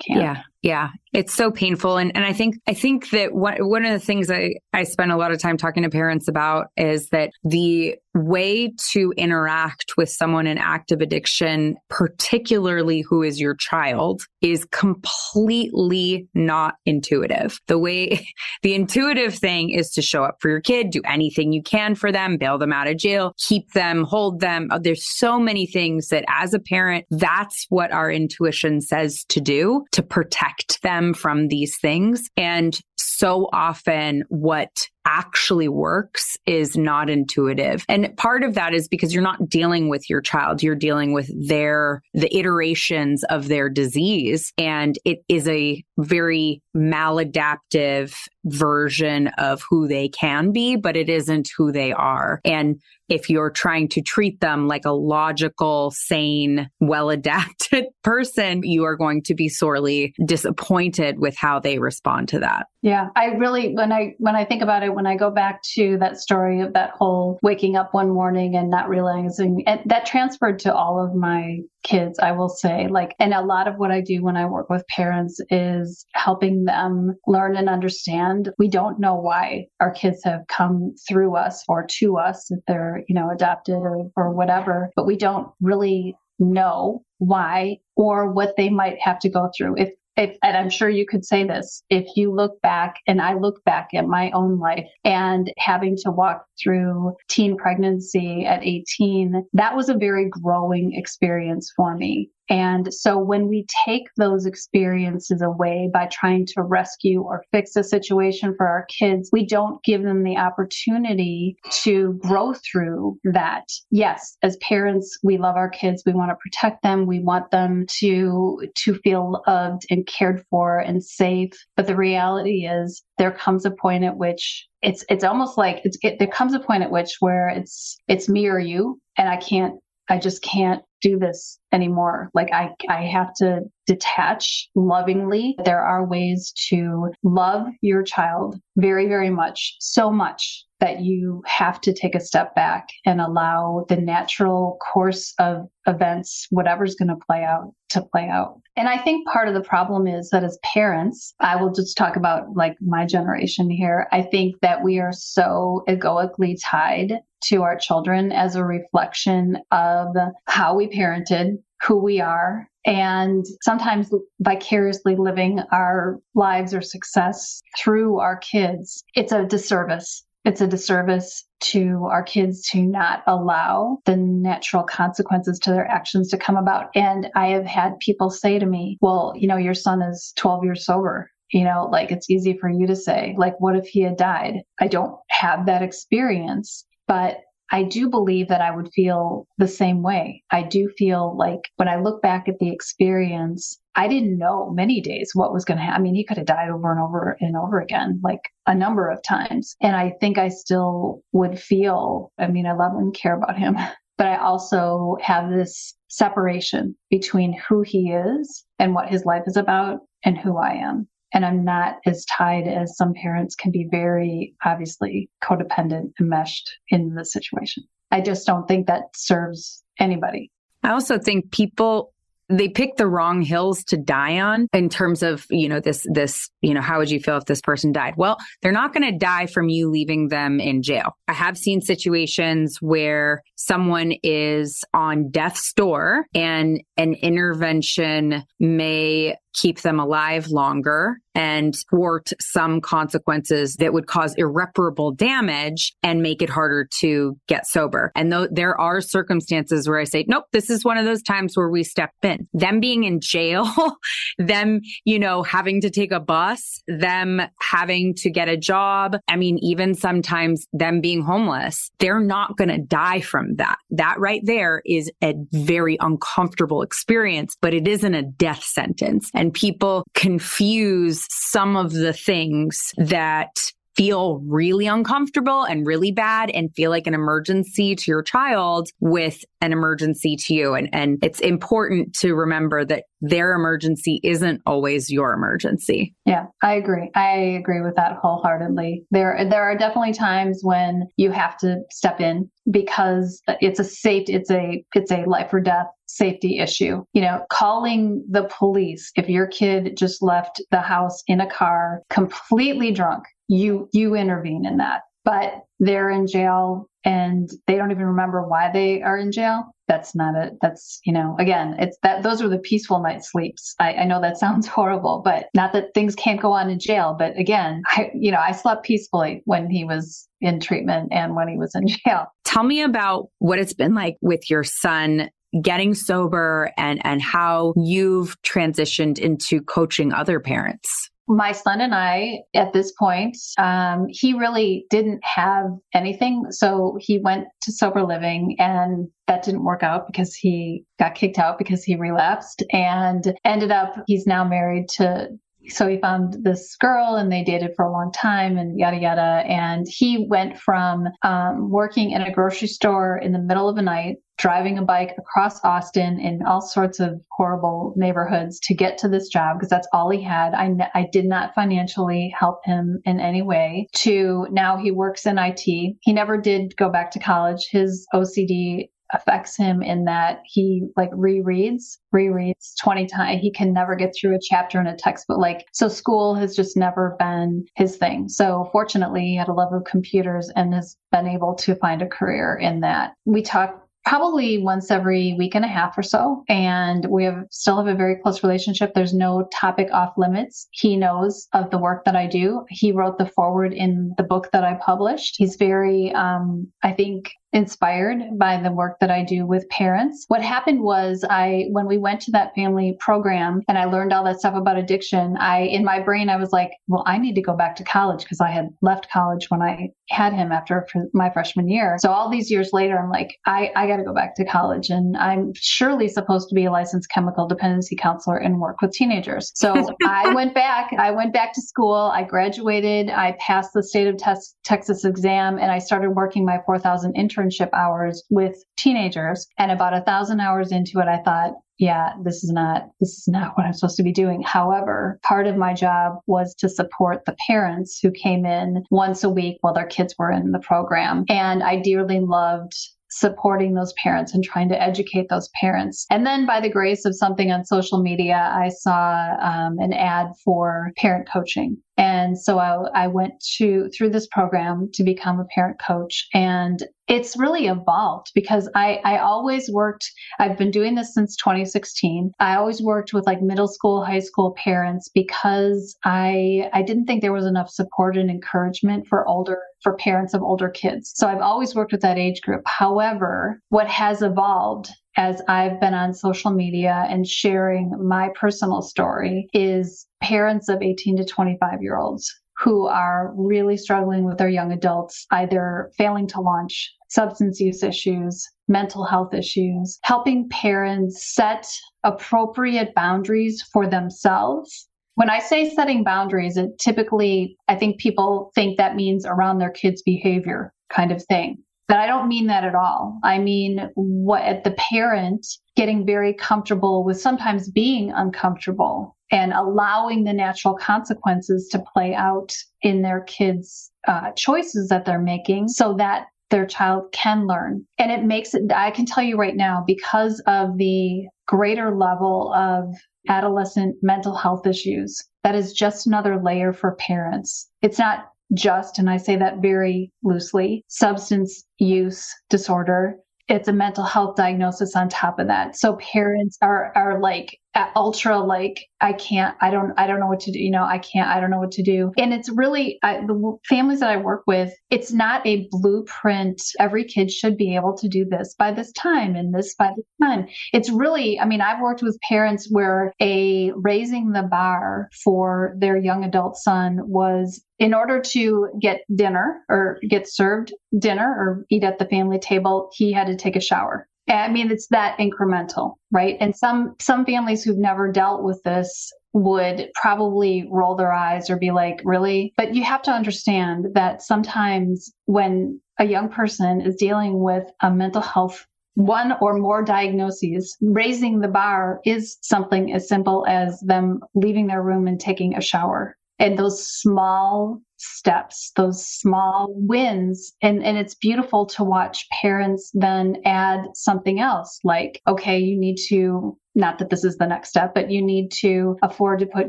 Can't. 0.00 0.20
Yeah. 0.20 0.42
Yeah. 0.62 0.90
It's 1.12 1.34
so 1.34 1.50
painful. 1.50 1.96
And 1.96 2.12
and 2.14 2.24
I 2.24 2.32
think 2.32 2.56
I 2.68 2.74
think 2.74 3.10
that 3.10 3.34
one 3.34 3.56
one 3.68 3.84
of 3.84 3.92
the 3.92 4.04
things 4.04 4.30
I, 4.30 4.54
I 4.72 4.84
spend 4.84 5.10
a 5.10 5.16
lot 5.16 5.32
of 5.32 5.40
time 5.40 5.56
talking 5.56 5.82
to 5.82 5.90
parents 5.90 6.28
about 6.28 6.68
is 6.76 7.08
that 7.08 7.30
the 7.42 7.96
way 8.14 8.72
to 8.92 9.12
interact 9.16 9.96
with 9.96 10.08
someone 10.08 10.46
in 10.46 10.58
active 10.58 11.00
addiction, 11.00 11.76
particularly 11.88 13.00
who 13.00 13.22
is 13.22 13.40
your 13.40 13.54
child, 13.54 14.22
is 14.40 14.64
completely 14.66 16.28
not 16.34 16.74
intuitive. 16.86 17.58
The 17.66 17.78
way 17.78 18.26
the 18.62 18.74
intuitive 18.74 19.34
thing 19.34 19.70
is 19.70 19.90
to 19.92 20.02
show 20.02 20.22
up 20.24 20.36
for 20.40 20.48
your 20.48 20.60
kid, 20.60 20.90
do 20.90 21.02
anything 21.04 21.52
you 21.52 21.62
can 21.62 21.94
for 21.94 22.12
them, 22.12 22.36
bail 22.36 22.58
them 22.58 22.72
out 22.72 22.88
of 22.88 22.98
jail, 22.98 23.34
keep 23.38 23.72
them, 23.72 24.04
hold 24.04 24.40
them. 24.40 24.68
There's 24.80 25.04
so 25.04 25.40
many 25.40 25.66
things 25.66 26.08
that 26.08 26.24
as 26.28 26.54
a 26.54 26.60
parent, 26.60 27.06
that's 27.10 27.66
what 27.68 27.92
our 27.92 28.10
intuition 28.10 28.80
says 28.80 29.24
to 29.30 29.40
do 29.40 29.84
to 29.92 30.02
protect 30.02 30.82
them 30.82 31.14
from 31.14 31.48
these 31.48 31.76
things. 31.78 32.28
And 32.36 32.78
so 32.96 33.48
often 33.52 34.24
what 34.28 34.88
actually 35.04 35.68
works 35.68 36.36
is 36.46 36.76
not 36.76 37.10
intuitive. 37.10 37.84
And 37.88 38.14
part 38.16 38.42
of 38.42 38.54
that 38.54 38.74
is 38.74 38.88
because 38.88 39.12
you're 39.12 39.22
not 39.22 39.48
dealing 39.48 39.88
with 39.88 40.08
your 40.08 40.20
child, 40.20 40.62
you're 40.62 40.74
dealing 40.74 41.12
with 41.12 41.30
their, 41.48 42.02
the 42.14 42.34
iterations 42.36 43.24
of 43.24 43.48
their 43.48 43.68
disease. 43.68 44.52
And 44.58 44.98
it 45.04 45.20
is 45.28 45.48
a 45.48 45.82
very 45.98 46.62
maladaptive 46.76 48.14
version 48.44 49.28
of 49.38 49.62
who 49.68 49.88
they 49.88 50.08
can 50.08 50.52
be, 50.52 50.76
but 50.76 50.96
it 50.96 51.08
isn't 51.08 51.48
who 51.56 51.72
they 51.72 51.92
are. 51.92 52.40
And 52.44 52.80
if 53.10 53.28
you're 53.28 53.50
trying 53.50 53.88
to 53.88 54.00
treat 54.00 54.40
them 54.40 54.68
like 54.68 54.84
a 54.84 54.92
logical, 54.92 55.90
sane, 55.90 56.70
well 56.78 57.10
adapted 57.10 57.86
person, 58.04 58.62
you 58.62 58.84
are 58.84 58.96
going 58.96 59.22
to 59.24 59.34
be 59.34 59.48
sorely 59.48 60.14
disappointed 60.24 61.18
with 61.18 61.36
how 61.36 61.58
they 61.58 61.78
respond 61.78 62.28
to 62.28 62.38
that. 62.38 62.66
Yeah, 62.82 63.08
I 63.16 63.26
really 63.26 63.74
when 63.74 63.92
I 63.92 64.14
when 64.18 64.36
I 64.36 64.44
think 64.44 64.62
about 64.62 64.82
it 64.82 64.89
when 64.90 65.06
I 65.06 65.16
go 65.16 65.30
back 65.30 65.62
to 65.74 65.96
that 65.98 66.18
story 66.18 66.60
of 66.60 66.72
that 66.74 66.90
whole 66.90 67.38
waking 67.42 67.76
up 67.76 67.92
one 67.92 68.10
morning 68.10 68.56
and 68.56 68.70
not 68.70 68.88
realizing 68.88 69.62
and 69.66 69.80
that 69.86 70.06
transferred 70.06 70.58
to 70.60 70.74
all 70.74 71.02
of 71.02 71.14
my 71.14 71.58
kids, 71.82 72.18
I 72.18 72.32
will 72.32 72.48
say. 72.48 72.88
Like 72.88 73.14
and 73.18 73.32
a 73.32 73.42
lot 73.42 73.68
of 73.68 73.76
what 73.76 73.90
I 73.90 74.00
do 74.00 74.22
when 74.22 74.36
I 74.36 74.46
work 74.46 74.68
with 74.70 74.86
parents 74.88 75.40
is 75.50 76.06
helping 76.14 76.64
them 76.64 77.16
learn 77.26 77.56
and 77.56 77.68
understand 77.68 78.50
we 78.58 78.68
don't 78.68 79.00
know 79.00 79.14
why 79.14 79.66
our 79.80 79.92
kids 79.92 80.22
have 80.24 80.42
come 80.48 80.94
through 81.08 81.36
us 81.36 81.64
or 81.68 81.86
to 81.98 82.18
us 82.18 82.50
if 82.50 82.60
they're, 82.66 83.02
you 83.08 83.14
know, 83.14 83.30
adopted 83.30 83.76
or, 83.76 84.10
or 84.16 84.32
whatever, 84.32 84.90
but 84.96 85.06
we 85.06 85.16
don't 85.16 85.48
really 85.60 86.14
know 86.38 87.04
why 87.18 87.76
or 87.96 88.32
what 88.32 88.56
they 88.56 88.70
might 88.70 88.98
have 88.98 89.18
to 89.20 89.28
go 89.28 89.50
through. 89.56 89.74
If 89.76 89.90
if, 90.20 90.36
and 90.42 90.56
I'm 90.56 90.68
sure 90.68 90.90
you 90.90 91.06
could 91.06 91.24
say 91.24 91.44
this, 91.44 91.82
if 91.88 92.06
you 92.14 92.32
look 92.32 92.60
back 92.60 92.96
and 93.06 93.22
I 93.22 93.34
look 93.34 93.64
back 93.64 93.88
at 93.94 94.06
my 94.06 94.30
own 94.32 94.58
life 94.58 94.86
and 95.04 95.50
having 95.58 95.96
to 96.02 96.10
walk 96.10 96.44
through 96.62 97.14
teen 97.28 97.56
pregnancy 97.56 98.44
at 98.44 98.62
18, 98.62 99.46
that 99.54 99.74
was 99.74 99.88
a 99.88 99.94
very 99.94 100.28
growing 100.28 100.92
experience 100.94 101.72
for 101.74 101.96
me. 101.96 102.30
And 102.50 102.92
so 102.92 103.16
when 103.16 103.46
we 103.46 103.64
take 103.86 104.08
those 104.16 104.44
experiences 104.44 105.40
away 105.40 105.88
by 105.92 106.06
trying 106.06 106.46
to 106.46 106.62
rescue 106.62 107.22
or 107.22 107.44
fix 107.52 107.76
a 107.76 107.84
situation 107.84 108.54
for 108.56 108.66
our 108.66 108.86
kids, 108.86 109.30
we 109.32 109.46
don't 109.46 109.82
give 109.84 110.02
them 110.02 110.24
the 110.24 110.36
opportunity 110.36 111.56
to 111.70 112.14
grow 112.14 112.52
through 112.54 113.18
that. 113.22 113.68
Yes, 113.92 114.36
as 114.42 114.56
parents, 114.56 115.16
we 115.22 115.38
love 115.38 115.54
our 115.54 115.70
kids. 115.70 116.02
We 116.04 116.12
want 116.12 116.32
to 116.32 116.36
protect 116.36 116.82
them. 116.82 117.06
We 117.06 117.20
want 117.20 117.52
them 117.52 117.86
to, 118.00 118.66
to 118.74 118.94
feel 118.96 119.42
loved 119.46 119.86
and 119.88 120.06
cared 120.06 120.44
for 120.50 120.80
and 120.80 121.04
safe. 121.04 121.52
But 121.76 121.86
the 121.86 121.96
reality 121.96 122.66
is 122.66 123.02
there 123.16 123.30
comes 123.30 123.64
a 123.64 123.70
point 123.70 124.02
at 124.02 124.16
which 124.16 124.66
it's, 124.82 125.04
it's 125.08 125.24
almost 125.24 125.56
like 125.56 125.82
it's, 125.84 125.98
it, 126.02 126.18
there 126.18 126.26
comes 126.26 126.54
a 126.54 126.58
point 126.58 126.82
at 126.82 126.90
which 126.90 127.16
where 127.20 127.48
it's, 127.48 127.96
it's 128.08 128.28
me 128.28 128.48
or 128.48 128.58
you 128.58 128.98
and 129.16 129.28
I 129.28 129.36
can't 129.36 129.74
I 130.10 130.18
just 130.18 130.42
can't 130.42 130.82
do 131.00 131.18
this 131.18 131.58
anymore. 131.72 132.30
Like 132.34 132.52
I, 132.52 132.74
I 132.88 133.04
have 133.04 133.32
to 133.36 133.60
detach 133.86 134.68
lovingly. 134.74 135.56
There 135.64 135.80
are 135.80 136.04
ways 136.06 136.52
to 136.68 137.10
love 137.22 137.66
your 137.80 138.02
child 138.02 138.60
very, 138.76 139.06
very 139.06 139.30
much, 139.30 139.76
so 139.80 140.10
much 140.10 140.64
that 140.80 141.00
you 141.00 141.42
have 141.46 141.80
to 141.82 141.92
take 141.92 142.14
a 142.14 142.20
step 142.20 142.54
back 142.54 142.88
and 143.06 143.20
allow 143.20 143.84
the 143.88 143.96
natural 143.96 144.78
course 144.92 145.32
of 145.38 145.68
events, 145.86 146.46
whatever's 146.50 146.94
going 146.94 147.08
to 147.08 147.26
play 147.26 147.44
out, 147.44 147.72
to 147.90 148.02
play 148.12 148.28
out. 148.28 148.60
And 148.80 148.88
I 148.88 148.96
think 148.96 149.28
part 149.28 149.46
of 149.46 149.52
the 149.52 149.60
problem 149.60 150.06
is 150.06 150.30
that 150.30 150.42
as 150.42 150.58
parents, 150.64 151.34
I 151.38 151.56
will 151.56 151.70
just 151.70 151.98
talk 151.98 152.16
about 152.16 152.56
like 152.56 152.78
my 152.80 153.04
generation 153.04 153.68
here. 153.68 154.08
I 154.10 154.22
think 154.22 154.56
that 154.62 154.82
we 154.82 154.98
are 154.98 155.12
so 155.12 155.84
egoically 155.86 156.56
tied 156.64 157.20
to 157.48 157.62
our 157.62 157.76
children 157.76 158.32
as 158.32 158.56
a 158.56 158.64
reflection 158.64 159.58
of 159.70 160.16
how 160.46 160.74
we 160.74 160.88
parented, 160.88 161.58
who 161.82 161.98
we 161.98 162.22
are, 162.22 162.70
and 162.86 163.44
sometimes 163.60 164.08
vicariously 164.40 165.14
living 165.14 165.60
our 165.70 166.18
lives 166.34 166.72
or 166.72 166.80
success 166.80 167.60
through 167.78 168.18
our 168.18 168.38
kids. 168.38 169.04
It's 169.14 169.32
a 169.32 169.44
disservice 169.44 170.24
it's 170.44 170.60
a 170.60 170.66
disservice 170.66 171.44
to 171.60 172.06
our 172.10 172.22
kids 172.22 172.68
to 172.70 172.82
not 172.82 173.22
allow 173.26 173.98
the 174.06 174.16
natural 174.16 174.82
consequences 174.82 175.58
to 175.60 175.70
their 175.70 175.86
actions 175.86 176.30
to 176.30 176.38
come 176.38 176.56
about. 176.56 176.90
And 176.94 177.28
I 177.34 177.48
have 177.48 177.66
had 177.66 177.98
people 177.98 178.30
say 178.30 178.58
to 178.58 178.66
me, 178.66 178.96
well, 179.00 179.34
you 179.36 179.46
know, 179.46 179.58
your 179.58 179.74
son 179.74 180.00
is 180.02 180.32
12 180.36 180.64
years 180.64 180.86
sober. 180.86 181.30
You 181.52 181.64
know, 181.64 181.88
like 181.90 182.12
it's 182.12 182.30
easy 182.30 182.56
for 182.56 182.70
you 182.70 182.86
to 182.86 182.94
say, 182.94 183.34
like, 183.36 183.60
what 183.60 183.74
if 183.74 183.86
he 183.86 184.02
had 184.02 184.16
died? 184.16 184.62
I 184.80 184.86
don't 184.86 185.16
have 185.30 185.66
that 185.66 185.82
experience, 185.82 186.86
but 187.08 187.38
I 187.72 187.82
do 187.82 188.08
believe 188.08 188.48
that 188.48 188.60
I 188.60 188.70
would 188.70 188.92
feel 188.92 189.48
the 189.58 189.66
same 189.66 190.00
way. 190.00 190.44
I 190.52 190.62
do 190.62 190.88
feel 190.96 191.36
like 191.36 191.60
when 191.74 191.88
I 191.88 191.96
look 191.96 192.22
back 192.22 192.48
at 192.48 192.60
the 192.60 192.70
experience, 192.70 193.79
I 193.96 194.08
didn't 194.08 194.38
know 194.38 194.70
many 194.70 195.00
days 195.00 195.30
what 195.34 195.52
was 195.52 195.64
going 195.64 195.78
to 195.78 195.84
happen. 195.84 196.00
I 196.00 196.02
mean, 196.02 196.14
he 196.14 196.24
could 196.24 196.36
have 196.36 196.46
died 196.46 196.70
over 196.70 196.92
and 196.92 197.00
over 197.00 197.36
and 197.40 197.56
over 197.56 197.80
again, 197.80 198.20
like 198.22 198.40
a 198.66 198.74
number 198.74 199.08
of 199.10 199.22
times. 199.22 199.76
And 199.82 199.96
I 199.96 200.14
think 200.20 200.38
I 200.38 200.48
still 200.48 201.22
would 201.32 201.58
feel, 201.58 202.32
I 202.38 202.46
mean, 202.46 202.66
I 202.66 202.72
love 202.72 202.92
and 202.94 203.14
care 203.14 203.34
about 203.34 203.58
him, 203.58 203.76
but 204.18 204.26
I 204.26 204.36
also 204.36 205.16
have 205.22 205.50
this 205.50 205.94
separation 206.08 206.94
between 207.10 207.58
who 207.68 207.82
he 207.82 208.12
is 208.12 208.64
and 208.78 208.94
what 208.94 209.08
his 209.08 209.24
life 209.24 209.42
is 209.46 209.56
about 209.56 210.00
and 210.24 210.38
who 210.38 210.56
I 210.56 210.74
am. 210.74 211.08
And 211.32 211.44
I'm 211.44 211.64
not 211.64 211.96
as 212.06 212.24
tied 212.24 212.66
as 212.66 212.96
some 212.96 213.14
parents 213.14 213.54
can 213.54 213.70
be 213.70 213.86
very 213.90 214.54
obviously 214.64 215.30
codependent 215.42 216.12
and 216.18 216.28
meshed 216.28 216.68
in 216.88 217.14
the 217.14 217.24
situation. 217.24 217.84
I 218.10 218.20
just 218.20 218.46
don't 218.46 218.66
think 218.66 218.86
that 218.86 219.02
serves 219.14 219.84
anybody. 219.98 220.50
I 220.82 220.90
also 220.90 221.18
think 221.18 221.52
people 221.52 222.12
they 222.50 222.68
pick 222.68 222.96
the 222.96 223.06
wrong 223.06 223.42
hills 223.42 223.84
to 223.84 223.96
die 223.96 224.40
on 224.40 224.66
in 224.72 224.88
terms 224.88 225.22
of 225.22 225.46
you 225.50 225.68
know 225.68 225.80
this 225.80 226.06
this 226.12 226.50
you 226.60 226.74
know 226.74 226.80
how 226.80 226.98
would 226.98 227.10
you 227.10 227.20
feel 227.20 227.36
if 227.36 227.44
this 227.44 227.60
person 227.60 227.92
died? 227.92 228.14
Well 228.16 228.36
they're 228.62 228.72
not 228.72 228.92
going 228.92 229.10
to 229.10 229.16
die 229.16 229.46
from 229.46 229.68
you 229.68 229.90
leaving 229.90 230.28
them 230.28 230.60
in 230.60 230.82
jail. 230.82 231.16
I 231.28 231.32
have 231.32 231.56
seen 231.56 231.80
situations 231.80 232.78
where 232.80 233.42
someone 233.56 234.12
is 234.22 234.84
on 234.94 235.30
death's 235.30 235.72
door 235.72 236.26
and 236.34 236.82
an 236.96 237.14
intervention 237.14 238.42
may 238.58 239.36
keep 239.54 239.80
them 239.80 239.98
alive 239.98 240.48
longer 240.48 241.18
and 241.34 241.76
thwart 241.90 242.30
some 242.40 242.80
consequences 242.80 243.76
that 243.76 243.92
would 243.92 244.06
cause 244.06 244.34
irreparable 244.36 245.12
damage 245.12 245.92
and 246.02 246.22
make 246.22 246.42
it 246.42 246.50
harder 246.50 246.88
to 246.98 247.36
get 247.46 247.66
sober. 247.66 248.10
And 248.16 248.32
though 248.32 248.48
there 248.50 248.78
are 248.80 249.00
circumstances 249.00 249.88
where 249.88 249.98
I 249.98 250.04
say, 250.04 250.24
nope, 250.26 250.44
this 250.52 250.70
is 250.70 250.84
one 250.84 250.98
of 250.98 251.04
those 251.04 251.22
times 251.22 251.56
where 251.56 251.70
we 251.70 251.84
step 251.84 252.10
in. 252.22 252.48
Them 252.52 252.80
being 252.80 253.04
in 253.04 253.20
jail, 253.20 253.70
them, 254.38 254.80
you 255.04 255.18
know, 255.18 255.42
having 255.42 255.80
to 255.82 255.90
take 255.90 256.12
a 256.12 256.20
bus, 256.20 256.82
them 256.88 257.40
having 257.60 258.14
to 258.16 258.30
get 258.30 258.48
a 258.48 258.56
job. 258.56 259.16
I 259.28 259.36
mean, 259.36 259.58
even 259.62 259.94
sometimes 259.94 260.66
them 260.72 261.00
being 261.00 261.22
homeless, 261.22 261.90
they're 262.00 262.20
not 262.20 262.56
going 262.56 262.70
to 262.70 262.78
die 262.78 263.20
from 263.20 263.54
that. 263.56 263.78
That 263.90 264.18
right 264.18 264.42
there 264.44 264.82
is 264.84 265.10
a 265.22 265.34
very 265.52 265.96
uncomfortable 266.00 266.82
experience, 266.82 267.56
but 267.60 267.72
it 267.72 267.86
isn't 267.86 268.14
a 268.14 268.22
death 268.22 268.64
sentence 268.64 269.30
and 269.40 269.54
people 269.54 270.06
confuse 270.12 271.26
some 271.30 271.74
of 271.74 271.94
the 271.94 272.12
things 272.12 272.92
that 272.98 273.48
feel 273.96 274.42
really 274.46 274.86
uncomfortable 274.86 275.64
and 275.64 275.86
really 275.86 276.12
bad 276.12 276.50
and 276.50 276.74
feel 276.74 276.90
like 276.90 277.06
an 277.06 277.14
emergency 277.14 277.96
to 277.96 278.10
your 278.10 278.22
child 278.22 278.88
with 279.00 279.42
an 279.62 279.72
emergency 279.72 280.36
to 280.36 280.54
you. 280.54 280.74
And, 280.74 280.90
and 280.92 281.18
it's 281.22 281.40
important 281.40 282.14
to 282.16 282.34
remember 282.34 282.84
that 282.84 283.04
their 283.22 283.52
emergency 283.52 284.20
isn't 284.22 284.60
always 284.66 285.10
your 285.10 285.32
emergency. 285.32 286.14
Yeah, 286.26 286.46
I 286.62 286.74
agree. 286.74 287.10
I 287.14 287.30
agree 287.58 287.80
with 287.80 287.96
that 287.96 288.16
wholeheartedly. 288.22 289.04
There, 289.10 289.46
there 289.50 289.62
are 289.62 289.76
definitely 289.76 290.12
times 290.12 290.60
when 290.62 291.08
you 291.16 291.30
have 291.30 291.56
to 291.58 291.78
step 291.90 292.20
in 292.20 292.50
because 292.70 293.42
it's 293.60 293.80
a 293.80 293.84
safe, 293.84 294.24
it's 294.28 294.50
a, 294.50 294.84
it's 294.94 295.10
a 295.10 295.24
life 295.24 295.52
or 295.52 295.60
death 295.60 295.86
safety 296.16 296.58
issue. 296.58 297.04
You 297.12 297.22
know, 297.22 297.44
calling 297.50 298.24
the 298.28 298.48
police 298.56 299.10
if 299.16 299.28
your 299.28 299.46
kid 299.46 299.96
just 299.96 300.22
left 300.22 300.62
the 300.70 300.80
house 300.80 301.22
in 301.26 301.40
a 301.40 301.50
car 301.50 302.02
completely 302.10 302.92
drunk, 302.92 303.24
you, 303.48 303.88
you 303.92 304.14
intervene 304.14 304.66
in 304.66 304.78
that. 304.78 305.02
But 305.24 305.64
they're 305.78 306.10
in 306.10 306.26
jail 306.26 306.88
and 307.04 307.50
they 307.66 307.76
don't 307.76 307.90
even 307.90 308.04
remember 308.04 308.46
why 308.46 308.70
they 308.72 309.02
are 309.02 309.16
in 309.16 309.32
jail 309.32 309.64
that's 309.88 310.14
not 310.14 310.36
it. 310.36 310.54
that's 310.60 311.00
you 311.04 311.12
know 311.12 311.34
again 311.38 311.74
it's 311.78 311.96
that 312.02 312.22
those 312.22 312.42
are 312.42 312.48
the 312.48 312.58
peaceful 312.58 313.00
night 313.00 313.24
sleeps 313.24 313.74
I, 313.80 313.94
I 313.94 314.04
know 314.04 314.20
that 314.20 314.36
sounds 314.38 314.66
horrible 314.66 315.22
but 315.24 315.48
not 315.54 315.72
that 315.72 315.94
things 315.94 316.14
can't 316.14 316.40
go 316.40 316.52
on 316.52 316.70
in 316.70 316.78
jail 316.78 317.16
but 317.18 317.36
again 317.38 317.82
i 317.86 318.10
you 318.14 318.30
know 318.30 318.38
i 318.38 318.52
slept 318.52 318.84
peacefully 318.84 319.42
when 319.46 319.70
he 319.70 319.84
was 319.84 320.28
in 320.40 320.60
treatment 320.60 321.08
and 321.12 321.34
when 321.34 321.48
he 321.48 321.56
was 321.56 321.74
in 321.74 321.88
jail 322.06 322.26
tell 322.44 322.62
me 322.62 322.82
about 322.82 323.28
what 323.38 323.58
it's 323.58 323.74
been 323.74 323.94
like 323.94 324.16
with 324.20 324.48
your 324.50 324.64
son 324.64 325.30
getting 325.62 325.94
sober 325.94 326.72
and 326.76 327.04
and 327.04 327.22
how 327.22 327.74
you've 327.76 328.40
transitioned 328.42 329.18
into 329.18 329.60
coaching 329.62 330.12
other 330.12 330.40
parents 330.40 331.10
my 331.30 331.52
son 331.52 331.80
and 331.80 331.94
I, 331.94 332.40
at 332.54 332.72
this 332.72 332.92
point, 332.92 333.36
um, 333.56 334.06
he 334.08 334.34
really 334.34 334.86
didn't 334.90 335.20
have 335.22 335.66
anything. 335.94 336.46
So 336.50 336.98
he 337.00 337.18
went 337.18 337.46
to 337.62 337.72
sober 337.72 338.02
living 338.02 338.56
and 338.58 339.08
that 339.28 339.44
didn't 339.44 339.64
work 339.64 339.84
out 339.84 340.08
because 340.08 340.34
he 340.34 340.84
got 340.98 341.14
kicked 341.14 341.38
out 341.38 341.56
because 341.56 341.84
he 341.84 341.94
relapsed 341.94 342.64
and 342.72 343.32
ended 343.44 343.70
up, 343.70 343.94
he's 344.08 344.26
now 344.26 344.42
married 344.42 344.88
to 344.96 345.28
so 345.70 345.88
he 345.88 345.98
found 345.98 346.44
this 346.44 346.76
girl 346.76 347.16
and 347.16 347.30
they 347.30 347.42
dated 347.42 347.72
for 347.76 347.84
a 347.84 347.92
long 347.92 348.12
time 348.12 348.58
and 348.58 348.78
yada 348.78 348.98
yada. 348.98 349.42
And 349.46 349.86
he 349.88 350.26
went 350.28 350.58
from 350.58 351.06
um, 351.22 351.70
working 351.70 352.10
in 352.10 352.22
a 352.22 352.32
grocery 352.32 352.68
store 352.68 353.18
in 353.18 353.32
the 353.32 353.38
middle 353.38 353.68
of 353.68 353.76
the 353.76 353.82
night 353.82 354.16
driving 354.38 354.78
a 354.78 354.82
bike 354.82 355.14
across 355.18 355.62
austin 355.64 356.18
in 356.18 356.40
all 356.46 356.62
sorts 356.62 356.98
of 356.98 357.20
horrible 357.30 357.92
neighborhoods 357.94 358.58
to 358.58 358.74
get 358.74 358.96
to 358.96 359.06
this 359.06 359.28
job 359.28 359.58
because 359.58 359.68
that's 359.68 359.88
all 359.92 360.08
he 360.08 360.22
had. 360.22 360.54
I, 360.54 360.70
I 360.94 361.08
did 361.12 361.26
not 361.26 361.54
financially 361.54 362.34
help 362.34 362.64
him 362.64 363.02
in 363.04 363.20
any 363.20 363.42
way 363.42 363.86
to 363.96 364.46
now 364.50 364.78
he 364.78 364.90
works 364.90 365.26
in 365.26 365.36
it 365.38 365.60
he 365.60 365.98
never 366.06 366.40
did 366.40 366.74
go 366.76 366.88
back 366.88 367.10
to 367.10 367.18
college. 367.18 367.68
His 367.70 368.06
ocd 368.14 368.88
affects 369.12 369.56
him 369.56 369.82
in 369.82 370.04
that 370.04 370.40
he 370.44 370.88
like 370.96 371.10
rereads, 371.10 371.98
rereads 372.14 372.74
20 372.82 373.06
times. 373.06 373.40
He 373.40 373.50
can 373.50 373.72
never 373.72 373.94
get 373.94 374.14
through 374.14 374.36
a 374.36 374.40
chapter 374.40 374.80
in 374.80 374.86
a 374.86 374.96
textbook. 374.96 375.38
Like, 375.38 375.66
so 375.72 375.88
school 375.88 376.34
has 376.34 376.54
just 376.54 376.76
never 376.76 377.16
been 377.18 377.64
his 377.76 377.96
thing. 377.96 378.28
So 378.28 378.68
fortunately, 378.72 379.22
he 379.22 379.36
had 379.36 379.48
a 379.48 379.52
love 379.52 379.72
of 379.72 379.84
computers 379.84 380.50
and 380.56 380.74
has 380.74 380.96
been 381.12 381.26
able 381.26 381.54
to 381.56 381.74
find 381.76 382.02
a 382.02 382.08
career 382.08 382.58
in 382.60 382.80
that. 382.80 383.14
We 383.24 383.42
talk 383.42 383.86
probably 384.04 384.58
once 384.58 384.90
every 384.90 385.34
week 385.38 385.54
and 385.54 385.64
a 385.64 385.68
half 385.68 385.96
or 385.96 386.02
so 386.02 386.42
and 386.48 387.06
we 387.10 387.24
have 387.24 387.44
still 387.50 387.76
have 387.76 387.86
a 387.86 387.94
very 387.94 388.16
close 388.16 388.42
relationship 388.42 388.92
there's 388.94 389.12
no 389.12 389.46
topic 389.52 389.88
off 389.92 390.14
limits 390.16 390.68
he 390.70 390.96
knows 390.96 391.48
of 391.52 391.70
the 391.70 391.78
work 391.78 392.04
that 392.04 392.16
i 392.16 392.26
do 392.26 392.64
he 392.70 392.92
wrote 392.92 393.18
the 393.18 393.26
forward 393.26 393.74
in 393.74 394.14
the 394.16 394.22
book 394.22 394.48
that 394.52 394.64
i 394.64 394.74
published 394.84 395.34
he's 395.36 395.56
very 395.56 396.12
um, 396.14 396.66
i 396.82 396.92
think 396.92 397.30
inspired 397.52 398.38
by 398.38 398.60
the 398.60 398.70
work 398.70 398.98
that 399.00 399.10
I 399.10 399.24
do 399.24 399.46
with 399.46 399.68
parents. 399.70 400.24
What 400.28 400.42
happened 400.42 400.82
was 400.82 401.24
I 401.28 401.66
when 401.70 401.86
we 401.86 401.98
went 401.98 402.20
to 402.22 402.30
that 402.32 402.54
family 402.54 402.96
program 403.00 403.62
and 403.68 403.76
I 403.76 403.86
learned 403.86 404.12
all 404.12 404.24
that 404.24 404.38
stuff 404.38 404.54
about 404.54 404.78
addiction, 404.78 405.36
I 405.36 405.62
in 405.62 405.84
my 405.84 406.00
brain 406.00 406.28
I 406.28 406.36
was 406.36 406.52
like, 406.52 406.70
well, 406.88 407.02
I 407.06 407.18
need 407.18 407.34
to 407.34 407.42
go 407.42 407.56
back 407.56 407.76
to 407.76 407.84
college 407.84 408.22
because 408.22 408.40
I 408.40 408.50
had 408.50 408.68
left 408.82 409.10
college 409.10 409.50
when 409.50 409.62
I 409.62 409.90
had 410.10 410.32
him 410.32 410.52
after 410.52 410.86
my 411.12 411.30
freshman 411.30 411.68
year. 411.68 411.96
So 412.00 412.10
all 412.10 412.30
these 412.30 412.50
years 412.50 412.70
later 412.72 412.98
I'm 412.98 413.10
like, 413.10 413.36
I 413.46 413.70
I 413.74 413.86
got 413.86 413.96
to 413.96 414.04
go 414.04 414.14
back 414.14 414.36
to 414.36 414.44
college 414.44 414.90
and 414.90 415.16
I'm 415.16 415.52
surely 415.54 416.08
supposed 416.08 416.48
to 416.50 416.54
be 416.54 416.66
a 416.66 416.70
licensed 416.70 417.10
chemical 417.10 417.48
dependency 417.48 417.96
counselor 417.96 418.36
and 418.36 418.60
work 418.60 418.80
with 418.80 418.92
teenagers. 418.92 419.50
So 419.56 419.74
I 420.06 420.32
went 420.34 420.54
back, 420.54 420.92
I 420.98 421.10
went 421.10 421.32
back 421.32 421.52
to 421.54 421.62
school, 421.62 422.10
I 422.14 422.22
graduated, 422.22 423.10
I 423.10 423.36
passed 423.40 423.70
the 423.74 423.82
state 423.82 424.06
of 424.06 424.20
Texas 424.64 425.04
exam 425.04 425.58
and 425.58 425.72
I 425.72 425.78
started 425.78 426.10
working 426.10 426.44
my 426.44 426.60
4000 426.64 427.14
intern 427.14 427.39
internship 427.40 427.70
hours 427.72 428.22
with 428.30 428.62
teenagers. 428.76 429.46
And 429.58 429.70
about 429.70 429.94
a 429.94 430.02
thousand 430.02 430.40
hours 430.40 430.72
into 430.72 430.98
it, 431.00 431.08
I 431.08 431.22
thought, 431.22 431.54
yeah, 431.78 432.12
this 432.22 432.44
is 432.44 432.50
not 432.50 432.90
this 433.00 433.18
is 433.18 433.24
not 433.26 433.56
what 433.56 433.66
I'm 433.66 433.72
supposed 433.72 433.96
to 433.96 434.02
be 434.02 434.12
doing. 434.12 434.42
However, 434.42 435.18
part 435.22 435.46
of 435.46 435.56
my 435.56 435.72
job 435.72 436.18
was 436.26 436.54
to 436.56 436.68
support 436.68 437.24
the 437.24 437.36
parents 437.46 437.98
who 438.02 438.10
came 438.10 438.44
in 438.44 438.84
once 438.90 439.24
a 439.24 439.30
week 439.30 439.56
while 439.62 439.72
their 439.72 439.86
kids 439.86 440.14
were 440.18 440.30
in 440.30 440.52
the 440.52 440.58
program. 440.58 441.24
And 441.28 441.62
I 441.62 441.80
dearly 441.80 442.20
loved 442.20 442.74
supporting 443.10 443.74
those 443.74 443.92
parents 443.94 444.34
and 444.34 444.42
trying 444.44 444.68
to 444.68 444.82
educate 444.82 445.28
those 445.28 445.48
parents. 445.60 446.06
And 446.10 446.26
then, 446.26 446.46
by 446.46 446.60
the 446.60 446.70
grace 446.70 447.04
of 447.04 447.14
something 447.14 447.50
on 447.50 447.64
social 447.64 448.02
media, 448.02 448.50
I 448.54 448.68
saw 448.68 449.36
um, 449.40 449.78
an 449.78 449.92
ad 449.92 450.28
for 450.44 450.92
parent 450.96 451.28
coaching. 451.30 451.76
And 452.00 452.38
so 452.40 452.58
I, 452.58 453.04
I, 453.04 453.06
went 453.08 453.34
to 453.58 453.90
through 453.90 454.08
this 454.08 454.26
program 454.28 454.88
to 454.94 455.04
become 455.04 455.38
a 455.38 455.44
parent 455.54 455.78
coach. 455.86 456.26
And 456.32 456.82
it's 457.08 457.36
really 457.36 457.66
evolved 457.66 458.30
because 458.34 458.70
I, 458.74 459.00
I 459.04 459.18
always 459.18 459.68
worked, 459.70 460.10
I've 460.38 460.56
been 460.56 460.70
doing 460.70 460.94
this 460.94 461.12
since 461.12 461.36
2016. 461.36 462.32
I 462.40 462.54
always 462.56 462.80
worked 462.80 463.12
with 463.12 463.26
like 463.26 463.42
middle 463.42 463.68
school, 463.68 464.02
high 464.02 464.20
school 464.20 464.54
parents 464.56 465.10
because 465.12 465.94
I 466.02 466.70
I 466.72 466.80
didn't 466.80 467.04
think 467.04 467.20
there 467.20 467.34
was 467.34 467.44
enough 467.44 467.68
support 467.68 468.16
and 468.16 468.30
encouragement 468.30 469.06
for 469.06 469.28
older 469.28 469.58
for 469.82 469.96
parents 469.96 470.34
of 470.34 470.42
older 470.42 470.68
kids. 470.68 471.12
So 471.14 471.26
I've 471.26 471.40
always 471.40 471.74
worked 471.74 471.92
with 471.92 472.02
that 472.02 472.18
age 472.18 472.40
group. 472.42 472.62
However, 472.66 473.60
what 473.68 473.88
has 473.88 474.22
evolved 474.22 474.90
as 475.16 475.42
I've 475.48 475.80
been 475.80 475.94
on 475.94 476.14
social 476.14 476.50
media 476.50 477.04
and 477.08 477.26
sharing 477.26 477.92
my 478.00 478.30
personal 478.34 478.82
story 478.82 479.48
is 479.52 480.06
parents 480.22 480.68
of 480.68 480.82
18 480.82 481.16
to 481.16 481.24
25 481.24 481.82
year 481.82 481.96
olds 481.96 482.32
who 482.60 482.86
are 482.86 483.32
really 483.36 483.76
struggling 483.76 484.24
with 484.24 484.36
their 484.36 484.48
young 484.48 484.70
adults, 484.70 485.26
either 485.30 485.90
failing 485.96 486.26
to 486.26 486.40
launch 486.40 486.94
substance 487.08 487.58
use 487.58 487.82
issues, 487.82 488.46
mental 488.68 489.04
health 489.04 489.32
issues, 489.32 489.98
helping 490.02 490.48
parents 490.50 491.34
set 491.34 491.66
appropriate 492.04 492.94
boundaries 492.94 493.62
for 493.72 493.86
themselves. 493.86 494.88
When 495.20 495.28
I 495.28 495.40
say 495.40 495.68
setting 495.68 496.02
boundaries, 496.02 496.56
it 496.56 496.78
typically, 496.78 497.58
I 497.68 497.74
think 497.74 498.00
people 498.00 498.50
think 498.54 498.78
that 498.78 498.96
means 498.96 499.26
around 499.26 499.58
their 499.58 499.70
kids' 499.70 500.00
behavior 500.00 500.72
kind 500.88 501.12
of 501.12 501.22
thing. 501.24 501.58
But 501.88 501.98
I 501.98 502.06
don't 502.06 502.26
mean 502.26 502.46
that 502.46 502.64
at 502.64 502.74
all. 502.74 503.18
I 503.22 503.38
mean, 503.38 503.90
what 503.96 504.64
the 504.64 504.70
parent 504.70 505.46
getting 505.76 506.06
very 506.06 506.32
comfortable 506.32 507.04
with 507.04 507.20
sometimes 507.20 507.70
being 507.70 508.10
uncomfortable 508.12 509.14
and 509.30 509.52
allowing 509.52 510.24
the 510.24 510.32
natural 510.32 510.74
consequences 510.74 511.68
to 511.72 511.84
play 511.92 512.14
out 512.14 512.54
in 512.80 513.02
their 513.02 513.20
kids' 513.24 513.90
uh, 514.08 514.30
choices 514.38 514.88
that 514.88 515.04
they're 515.04 515.20
making 515.20 515.68
so 515.68 515.92
that 515.98 516.28
their 516.48 516.64
child 516.64 517.12
can 517.12 517.46
learn. 517.46 517.84
And 517.98 518.10
it 518.10 518.24
makes 518.24 518.54
it, 518.54 518.72
I 518.74 518.90
can 518.90 519.04
tell 519.04 519.22
you 519.22 519.36
right 519.36 519.54
now, 519.54 519.84
because 519.86 520.42
of 520.46 520.78
the 520.78 521.26
greater 521.46 521.94
level 521.94 522.54
of 522.54 522.94
adolescent 523.28 523.96
mental 524.02 524.34
health 524.34 524.66
issues, 524.66 525.22
that 525.44 525.54
is 525.54 525.72
just 525.72 526.06
another 526.06 526.40
layer 526.40 526.72
for 526.72 526.96
parents. 526.96 527.68
It's 527.82 527.98
not 527.98 528.30
just, 528.54 528.98
and 528.98 529.08
I 529.08 529.16
say 529.16 529.36
that 529.36 529.62
very 529.62 530.12
loosely, 530.22 530.84
substance 530.88 531.64
use 531.78 532.28
disorder. 532.48 533.16
It's 533.48 533.68
a 533.68 533.72
mental 533.72 534.04
health 534.04 534.36
diagnosis 534.36 534.94
on 534.96 535.08
top 535.08 535.38
of 535.38 535.46
that. 535.48 535.76
So 535.76 535.96
parents 535.96 536.56
are 536.62 536.92
are 536.94 537.20
like 537.20 537.58
ultra 537.96 538.38
like 538.38 538.86
I 539.00 539.12
can't, 539.12 539.56
I 539.60 539.70
don't, 539.70 539.92
I 539.96 540.06
don't 540.06 540.20
know 540.20 540.26
what 540.26 540.40
to 540.40 540.52
do. 540.52 540.58
You 540.58 540.70
know, 540.70 540.84
I 540.84 540.98
can't, 540.98 541.28
I 541.28 541.40
don't 541.40 541.50
know 541.50 541.58
what 541.58 541.72
to 541.72 541.82
do. 541.82 542.12
And 542.18 542.34
it's 542.34 542.50
really 542.50 542.98
I, 543.02 543.20
the 543.20 543.56
families 543.68 544.00
that 544.00 544.10
I 544.10 544.16
work 544.16 544.42
with. 544.46 544.72
It's 544.90 545.12
not 545.12 545.46
a 545.46 545.68
blueprint. 545.70 546.60
Every 546.78 547.04
kid 547.04 547.30
should 547.30 547.56
be 547.56 547.74
able 547.76 547.96
to 547.96 548.08
do 548.08 548.24
this 548.24 548.54
by 548.58 548.72
this 548.72 548.92
time 548.92 549.36
and 549.36 549.54
this 549.54 549.74
by 549.74 549.92
this 549.96 550.04
time. 550.20 550.48
It's 550.72 550.90
really, 550.90 551.38
I 551.38 551.44
mean, 551.46 551.60
I've 551.60 551.80
worked 551.80 552.02
with 552.02 552.18
parents 552.28 552.68
where 552.70 553.14
a 553.20 553.72
raising 553.72 554.32
the 554.32 554.42
bar 554.42 555.08
for 555.24 555.74
their 555.78 555.96
young 555.96 556.24
adult 556.24 556.56
son 556.56 556.98
was 557.04 557.64
in 557.78 557.94
order 557.94 558.20
to 558.20 558.68
get 558.80 559.00
dinner 559.14 559.62
or 559.70 559.98
get 560.08 560.28
served 560.28 560.74
dinner 560.98 561.24
or 561.26 561.64
eat 561.70 561.82
at 561.82 561.98
the 561.98 562.04
family 562.04 562.38
table, 562.38 562.90
he 562.92 563.12
had 563.12 563.26
to 563.28 563.36
take 563.36 563.56
a 563.56 563.60
shower. 563.60 564.06
I 564.28 564.48
mean, 564.48 564.70
it's 564.70 564.86
that 564.88 565.18
incremental, 565.18 565.94
right? 566.10 566.36
And 566.40 566.54
some 566.54 566.94
some 567.00 567.24
families 567.24 567.64
who've 567.64 567.78
never 567.78 568.10
dealt 568.10 568.42
with 568.42 568.62
this 568.64 569.12
would 569.32 569.88
probably 569.94 570.68
roll 570.70 570.96
their 570.96 571.12
eyes 571.12 571.50
or 571.50 571.56
be 571.56 571.70
like, 571.70 572.00
really? 572.04 572.52
But 572.56 572.74
you 572.74 572.82
have 572.84 573.02
to 573.02 573.12
understand 573.12 573.86
that 573.94 574.22
sometimes 574.22 575.12
when 575.26 575.80
a 575.98 576.04
young 576.04 576.28
person 576.28 576.80
is 576.80 576.96
dealing 576.96 577.42
with 577.42 577.64
a 577.80 577.90
mental 577.90 578.22
health 578.22 578.66
one 578.94 579.32
or 579.40 579.56
more 579.56 579.82
diagnoses, 579.82 580.76
raising 580.80 581.40
the 581.40 581.48
bar 581.48 582.00
is 582.04 582.38
something 582.42 582.92
as 582.92 583.08
simple 583.08 583.46
as 583.48 583.80
them 583.80 584.20
leaving 584.34 584.66
their 584.66 584.82
room 584.82 585.06
and 585.06 585.20
taking 585.20 585.56
a 585.56 585.60
shower. 585.60 586.16
And 586.38 586.58
those 586.58 586.86
small 586.86 587.80
steps, 588.00 588.72
those 588.76 589.06
small 589.06 589.72
wins. 589.74 590.52
And, 590.62 590.82
and 590.84 590.96
it's 590.96 591.14
beautiful 591.14 591.66
to 591.66 591.84
watch 591.84 592.26
parents 592.40 592.90
then 592.94 593.36
add 593.44 593.86
something 593.94 594.40
else 594.40 594.80
like, 594.84 595.20
okay, 595.26 595.58
you 595.58 595.78
need 595.78 595.98
to 596.08 596.56
not 596.74 596.98
that 596.98 597.10
this 597.10 597.24
is 597.24 597.36
the 597.36 597.46
next 597.46 597.68
step, 597.68 597.94
but 597.94 598.10
you 598.10 598.22
need 598.22 598.50
to 598.50 598.96
afford 599.02 599.40
to 599.40 599.46
put 599.46 599.68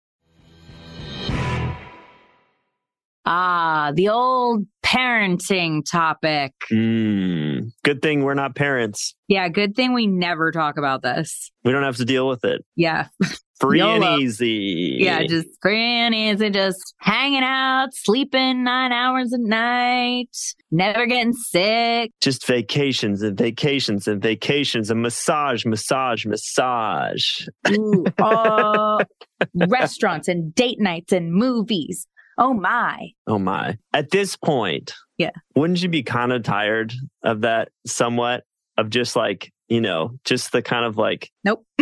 Ah, 3.25 3.93
the 3.95 4.09
old 4.09 4.67
parenting 4.85 5.83
topic. 5.89 6.53
Mm, 6.73 7.71
good 7.85 8.03
thing 8.03 8.25
we're 8.25 8.35
not 8.35 8.55
parents. 8.57 9.15
Yeah, 9.29 9.49
good 9.49 9.75
thing 9.77 9.93
we 9.93 10.07
never 10.07 10.51
talk 10.51 10.77
about 10.77 11.03
this. 11.03 11.51
We 11.65 11.73
don't 11.73 11.85
have 11.85 11.97
to 11.99 12.05
deal 12.05 12.29
with 12.29 12.45
it. 12.45 12.65
Yeah. 12.77 13.07
Free 13.61 13.79
YOLO. 13.79 14.15
and 14.15 14.23
easy. 14.23 14.97
Yeah, 14.99 15.25
just 15.25 15.47
free 15.63 15.79
and 15.79 16.13
easy, 16.13 16.51
just 16.51 16.95
hanging 16.99 17.45
out, 17.45 17.91
sleeping 17.93 18.65
nine 18.65 18.91
hours 18.91 19.33
a 19.33 19.39
night, 19.39 20.37
never 20.73 21.07
getting 21.07 21.33
sick. 21.33 22.11
Just 22.21 22.45
vacations 22.45 23.23
and 23.23 23.39
vacations 23.39 24.09
and 24.09 24.21
vacations 24.21 24.91
and 24.91 25.01
massage, 25.01 25.65
massage, 25.65 26.27
massage. 26.27 27.47
Ooh, 27.71 28.05
uh, 28.19 29.05
restaurants 29.55 30.27
and 30.27 30.53
date 30.57 30.81
nights 30.81 31.13
and 31.13 31.33
movies. 31.33 32.09
Oh 32.43 32.53
my. 32.53 33.13
Oh 33.29 33.39
my. 33.39 33.79
At 33.93 34.11
this 34.11 34.35
point, 34.35 34.95
yeah. 35.17 35.31
Wouldn't 35.55 35.81
you 35.81 35.89
be 35.89 36.03
kind 36.03 36.33
of 36.33 36.43
tired 36.43 36.93
of 37.23 37.43
that 37.43 37.69
somewhat 37.87 38.43
of 38.77 38.91
just 38.91 39.15
like, 39.15 39.53
you 39.69 39.81
know, 39.81 40.19
just 40.25 40.51
the 40.51 40.61
kind 40.61 40.85
of 40.85 40.97
like 40.97 41.31
Nope. 41.45 41.65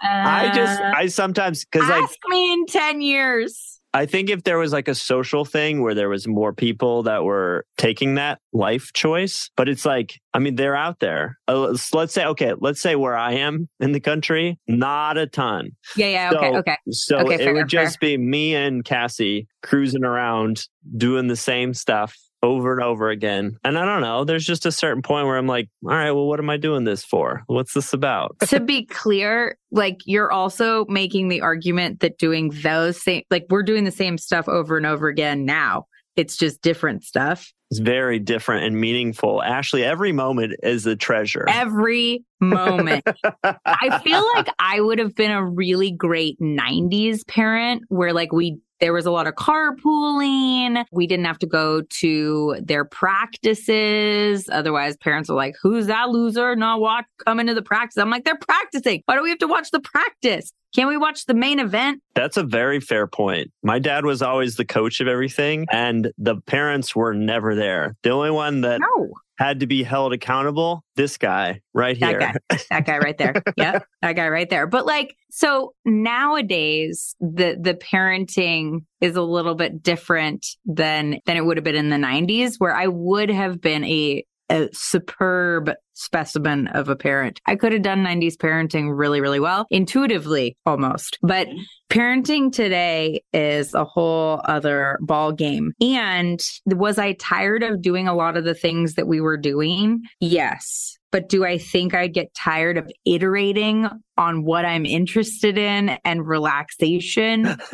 I 0.00 0.52
just 0.54 0.80
uh, 0.80 0.92
I 0.94 1.08
sometimes 1.08 1.64
cuz 1.64 1.82
like 1.88 2.04
ask 2.04 2.16
me 2.28 2.52
in 2.52 2.66
10 2.66 3.02
years. 3.02 3.80
I 3.94 4.06
think 4.06 4.30
if 4.30 4.44
there 4.44 4.58
was 4.58 4.72
like 4.72 4.88
a 4.88 4.94
social 4.94 5.44
thing 5.44 5.82
where 5.82 5.94
there 5.94 6.08
was 6.08 6.26
more 6.26 6.52
people 6.52 7.02
that 7.04 7.24
were 7.24 7.66
taking 7.76 8.14
that 8.14 8.40
life 8.52 8.92
choice, 8.94 9.50
but 9.56 9.68
it's 9.68 9.84
like, 9.84 10.18
I 10.32 10.38
mean, 10.38 10.56
they're 10.56 10.76
out 10.76 11.00
there. 11.00 11.38
Uh, 11.46 11.76
let's 11.92 12.14
say, 12.14 12.24
okay, 12.24 12.54
let's 12.58 12.80
say 12.80 12.96
where 12.96 13.16
I 13.16 13.32
am 13.34 13.68
in 13.80 13.92
the 13.92 14.00
country, 14.00 14.58
not 14.66 15.18
a 15.18 15.26
ton. 15.26 15.72
Yeah, 15.96 16.06
yeah, 16.06 16.30
so, 16.30 16.38
okay, 16.38 16.56
okay. 16.58 16.76
So 16.90 17.18
okay, 17.18 17.34
it 17.34 17.38
fair, 17.38 17.54
would 17.54 17.68
just 17.68 18.00
be 18.00 18.16
me 18.16 18.54
and 18.54 18.84
Cassie 18.84 19.46
cruising 19.62 20.04
around 20.04 20.66
doing 20.96 21.26
the 21.26 21.36
same 21.36 21.74
stuff 21.74 22.16
over 22.42 22.72
and 22.72 22.82
over 22.82 23.08
again. 23.08 23.56
And 23.64 23.78
I 23.78 23.84
don't 23.84 24.00
know, 24.02 24.24
there's 24.24 24.44
just 24.44 24.66
a 24.66 24.72
certain 24.72 25.02
point 25.02 25.26
where 25.26 25.36
I'm 25.36 25.46
like, 25.46 25.68
all 25.84 25.90
right, 25.90 26.10
well, 26.10 26.26
what 26.26 26.40
am 26.40 26.50
I 26.50 26.56
doing 26.56 26.84
this 26.84 27.04
for? 27.04 27.42
What's 27.46 27.74
this 27.74 27.92
about? 27.92 28.36
to 28.48 28.60
be 28.60 28.84
clear, 28.86 29.56
like 29.70 29.98
you're 30.04 30.32
also 30.32 30.84
making 30.86 31.28
the 31.28 31.40
argument 31.40 32.00
that 32.00 32.18
doing 32.18 32.50
those 32.62 33.00
same, 33.00 33.22
like 33.30 33.46
we're 33.48 33.62
doing 33.62 33.84
the 33.84 33.90
same 33.90 34.18
stuff 34.18 34.48
over 34.48 34.76
and 34.76 34.86
over 34.86 35.08
again 35.08 35.44
now. 35.44 35.86
It's 36.14 36.36
just 36.36 36.60
different 36.60 37.04
stuff. 37.04 37.50
It's 37.70 37.80
very 37.80 38.18
different 38.18 38.66
and 38.66 38.78
meaningful. 38.78 39.42
Ashley, 39.42 39.82
every 39.82 40.12
moment 40.12 40.56
is 40.62 40.84
a 40.84 40.94
treasure. 40.94 41.46
Every 41.48 42.22
moment. 42.38 43.02
I 43.42 43.98
feel 44.04 44.22
like 44.34 44.48
I 44.58 44.78
would 44.78 44.98
have 44.98 45.14
been 45.14 45.30
a 45.30 45.42
really 45.42 45.90
great 45.90 46.38
90s 46.38 47.26
parent 47.26 47.84
where 47.88 48.12
like 48.12 48.30
we 48.30 48.58
there 48.82 48.92
was 48.92 49.06
a 49.06 49.12
lot 49.12 49.28
of 49.28 49.34
carpooling. 49.36 50.84
We 50.90 51.06
didn't 51.06 51.26
have 51.26 51.38
to 51.38 51.46
go 51.46 51.82
to 51.82 52.56
their 52.60 52.84
practices. 52.84 54.48
Otherwise, 54.50 54.96
parents 54.96 55.28
were 55.28 55.36
like, 55.36 55.54
who's 55.62 55.86
that 55.86 56.08
loser 56.08 56.56
not 56.56 56.80
watch 56.80 57.04
coming 57.24 57.46
to 57.46 57.54
the 57.54 57.62
practice? 57.62 57.96
I'm 57.96 58.10
like, 58.10 58.24
they're 58.24 58.36
practicing. 58.36 59.04
Why 59.06 59.14
do 59.14 59.22
we 59.22 59.30
have 59.30 59.38
to 59.38 59.46
watch 59.46 59.70
the 59.70 59.78
practice? 59.78 60.52
Can't 60.74 60.88
we 60.88 60.96
watch 60.96 61.26
the 61.26 61.34
main 61.34 61.60
event? 61.60 62.02
That's 62.14 62.36
a 62.36 62.42
very 62.42 62.80
fair 62.80 63.06
point. 63.06 63.52
My 63.62 63.78
dad 63.78 64.04
was 64.04 64.20
always 64.20 64.56
the 64.56 64.64
coach 64.64 65.00
of 65.00 65.06
everything, 65.06 65.66
and 65.70 66.10
the 66.18 66.40
parents 66.40 66.96
were 66.96 67.14
never 67.14 67.54
there. 67.54 67.94
The 68.02 68.10
only 68.10 68.30
one 68.30 68.62
that 68.62 68.80
no. 68.80 69.12
Had 69.38 69.60
to 69.60 69.66
be 69.66 69.82
held 69.82 70.12
accountable, 70.12 70.84
this 70.96 71.16
guy 71.16 71.60
right 71.74 71.96
here 71.96 72.18
That 72.18 72.40
guy. 72.48 72.58
That 72.70 72.86
guy 72.86 72.98
right 72.98 73.18
there. 73.18 73.34
Yep. 73.56 73.86
That 74.02 74.12
guy 74.14 74.28
right 74.28 74.48
there. 74.48 74.66
But 74.66 74.86
like, 74.86 75.14
so 75.30 75.74
nowadays 75.84 77.14
the 77.20 77.56
the 77.60 77.74
parenting 77.74 78.84
is 79.00 79.16
a 79.16 79.22
little 79.22 79.54
bit 79.54 79.82
different 79.82 80.46
than 80.64 81.18
than 81.26 81.36
it 81.36 81.44
would 81.44 81.56
have 81.56 81.64
been 81.64 81.76
in 81.76 81.90
the 81.90 81.96
90s 81.96 82.56
where 82.58 82.74
I 82.74 82.86
would 82.86 83.30
have 83.30 83.60
been 83.60 83.84
a 83.84 84.24
a 84.52 84.68
superb 84.72 85.72
specimen 85.94 86.68
of 86.68 86.88
a 86.88 86.96
parent. 86.96 87.40
I 87.46 87.56
could 87.56 87.72
have 87.72 87.82
done 87.82 88.04
90s 88.04 88.36
parenting 88.36 88.96
really, 88.96 89.20
really 89.20 89.40
well, 89.40 89.66
intuitively 89.70 90.56
almost. 90.66 91.18
But 91.22 91.48
parenting 91.90 92.52
today 92.52 93.22
is 93.32 93.74
a 93.74 93.84
whole 93.84 94.42
other 94.44 94.98
ball 95.00 95.32
game. 95.32 95.72
And 95.80 96.42
was 96.66 96.98
I 96.98 97.14
tired 97.14 97.62
of 97.62 97.82
doing 97.82 98.08
a 98.08 98.14
lot 98.14 98.36
of 98.36 98.44
the 98.44 98.54
things 98.54 98.94
that 98.94 99.06
we 99.06 99.20
were 99.20 99.36
doing? 99.36 100.02
Yes. 100.20 100.98
But 101.12 101.28
do 101.28 101.44
I 101.44 101.58
think 101.58 101.94
I'd 101.94 102.14
get 102.14 102.34
tired 102.34 102.78
of 102.78 102.90
iterating 103.04 103.88
on 104.16 104.44
what 104.44 104.64
I'm 104.64 104.84
interested 104.84 105.56
in 105.56 105.96
and 106.04 106.26
relaxation? 106.26 107.56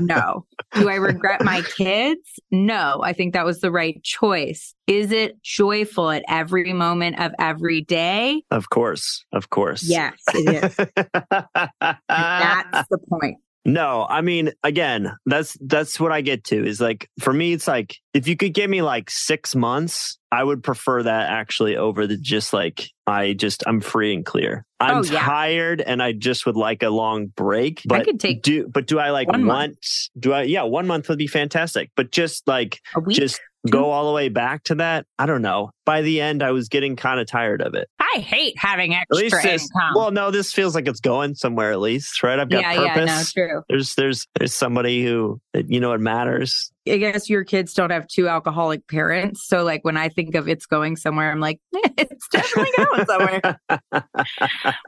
No. 0.00 0.44
Do 0.74 0.88
I 0.88 0.96
regret 0.96 1.44
my 1.44 1.62
kids? 1.62 2.20
No. 2.50 3.00
I 3.02 3.12
think 3.12 3.32
that 3.32 3.44
was 3.44 3.60
the 3.60 3.70
right 3.70 4.02
choice. 4.02 4.74
Is 4.86 5.12
it 5.12 5.40
joyful 5.42 6.10
at 6.10 6.24
every 6.28 6.72
moment 6.72 7.18
of 7.20 7.32
every 7.38 7.80
day? 7.80 8.42
of 8.50 8.70
course. 8.70 9.24
Of 9.32 9.50
course. 9.50 9.82
Yes, 9.82 10.14
it 10.34 10.64
is. 10.64 10.76
That's 11.80 12.88
the 12.90 12.98
point. 13.08 13.38
No, 13.66 14.06
I 14.08 14.20
mean, 14.20 14.52
again, 14.62 15.16
that's 15.24 15.56
that's 15.60 15.98
what 15.98 16.12
I 16.12 16.20
get 16.20 16.44
to 16.44 16.66
is 16.66 16.80
like 16.80 17.08
for 17.20 17.32
me, 17.32 17.54
it's 17.54 17.66
like 17.66 17.96
if 18.12 18.28
you 18.28 18.36
could 18.36 18.52
give 18.52 18.68
me 18.68 18.82
like 18.82 19.08
six 19.10 19.54
months, 19.56 20.18
I 20.30 20.44
would 20.44 20.62
prefer 20.62 21.02
that 21.02 21.30
actually 21.30 21.76
over 21.76 22.06
the 22.06 22.18
just 22.18 22.52
like 22.52 22.88
I 23.06 23.32
just 23.32 23.62
I'm 23.66 23.80
free 23.80 24.12
and 24.14 24.24
clear. 24.24 24.66
I'm 24.80 24.98
Oh, 24.98 25.02
yeah. 25.04 25.20
tired 25.24 25.80
and 25.80 26.02
I 26.02 26.12
just 26.12 26.44
would 26.44 26.56
like 26.56 26.82
a 26.82 26.90
long 26.90 27.26
break. 27.28 27.80
But 27.86 28.00
I 28.02 28.04
could 28.04 28.20
take 28.20 28.42
do 28.42 28.68
but 28.68 28.86
do 28.86 28.98
I 28.98 29.10
like 29.10 29.28
one 29.28 29.46
want 29.46 29.70
month. 29.70 29.78
do 30.18 30.32
I 30.34 30.42
yeah, 30.42 30.62
one 30.64 30.86
month 30.86 31.08
would 31.08 31.18
be 31.18 31.26
fantastic. 31.26 31.90
But 31.96 32.10
just 32.12 32.46
like 32.46 32.80
A 32.94 33.00
week. 33.00 33.16
just 33.16 33.40
go 33.70 33.90
all 33.90 34.06
the 34.06 34.12
way 34.12 34.28
back 34.28 34.64
to 34.64 34.76
that, 34.76 35.06
I 35.18 35.26
don't 35.26 35.42
know. 35.42 35.70
By 35.84 36.02
the 36.02 36.20
end 36.20 36.42
I 36.42 36.52
was 36.52 36.68
getting 36.68 36.96
kind 36.96 37.20
of 37.20 37.26
tired 37.26 37.60
of 37.60 37.74
it. 37.74 37.88
I 38.00 38.20
hate 38.20 38.54
having 38.56 38.94
At 38.94 39.06
least 39.10 39.34
extra 39.34 39.52
this 39.52 39.62
income. 39.62 39.92
well 39.94 40.10
no, 40.10 40.30
this 40.30 40.52
feels 40.52 40.74
like 40.74 40.88
it's 40.88 41.00
going 41.00 41.34
somewhere 41.34 41.72
at 41.72 41.80
least, 41.80 42.22
right? 42.22 42.38
I've 42.38 42.48
got 42.48 42.62
yeah, 42.62 42.74
purpose. 42.74 43.32
yeah, 43.36 43.44
no, 43.44 43.48
true. 43.48 43.62
there's 43.68 43.94
there's 43.94 44.26
there's 44.38 44.54
somebody 44.54 45.04
who 45.04 45.40
you 45.54 45.80
know 45.80 45.92
it 45.92 46.00
matters 46.00 46.72
I 46.86 46.98
guess 46.98 47.30
your 47.30 47.44
kids 47.44 47.72
don't 47.72 47.90
have 47.90 48.06
two 48.08 48.28
alcoholic 48.28 48.86
parents. 48.88 49.46
So, 49.46 49.64
like, 49.64 49.84
when 49.84 49.96
I 49.96 50.10
think 50.10 50.34
of 50.34 50.48
it's 50.48 50.66
going 50.66 50.96
somewhere, 50.96 51.30
I'm 51.30 51.40
like, 51.40 51.58
it's 51.72 52.28
definitely 52.28 52.72
going 52.76 53.06
somewhere. 53.06 53.60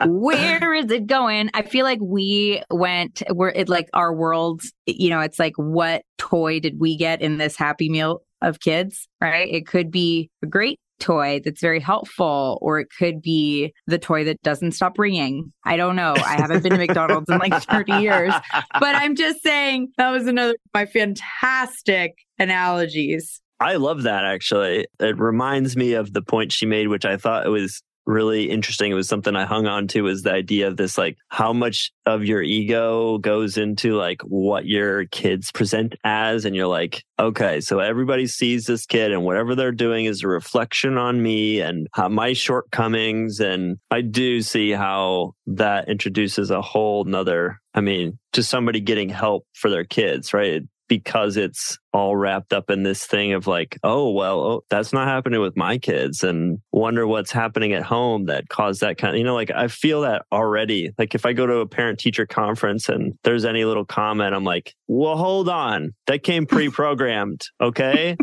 Where 0.06 0.74
is 0.74 0.90
it 0.90 1.06
going? 1.06 1.50
I 1.54 1.62
feel 1.62 1.84
like 1.84 2.00
we 2.02 2.62
went, 2.70 3.22
we're 3.30 3.48
it 3.48 3.70
like 3.70 3.88
our 3.94 4.14
worlds, 4.14 4.72
you 4.84 5.08
know, 5.08 5.20
it's 5.20 5.38
like, 5.38 5.54
what 5.56 6.02
toy 6.18 6.60
did 6.60 6.78
we 6.78 6.98
get 6.98 7.22
in 7.22 7.38
this 7.38 7.56
happy 7.56 7.88
meal 7.88 8.22
of 8.42 8.60
kids, 8.60 9.08
right? 9.20 9.48
It 9.52 9.66
could 9.66 9.90
be 9.90 10.30
a 10.42 10.46
great 10.46 10.78
toy 10.98 11.40
that's 11.44 11.60
very 11.60 11.80
helpful, 11.80 12.58
or 12.62 12.80
it 12.80 12.88
could 12.98 13.20
be 13.20 13.72
the 13.86 13.98
toy 13.98 14.24
that 14.24 14.40
doesn't 14.42 14.72
stop 14.72 14.98
ringing. 14.98 15.52
I 15.64 15.76
don't 15.76 15.96
know. 15.96 16.14
I 16.16 16.40
haven't 16.40 16.62
been 16.62 16.72
to 16.72 16.78
McDonald's 16.78 17.28
in 17.28 17.38
like 17.38 17.62
30 17.70 17.92
years, 17.94 18.32
but 18.80 18.94
I'm 18.94 19.14
just 19.14 19.42
saying 19.42 19.88
that 19.98 20.10
was 20.10 20.26
another 20.26 20.52
of 20.52 20.70
my 20.72 20.86
fantastic 20.86 22.14
analogies. 22.38 23.40
I 23.60 23.76
love 23.76 24.02
that 24.02 24.24
actually. 24.24 24.86
It 25.00 25.18
reminds 25.18 25.76
me 25.76 25.94
of 25.94 26.12
the 26.12 26.22
point 26.22 26.52
she 26.52 26.66
made, 26.66 26.88
which 26.88 27.04
I 27.04 27.16
thought 27.16 27.48
was 27.48 27.82
really 28.06 28.50
interesting. 28.50 28.90
It 28.90 28.94
was 28.94 29.08
something 29.08 29.34
I 29.34 29.44
hung 29.44 29.66
on 29.66 29.88
to 29.88 30.02
was 30.02 30.22
the 30.22 30.32
idea 30.32 30.68
of 30.68 30.76
this 30.76 30.96
like 30.96 31.18
how 31.28 31.52
much 31.52 31.92
of 32.06 32.24
your 32.24 32.42
ego 32.42 33.18
goes 33.18 33.58
into 33.58 33.96
like 33.96 34.22
what 34.22 34.66
your 34.66 35.06
kids 35.06 35.50
present 35.52 35.96
as. 36.04 36.44
And 36.44 36.54
you're 36.54 36.66
like, 36.66 37.04
okay, 37.18 37.60
so 37.60 37.80
everybody 37.80 38.26
sees 38.26 38.66
this 38.66 38.86
kid 38.86 39.12
and 39.12 39.24
whatever 39.24 39.54
they're 39.54 39.72
doing 39.72 40.04
is 40.04 40.22
a 40.22 40.28
reflection 40.28 40.96
on 40.96 41.22
me 41.22 41.60
and 41.60 41.88
my 42.10 42.32
shortcomings. 42.32 43.40
And 43.40 43.78
I 43.90 44.00
do 44.00 44.40
see 44.42 44.70
how 44.70 45.34
that 45.46 45.88
introduces 45.88 46.50
a 46.50 46.62
whole 46.62 47.04
nother, 47.04 47.60
I 47.74 47.80
mean, 47.80 48.18
to 48.32 48.42
somebody 48.42 48.80
getting 48.80 49.08
help 49.08 49.46
for 49.54 49.68
their 49.68 49.84
kids, 49.84 50.32
right? 50.32 50.62
because 50.88 51.36
it's 51.36 51.78
all 51.96 52.14
wrapped 52.14 52.52
up 52.52 52.68
in 52.68 52.82
this 52.82 53.06
thing 53.06 53.32
of 53.32 53.46
like, 53.46 53.78
oh, 53.82 54.10
well, 54.10 54.40
oh, 54.40 54.64
that's 54.68 54.92
not 54.92 55.08
happening 55.08 55.40
with 55.40 55.56
my 55.56 55.78
kids 55.78 56.22
and 56.22 56.58
wonder 56.70 57.06
what's 57.06 57.32
happening 57.32 57.72
at 57.72 57.82
home 57.82 58.26
that 58.26 58.50
caused 58.50 58.82
that 58.82 58.98
kind 58.98 59.14
of, 59.14 59.18
you 59.18 59.24
know, 59.24 59.34
like 59.34 59.50
I 59.50 59.68
feel 59.68 60.02
that 60.02 60.26
already. 60.30 60.90
Like 60.98 61.14
if 61.14 61.24
I 61.24 61.32
go 61.32 61.46
to 61.46 61.56
a 61.60 61.66
parent 61.66 61.98
teacher 61.98 62.26
conference 62.26 62.90
and 62.90 63.14
there's 63.24 63.46
any 63.46 63.64
little 63.64 63.86
comment, 63.86 64.34
I'm 64.34 64.44
like, 64.44 64.74
well, 64.86 65.16
hold 65.16 65.48
on. 65.48 65.94
That 66.06 66.22
came 66.22 66.44
pre 66.46 66.68
programmed. 66.68 67.40
Okay. 67.62 68.18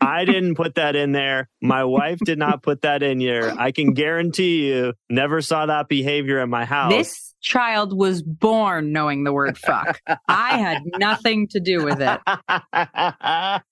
I 0.00 0.24
didn't 0.24 0.54
put 0.54 0.76
that 0.76 0.96
in 0.96 1.12
there. 1.12 1.50
My 1.60 1.84
wife 1.84 2.20
did 2.24 2.38
not 2.38 2.62
put 2.62 2.80
that 2.80 3.02
in 3.02 3.20
here. 3.20 3.54
I 3.58 3.72
can 3.72 3.92
guarantee 3.92 4.68
you 4.68 4.94
never 5.10 5.42
saw 5.42 5.66
that 5.66 5.88
behavior 5.88 6.40
in 6.40 6.48
my 6.48 6.64
house. 6.64 6.92
This 6.92 7.28
child 7.40 7.96
was 7.96 8.22
born 8.22 8.92
knowing 8.92 9.24
the 9.24 9.32
word 9.32 9.58
fuck. 9.58 10.00
I 10.28 10.58
had 10.58 10.82
nothing 10.98 11.48
to 11.48 11.60
do 11.60 11.84
with 11.84 12.00
it. 12.00 12.20
That 13.20 13.62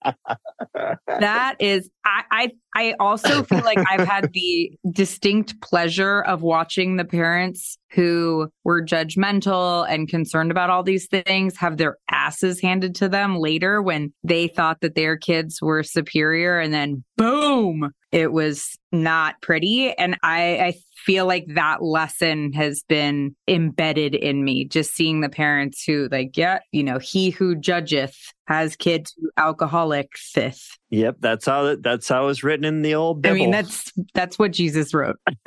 is, 1.61 1.89
I, 2.05 2.23
I, 2.31 2.51
I 2.75 2.95
also 3.01 3.43
feel 3.45 3.65
like 3.65 3.79
I've 3.89 4.07
had 4.07 4.31
the 4.33 4.73
distinct 4.91 5.61
pleasure 5.61 6.23
of 6.23 6.43
watching 6.43 6.97
the 6.97 7.05
parents 7.05 7.79
who 7.93 8.51
were 8.65 8.83
judgmental 8.83 9.87
and 9.89 10.09
concerned 10.09 10.51
about 10.51 10.71
all 10.71 10.83
these 10.83 11.07
things 11.07 11.57
have 11.57 11.77
their 11.77 11.97
asses 12.11 12.61
handed 12.61 12.95
to 12.97 13.09
them 13.09 13.37
later 13.37 13.81
when 13.81 14.13
they 14.23 14.49
thought 14.49 14.81
that 14.81 14.95
their 14.95 15.17
kids 15.17 15.63
were 15.63 15.83
superior 15.83 16.59
and 16.59 16.75
then 16.75 17.05
boom, 17.17 17.91
it 18.13 18.33
was 18.33 18.77
not 18.93 19.41
pretty. 19.41 19.93
And 19.93 20.17
I, 20.23 20.59
I 20.59 20.75
feel 21.07 21.25
like 21.25 21.47
that 21.55 21.83
lesson 21.83 22.53
has 22.53 22.83
been 22.89 23.35
embedded 23.47 24.15
in 24.15 24.45
me, 24.45 24.65
just 24.65 24.93
seeing 24.93 25.21
the 25.21 25.29
parents 25.29 25.85
who 25.85 26.09
like, 26.11 26.37
yeah, 26.37 26.59
you 26.73 26.83
know, 26.83 26.99
he 26.99 27.31
who 27.31 27.55
judgeth 27.55 28.17
has 28.49 28.75
kids 28.75 29.15
who 29.19 29.31
alcoholic 29.37 30.11
fifth. 30.17 30.77
Yep, 30.91 31.19
that's 31.21 31.47
how 31.47 31.67
it, 31.67 31.83
that's 31.83 32.09
how 32.09 32.27
it's 32.27 32.43
written 32.43 32.65
in 32.65 32.83
the 32.83 32.97
old 32.97 33.25
I 33.25 33.33
mean, 33.33 33.53
that's 33.53 33.93
that's 34.15 34.37
what 34.39 34.53
Jesus 34.53 34.93
wrote. 34.93 35.17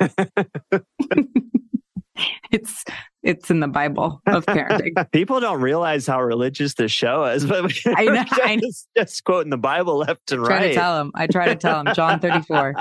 it's 2.50 2.84
it's 3.22 3.50
in 3.50 3.60
the 3.60 3.68
Bible 3.68 4.22
of 4.26 4.46
parenting. 4.46 5.10
People 5.12 5.40
don't 5.40 5.60
realize 5.60 6.06
how 6.06 6.22
religious 6.22 6.74
this 6.74 6.92
show 6.92 7.24
is, 7.24 7.44
but 7.44 7.72
I 7.86 8.04
know, 8.04 8.24
I 8.30 8.56
know. 8.56 8.62
just, 8.62 8.88
just 8.96 9.24
quoting 9.24 9.50
the 9.50 9.58
Bible 9.58 9.98
left 9.98 10.32
and 10.32 10.42
I 10.42 10.46
try 10.46 10.56
right. 10.56 10.68
to 10.68 10.74
tell 10.74 11.00
him. 11.00 11.12
I 11.14 11.26
try 11.26 11.46
to 11.46 11.56
tell 11.56 11.80
him. 11.80 11.94
John 11.94 12.20
34, 12.20 12.74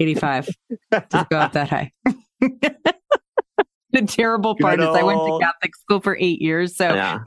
85. 0.00 0.48
Just 1.10 1.28
go 1.28 1.38
up 1.38 1.52
that 1.52 1.68
high. 1.68 1.92
the 4.00 4.02
terrible 4.02 4.56
part 4.60 4.78
Good 4.78 4.88
is 4.90 4.96
I 4.96 5.02
went 5.02 5.18
to 5.20 5.38
Catholic 5.40 5.76
school 5.76 6.00
for 6.00 6.16
eight 6.18 6.40
years, 6.40 6.76
so 6.76 6.94
Yeah. 6.94 7.18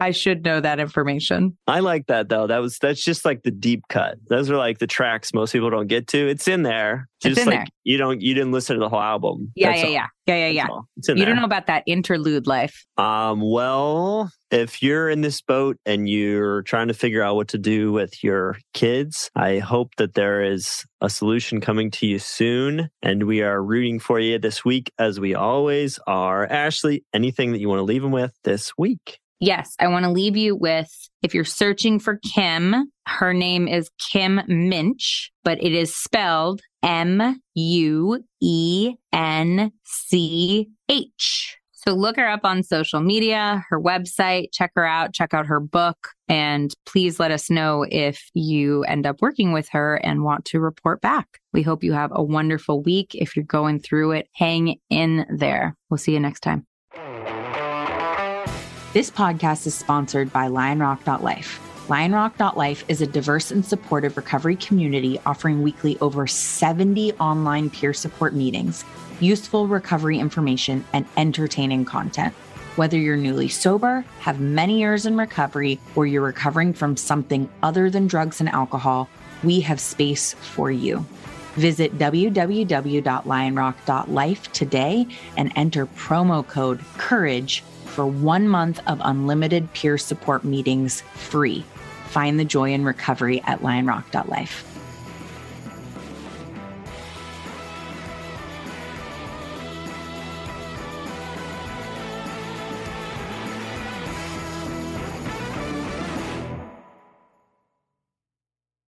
I 0.00 0.10
should 0.10 0.44
know 0.44 0.60
that 0.60 0.80
information. 0.80 1.56
I 1.66 1.80
like 1.80 2.06
that 2.06 2.28
though. 2.28 2.46
That 2.46 2.58
was 2.58 2.78
that's 2.78 3.02
just 3.02 3.24
like 3.24 3.42
the 3.42 3.50
deep 3.50 3.82
cut. 3.88 4.18
Those 4.28 4.50
are 4.50 4.56
like 4.56 4.78
the 4.78 4.86
tracks 4.86 5.32
most 5.32 5.52
people 5.52 5.70
don't 5.70 5.86
get 5.86 6.06
to. 6.08 6.28
It's 6.28 6.46
in 6.48 6.62
there. 6.62 7.08
It's 7.24 7.34
Just 7.36 7.40
in 7.40 7.46
like 7.46 7.58
there. 7.60 7.66
you 7.84 7.96
don't 7.96 8.20
you 8.20 8.34
didn't 8.34 8.52
listen 8.52 8.74
to 8.76 8.80
the 8.80 8.88
whole 8.88 9.00
album. 9.00 9.50
Yeah, 9.54 9.74
yeah, 9.74 9.86
yeah, 9.86 10.06
yeah, 10.26 10.36
yeah, 10.36 10.48
yeah. 10.48 10.66
It's 10.96 11.08
in 11.08 11.16
You 11.16 11.24
there. 11.24 11.32
don't 11.34 11.40
know 11.40 11.46
about 11.46 11.66
that 11.68 11.82
interlude 11.86 12.46
life. 12.46 12.84
Um, 12.98 13.40
well, 13.40 14.30
if 14.54 14.84
you're 14.84 15.10
in 15.10 15.20
this 15.20 15.40
boat 15.40 15.78
and 15.84 16.08
you're 16.08 16.62
trying 16.62 16.86
to 16.86 16.94
figure 16.94 17.22
out 17.22 17.34
what 17.34 17.48
to 17.48 17.58
do 17.58 17.90
with 17.90 18.22
your 18.22 18.56
kids, 18.72 19.28
I 19.34 19.58
hope 19.58 19.96
that 19.96 20.14
there 20.14 20.44
is 20.44 20.84
a 21.00 21.10
solution 21.10 21.60
coming 21.60 21.90
to 21.92 22.06
you 22.06 22.20
soon. 22.20 22.88
And 23.02 23.24
we 23.24 23.42
are 23.42 23.60
rooting 23.60 23.98
for 23.98 24.20
you 24.20 24.38
this 24.38 24.64
week, 24.64 24.92
as 24.96 25.18
we 25.18 25.34
always 25.34 25.98
are. 26.06 26.46
Ashley, 26.46 27.04
anything 27.12 27.50
that 27.50 27.58
you 27.58 27.68
want 27.68 27.80
to 27.80 27.84
leave 27.84 28.02
them 28.02 28.12
with 28.12 28.32
this 28.44 28.72
week? 28.78 29.18
Yes, 29.40 29.74
I 29.80 29.88
want 29.88 30.04
to 30.04 30.10
leave 30.12 30.36
you 30.36 30.54
with 30.54 30.88
if 31.20 31.34
you're 31.34 31.44
searching 31.44 31.98
for 31.98 32.20
Kim, 32.34 32.92
her 33.06 33.34
name 33.34 33.66
is 33.66 33.90
Kim 34.12 34.40
Minch, 34.46 35.32
but 35.42 35.62
it 35.62 35.72
is 35.72 35.96
spelled 35.96 36.62
M 36.84 37.40
U 37.54 38.24
E 38.40 38.94
N 39.12 39.72
C 39.84 40.68
H. 40.88 41.58
So 41.86 41.92
look 41.92 42.16
her 42.16 42.26
up 42.26 42.40
on 42.44 42.62
social 42.62 43.00
media, 43.00 43.62
her 43.68 43.78
website, 43.78 44.52
check 44.52 44.72
her 44.74 44.86
out, 44.86 45.12
check 45.12 45.34
out 45.34 45.44
her 45.46 45.60
book, 45.60 46.12
and 46.28 46.72
please 46.86 47.20
let 47.20 47.30
us 47.30 47.50
know 47.50 47.84
if 47.90 48.30
you 48.32 48.84
end 48.84 49.06
up 49.06 49.20
working 49.20 49.52
with 49.52 49.68
her 49.68 49.96
and 49.96 50.24
want 50.24 50.46
to 50.46 50.60
report 50.60 51.02
back. 51.02 51.40
We 51.52 51.60
hope 51.60 51.84
you 51.84 51.92
have 51.92 52.10
a 52.14 52.22
wonderful 52.22 52.80
week. 52.82 53.14
If 53.14 53.36
you're 53.36 53.44
going 53.44 53.80
through 53.80 54.12
it, 54.12 54.28
hang 54.32 54.78
in 54.88 55.26
there. 55.28 55.76
We'll 55.90 55.98
see 55.98 56.14
you 56.14 56.20
next 56.20 56.40
time. 56.40 56.66
This 58.94 59.10
podcast 59.10 59.66
is 59.66 59.74
sponsored 59.74 60.32
by 60.32 60.48
lionrock.life. 60.48 61.60
Lionrock.life 61.88 62.84
is 62.88 63.02
a 63.02 63.06
diverse 63.06 63.50
and 63.50 63.62
supportive 63.62 64.16
recovery 64.16 64.56
community 64.56 65.20
offering 65.26 65.62
weekly 65.62 65.98
over 66.00 66.26
70 66.26 67.12
online 67.14 67.68
peer 67.68 67.92
support 67.92 68.32
meetings, 68.32 68.86
useful 69.20 69.66
recovery 69.66 70.18
information, 70.18 70.84
and 70.92 71.06
entertaining 71.16 71.84
content. 71.84 72.34
Whether 72.76 72.98
you're 72.98 73.16
newly 73.16 73.48
sober, 73.48 74.04
have 74.20 74.40
many 74.40 74.80
years 74.80 75.06
in 75.06 75.16
recovery, 75.16 75.80
or 75.94 76.06
you're 76.06 76.22
recovering 76.22 76.72
from 76.72 76.96
something 76.96 77.48
other 77.62 77.88
than 77.88 78.08
drugs 78.08 78.40
and 78.40 78.48
alcohol, 78.48 79.08
we 79.44 79.60
have 79.60 79.80
space 79.80 80.34
for 80.34 80.70
you. 80.70 81.06
Visit 81.54 81.98
www.lionrock.life 81.98 84.52
today 84.52 85.06
and 85.36 85.52
enter 85.54 85.86
promo 85.86 86.46
code 86.46 86.80
COURAGE 86.98 87.62
for 87.86 88.06
one 88.06 88.48
month 88.48 88.80
of 88.88 89.00
unlimited 89.04 89.72
peer 89.72 89.96
support 89.96 90.42
meetings 90.42 91.02
free. 91.14 91.64
Find 92.08 92.40
the 92.40 92.44
joy 92.44 92.72
in 92.72 92.84
recovery 92.84 93.40
at 93.42 93.60
lionrock.life. 93.60 94.73